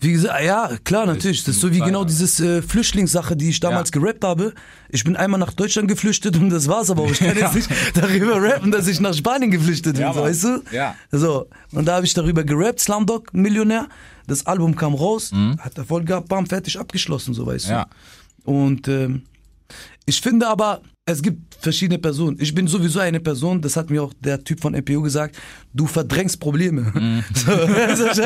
Wie 0.00 0.12
gesagt, 0.12 0.44
ja, 0.44 0.70
klar, 0.84 1.06
natürlich. 1.06 1.42
Das 1.42 1.56
ist 1.56 1.60
so 1.60 1.72
wie 1.72 1.80
genau 1.80 2.04
dieses 2.04 2.38
äh, 2.38 2.62
Flüchtlingssache, 2.62 3.36
die 3.36 3.48
ich 3.50 3.58
damals 3.58 3.90
Ja. 3.92 4.00
gerappt 4.00 4.22
habe. 4.22 4.54
Ich 4.90 5.02
bin 5.02 5.16
einmal 5.16 5.40
nach 5.40 5.52
Deutschland 5.52 5.88
geflüchtet 5.88 6.36
und 6.36 6.50
das 6.50 6.68
war's 6.68 6.88
aber 6.90 7.02
auch. 7.02 7.10
Ich 7.10 7.18
kann 7.18 7.36
jetzt 7.36 7.54
nicht 7.54 7.68
darüber 7.94 8.40
rappen, 8.40 8.70
dass 8.70 8.86
ich 8.86 9.00
nach 9.00 9.12
Spanien 9.14 9.50
geflüchtet 9.50 9.94
bin, 9.94 10.02
Ja, 10.02 10.12
so, 10.14 10.20
weißt 10.22 10.44
du? 10.44 10.62
Ja. 10.70 10.94
So, 11.10 11.48
und 11.72 11.84
da 11.86 11.96
habe 11.96 12.06
ich 12.06 12.14
darüber 12.14 12.44
gerappt, 12.44 12.78
Slumdog, 12.78 13.34
Millionär. 13.34 13.88
Das 14.28 14.46
Album 14.46 14.76
kam 14.76 14.94
raus, 14.94 15.32
hat 15.58 15.76
Erfolg 15.78 16.06
gehabt, 16.06 16.28
bam, 16.28 16.46
fertig 16.46 16.78
abgeschlossen, 16.78 17.34
so 17.34 17.44
weißt 17.46 17.66
Mhm. 17.66 17.72
Ja. 17.72 17.86
du. 18.44 18.50
Und 18.52 18.86
ähm, 18.88 19.22
ich 20.06 20.20
finde 20.20 20.46
aber, 20.46 20.80
es 21.08 21.22
gibt 21.22 21.54
verschiedene 21.54 21.98
Personen. 21.98 22.36
Ich 22.38 22.54
bin 22.54 22.66
sowieso 22.68 23.00
eine 23.00 23.18
Person, 23.18 23.62
das 23.62 23.76
hat 23.76 23.88
mir 23.88 24.02
auch 24.02 24.12
der 24.20 24.44
Typ 24.44 24.60
von 24.60 24.74
MPO 24.74 25.00
gesagt, 25.00 25.36
du 25.72 25.86
verdrängst 25.86 26.38
Probleme. 26.38 26.82
Mhm. 26.94 27.24
So, 27.96 28.22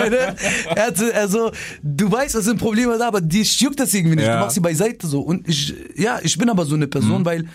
also, 1.14 1.52
du 1.82 2.10
weißt, 2.10 2.34
es 2.34 2.44
sind 2.44 2.58
Probleme 2.58 2.98
da, 2.98 3.08
aber 3.08 3.20
die 3.20 3.42
juckt 3.42 3.78
das 3.78 3.94
irgendwie 3.94 4.16
nicht. 4.16 4.26
Ja. 4.26 4.34
Du 4.34 4.40
machst 4.40 4.54
sie 4.54 4.60
beiseite 4.60 5.06
so. 5.06 5.20
Und 5.20 5.48
ich, 5.48 5.74
ja, 5.96 6.18
ich 6.22 6.36
bin 6.36 6.48
aber 6.50 6.64
so 6.64 6.74
eine 6.74 6.88
Person, 6.88 7.24
weil 7.24 7.46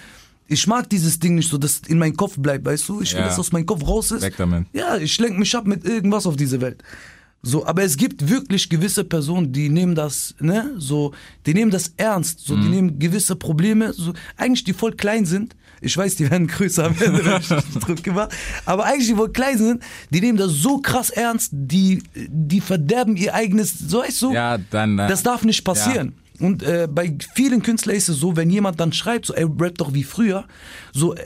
ich 0.47 0.65
mag 0.65 0.89
dieses 0.89 1.19
Ding 1.19 1.35
nicht 1.35 1.49
so, 1.49 1.57
dass 1.57 1.81
in 1.87 1.97
meinem 1.97 2.15
Kopf 2.15 2.35
bleibt, 2.37 2.65
weißt 2.65 2.87
du? 2.87 3.01
Ich 3.01 3.13
will, 3.13 3.19
Ja. 3.19 3.27
dass 3.27 3.37
aus 3.39 3.51
meinem 3.51 3.65
Kopf 3.65 3.85
raus 3.85 4.11
ist. 4.11 4.21
Weg 4.23 4.35
damit. 4.37 4.65
Ja, 4.73 4.97
ich 4.97 5.19
lenke 5.19 5.39
mich 5.39 5.53
ab 5.55 5.67
mit 5.67 5.83
irgendwas 5.85 6.25
auf 6.25 6.37
diese 6.37 6.61
Welt. 6.61 6.81
So, 7.43 7.65
aber 7.65 7.83
es 7.83 7.95
gibt 7.97 8.27
wirklich 8.29 8.67
gewisse 8.67 9.03
Personen, 9.03 9.53
die 9.53 9.69
nehmen 9.69 9.95
das, 9.95 10.35
ne, 10.39 10.71
so, 10.77 11.13
die 11.45 11.53
nehmen 11.53 11.71
das 11.71 11.93
ernst, 11.95 12.39
so, 12.45 12.55
Mhm. 12.57 12.61
die 12.63 12.69
nehmen 12.69 12.99
gewisse 12.99 13.35
Probleme, 13.35 13.93
so, 13.93 14.13
eigentlich 14.35 14.63
die 14.63 14.73
voll 14.73 14.93
klein 14.93 15.25
sind. 15.25 15.55
Ich 15.79 15.95
weiß, 15.95 16.15
die 16.15 16.29
werden 16.29 16.47
größer 16.47 16.89
wenn 16.99 17.15
ich 17.39 17.47
Druck 17.79 18.03
gemacht. 18.03 18.31
Aber 18.65 18.85
eigentlich 18.85 19.07
die 19.07 19.13
voll 19.15 19.31
klein 19.31 19.57
sind, 19.59 19.83
die 20.09 20.19
nehmen 20.19 20.37
das 20.37 20.51
so 20.53 20.79
krass 20.79 21.09
ernst, 21.11 21.51
die, 21.53 22.01
die 22.15 22.59
verderben 22.59 23.15
ihr 23.15 23.33
eigenes, 23.35 23.77
so 23.77 23.99
weißt 23.99 24.21
du? 24.23 24.33
Ja, 24.33 24.57
dann. 24.57 24.97
äh, 24.97 25.07
Das 25.07 25.21
darf 25.23 25.43
nicht 25.45 25.63
passieren. 25.63 26.13
Und 26.39 26.63
äh, 26.63 26.87
bei 26.91 27.15
vielen 27.35 27.61
Künstlern 27.61 27.95
ist 27.95 28.09
es 28.09 28.17
so, 28.17 28.35
wenn 28.35 28.49
jemand 28.49 28.79
dann 28.79 28.91
schreibt, 28.93 29.27
so, 29.27 29.33
ey, 29.35 29.45
rap 29.59 29.77
doch 29.77 29.93
wie 29.93 30.03
früher, 30.03 30.45
so, 30.91 31.13
äh, 31.13 31.21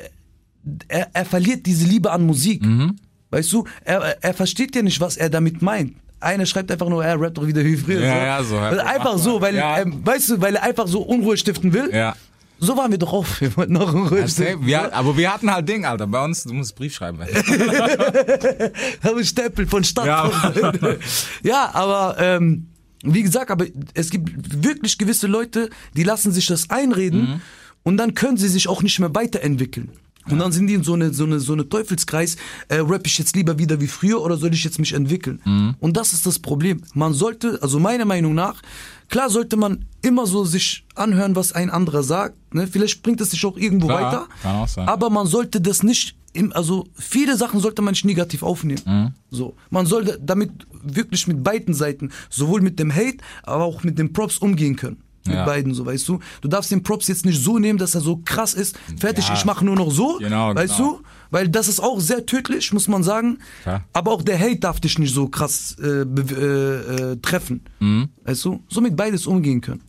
er, 0.89 1.09
er 1.13 1.25
verliert 1.25 1.65
diese 1.65 1.85
Liebe 1.87 2.11
an 2.11 2.25
Musik. 2.25 2.63
Mhm. 2.65 2.97
Weißt 3.31 3.51
du, 3.53 3.65
er, 3.83 4.23
er 4.23 4.33
versteht 4.33 4.75
ja 4.75 4.81
nicht, 4.83 4.99
was 5.01 5.17
er 5.17 5.29
damit 5.29 5.61
meint. 5.61 5.93
Einer 6.19 6.45
schreibt 6.45 6.71
einfach 6.71 6.87
nur, 6.89 7.03
er 7.03 7.19
rappt 7.19 7.37
doch 7.39 7.47
wieder 7.47 7.65
wie 7.65 7.75
früher. 7.77 8.01
Ja, 8.01 8.43
so. 8.43 8.55
ja, 8.55 8.59
so. 8.59 8.59
Also 8.59 8.81
einfach 8.81 9.17
so, 9.17 9.41
weil, 9.41 9.55
Ja. 9.55 9.79
ähm, 9.79 10.05
weißt 10.05 10.29
du, 10.29 10.41
weil 10.41 10.55
er 10.55 10.63
einfach 10.63 10.87
so 10.87 11.01
Unruhe 11.01 11.35
stiften 11.37 11.73
will. 11.73 11.89
Ja. 11.91 12.15
So 12.59 12.77
waren 12.77 12.91
wir 12.91 12.99
doch 12.99 13.11
auch. 13.11 13.25
Wir 13.39 13.57
wollten 13.57 13.73
noch 13.73 13.91
Unruhe 13.91 14.19
Erzähl, 14.19 14.45
stiften. 14.49 14.67
wir, 14.67 14.93
aber 14.93 15.17
wir 15.17 15.33
hatten 15.33 15.51
halt 15.51 15.67
Ding, 15.67 15.83
Alter. 15.85 16.05
Bei 16.05 16.23
uns, 16.23 16.43
du 16.43 16.53
musst 16.53 16.75
Brief 16.75 16.93
schreiben. 16.93 17.17
Habe 19.03 19.21
ich 19.21 19.29
Stempel 19.29 19.65
von 19.65 19.83
Stadt. 19.83 20.05
Ja. 20.05 20.31
ja, 21.43 21.69
aber 21.73 22.17
ähm, 22.19 22.67
wie 23.03 23.23
gesagt, 23.23 23.49
aber 23.49 23.65
es 23.95 24.09
gibt 24.11 24.63
wirklich 24.63 24.97
gewisse 24.97 25.25
Leute, 25.27 25.69
die 25.95 26.03
lassen 26.03 26.31
sich 26.31 26.45
das 26.45 26.69
einreden 26.69 27.21
Mhm. 27.21 27.41
und 27.83 27.97
dann 27.97 28.13
können 28.13 28.37
sie 28.37 28.47
sich 28.47 28.67
auch 28.67 28.83
nicht 28.83 28.99
mehr 28.99 29.13
weiterentwickeln. 29.15 29.89
Und 30.29 30.39
dann 30.39 30.51
sind 30.51 30.67
die 30.67 30.75
in 30.75 30.83
so 30.83 30.93
eine, 30.93 31.13
so 31.13 31.23
eine, 31.23 31.39
so 31.39 31.53
eine 31.53 31.67
Teufelskreis, 31.67 32.37
äh, 32.67 32.75
rap 32.75 33.07
ich 33.07 33.17
jetzt 33.17 33.35
lieber 33.35 33.57
wieder 33.57 33.81
wie 33.81 33.87
früher 33.87 34.21
oder 34.21 34.37
soll 34.37 34.53
ich 34.53 34.63
jetzt 34.63 34.79
mich 34.79 34.93
entwickeln? 34.93 35.41
Mhm. 35.45 35.75
Und 35.79 35.97
das 35.97 36.13
ist 36.13 36.25
das 36.25 36.39
Problem. 36.39 36.81
Man 36.93 37.13
sollte, 37.13 37.59
also 37.61 37.79
meiner 37.79 38.05
Meinung 38.05 38.35
nach, 38.35 38.61
klar 39.09 39.29
sollte 39.29 39.57
man 39.57 39.85
immer 40.01 40.27
so 40.27 40.43
sich 40.45 40.85
anhören, 40.95 41.35
was 41.35 41.53
ein 41.53 41.69
anderer 41.69 42.03
sagt. 42.03 42.53
Ne? 42.53 42.67
Vielleicht 42.67 43.01
bringt 43.01 43.19
es 43.21 43.31
sich 43.31 43.45
auch 43.45 43.57
irgendwo 43.57 43.87
Klar, 43.87 44.01
weiter. 44.01 44.27
kann 44.43 44.55
auch 44.57 44.67
sein. 44.67 44.87
Aber 44.87 45.09
man 45.09 45.25
sollte 45.25 45.59
das 45.59 45.81
nicht, 45.81 46.15
im, 46.33 46.53
also 46.53 46.85
viele 46.93 47.35
Sachen 47.35 47.59
sollte 47.59 47.81
man 47.81 47.93
nicht 47.93 48.05
negativ 48.05 48.43
aufnehmen. 48.43 48.81
Mhm. 48.85 49.13
So, 49.31 49.55
man 49.69 49.85
sollte 49.85 50.19
damit 50.21 50.51
wirklich 50.83 51.27
mit 51.27 51.43
beiden 51.43 51.73
Seiten, 51.73 52.11
sowohl 52.29 52.61
mit 52.61 52.79
dem 52.79 52.93
Hate, 52.93 53.17
aber 53.43 53.63
auch 53.63 53.83
mit 53.83 53.97
den 53.97 54.13
Props 54.13 54.37
umgehen 54.37 54.75
können. 54.75 55.01
Mit 55.25 55.35
Ja. 55.35 55.45
beiden, 55.45 55.73
so 55.73 55.85
weißt 55.85 56.07
du. 56.07 56.19
Du 56.41 56.47
darfst 56.47 56.71
den 56.71 56.81
Props 56.83 57.07
jetzt 57.07 57.25
nicht 57.25 57.41
so 57.43 57.59
nehmen, 57.59 57.77
dass 57.77 57.93
er 57.95 58.01
so 58.01 58.17
krass 58.25 58.53
ist. 58.53 58.77
Fertig, 58.99 59.27
Ja. 59.27 59.35
ich 59.35 59.45
mache 59.45 59.63
nur 59.63 59.75
noch 59.75 59.91
so. 59.91 60.17
Genau, 60.19 60.55
weißt 60.55 60.77
genau. 60.77 60.91
du? 60.97 61.01
Weil 61.29 61.47
das 61.47 61.67
ist 61.67 61.79
auch 61.79 61.99
sehr 61.99 62.25
tödlich, 62.25 62.73
muss 62.73 62.87
man 62.87 63.03
sagen. 63.03 63.37
Klar. 63.63 63.83
Aber 63.93 64.11
auch 64.11 64.21
der 64.23 64.39
Hate 64.39 64.57
darf 64.57 64.79
dich 64.79 64.97
nicht 64.99 65.13
so 65.13 65.27
krass 65.29 65.75
äh, 65.81 65.87
äh, 65.87 67.11
äh, 67.11 67.17
treffen. 67.21 67.63
Mhm. 67.79 68.09
Weißt 68.25 68.43
du? 68.45 68.63
So 68.67 68.81
mit 68.81 68.95
beides 68.95 69.27
umgehen 69.27 69.61
können. 69.61 69.81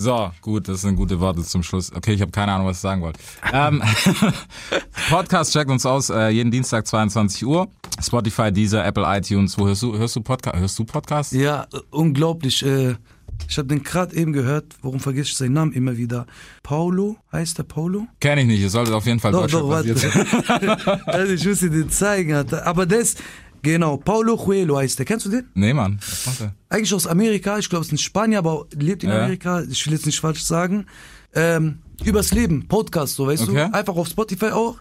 So, 0.00 0.30
gut, 0.42 0.68
das 0.68 0.82
sind 0.82 0.94
gute 0.94 1.18
Worte 1.18 1.42
zum 1.42 1.64
Schluss. 1.64 1.92
Okay, 1.92 2.12
ich 2.12 2.20
habe 2.20 2.30
keine 2.30 2.52
Ahnung, 2.52 2.68
was 2.68 2.76
ich 2.76 2.82
sagen 2.82 3.02
wollte. 3.02 3.18
Ähm, 3.52 3.82
Podcast 5.10 5.52
checkt 5.52 5.70
uns 5.70 5.84
aus, 5.84 6.08
äh, 6.10 6.28
jeden 6.28 6.52
Dienstag 6.52 6.86
22 6.86 7.44
Uhr. 7.44 7.68
Spotify, 8.00 8.52
Deezer, 8.52 8.84
Apple, 8.84 9.04
iTunes. 9.06 9.58
Wo 9.58 9.66
hörst 9.66 9.82
du, 9.82 9.96
hörst 9.98 10.14
du 10.14 10.20
Podcast? 10.20 10.56
Hörst 10.56 10.78
du 10.78 10.84
Podcast? 10.84 11.32
Ja, 11.32 11.64
äh, 11.72 11.78
unglaublich. 11.90 12.64
Äh, 12.64 12.94
ich 13.48 13.56
habe 13.58 13.68
den 13.68 13.82
gerade 13.82 14.14
eben 14.16 14.32
gehört. 14.32 14.64
Warum 14.82 15.00
vergesse 15.00 15.30
ich 15.30 15.36
seinen 15.36 15.52
Namen 15.52 15.72
immer 15.72 15.96
wieder? 15.96 16.26
Paulo? 16.62 17.16
Heißt 17.32 17.58
der 17.58 17.62
Paulo? 17.64 18.06
Kenn 18.20 18.38
ich 18.38 18.46
nicht. 18.46 18.60
Ihr 18.60 18.70
solltet 18.70 18.94
auf 18.94 19.06
jeden 19.06 19.20
Fall 19.20 19.32
Doch, 19.32 19.46
doch, 19.46 19.68
warte. 19.68 19.94
basiert. 19.94 20.88
also 21.06 21.32
ich 21.32 21.46
muss 21.46 21.60
dir 21.60 21.70
den 21.70 21.90
zeigen. 21.90 22.34
Alter. 22.34 22.66
Aber 22.66 22.90
ist, 22.90 23.22
genau, 23.62 23.96
Paulo 23.96 24.36
Coelho 24.36 24.76
heißt 24.78 24.98
der. 24.98 25.06
Kennst 25.06 25.26
du 25.26 25.30
den? 25.30 25.44
Nee, 25.54 25.72
Mann. 25.72 25.98
Was 26.08 26.26
macht 26.26 26.40
er? 26.40 26.54
Eigentlich 26.68 26.92
aus 26.94 27.06
Amerika. 27.06 27.58
Ich 27.58 27.68
glaube, 27.70 27.82
es 27.82 27.88
ist 27.88 27.92
ein 27.92 27.98
Spanier, 27.98 28.38
aber 28.38 28.66
lebt 28.74 29.02
in 29.04 29.10
Ja. 29.10 29.18
Amerika. 29.20 29.62
Ich 29.62 29.86
will 29.86 29.94
jetzt 29.94 30.06
nicht 30.06 30.20
falsch 30.20 30.42
sagen. 30.42 30.86
Ähm, 31.34 31.78
übers 32.04 32.32
Leben, 32.32 32.66
Podcast, 32.68 33.14
so 33.14 33.26
weißt 33.26 33.44
Okay. 33.48 33.68
du. 33.70 33.74
Einfach 33.74 33.94
auf 33.96 34.08
Spotify 34.08 34.46
auch. 34.50 34.76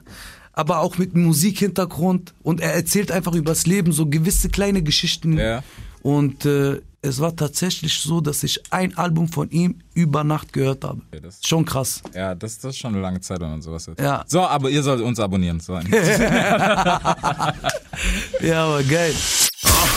Aber 0.54 0.80
auch 0.80 0.98
mit 0.98 1.16
Musikhintergrund. 1.16 2.34
Und 2.42 2.62
er 2.62 2.74
erzählt 2.74 3.12
einfach 3.12 3.34
übers 3.36 3.66
Leben 3.68 3.92
so 3.92 4.08
gewisse 4.08 4.50
kleine 4.50 4.82
Geschichten. 4.82 5.38
Ja. 5.38 5.64
Und 6.04 6.46
äh, 6.46 6.82
es 7.02 7.20
war 7.20 7.36
tatsächlich 7.36 8.00
so, 8.00 8.22
dass 8.22 8.44
ich 8.44 8.62
ein 8.72 8.98
Album 8.98 9.28
von 9.30 9.50
ihm 9.52 9.80
über 9.94 10.24
Nacht 10.24 10.52
gehört 10.54 10.84
habe. 10.84 11.02
Okay, 11.12 11.22
das- 11.22 11.40
Schon 11.46 11.64
krass. 11.66 12.02
Ja, 12.14 12.34
das, 12.36 12.58
das 12.60 12.72
ist 12.76 12.80
schon 12.80 12.94
eine 12.94 13.02
lange 13.02 13.22
Zeit, 13.22 13.40
wenn 13.40 13.50
man 13.50 13.62
sowas 13.62 13.88
hört. 13.88 14.00
Ja. 14.02 14.24
So, 14.28 14.42
aber 14.42 14.70
ihr 14.70 14.84
sollt 14.84 15.02
uns 15.02 15.20
abonnieren. 15.20 15.60
So. 15.60 15.80
Ja, 18.42 18.66
aber 18.66 18.84
geil. 18.84 19.14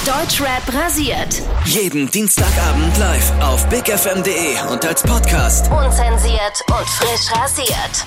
Deutschrap 0.06 0.62
rasiert. 0.72 1.42
Jeden 1.66 2.10
Dienstagabend 2.10 2.96
live 2.98 3.32
auf 3.42 3.68
bigfm.de 3.68 4.72
und 4.72 4.84
als 4.86 5.02
Podcast. 5.02 5.70
Unzensiert 5.70 6.62
und 6.68 6.88
frisch 6.88 7.30
rasiert. 7.38 8.06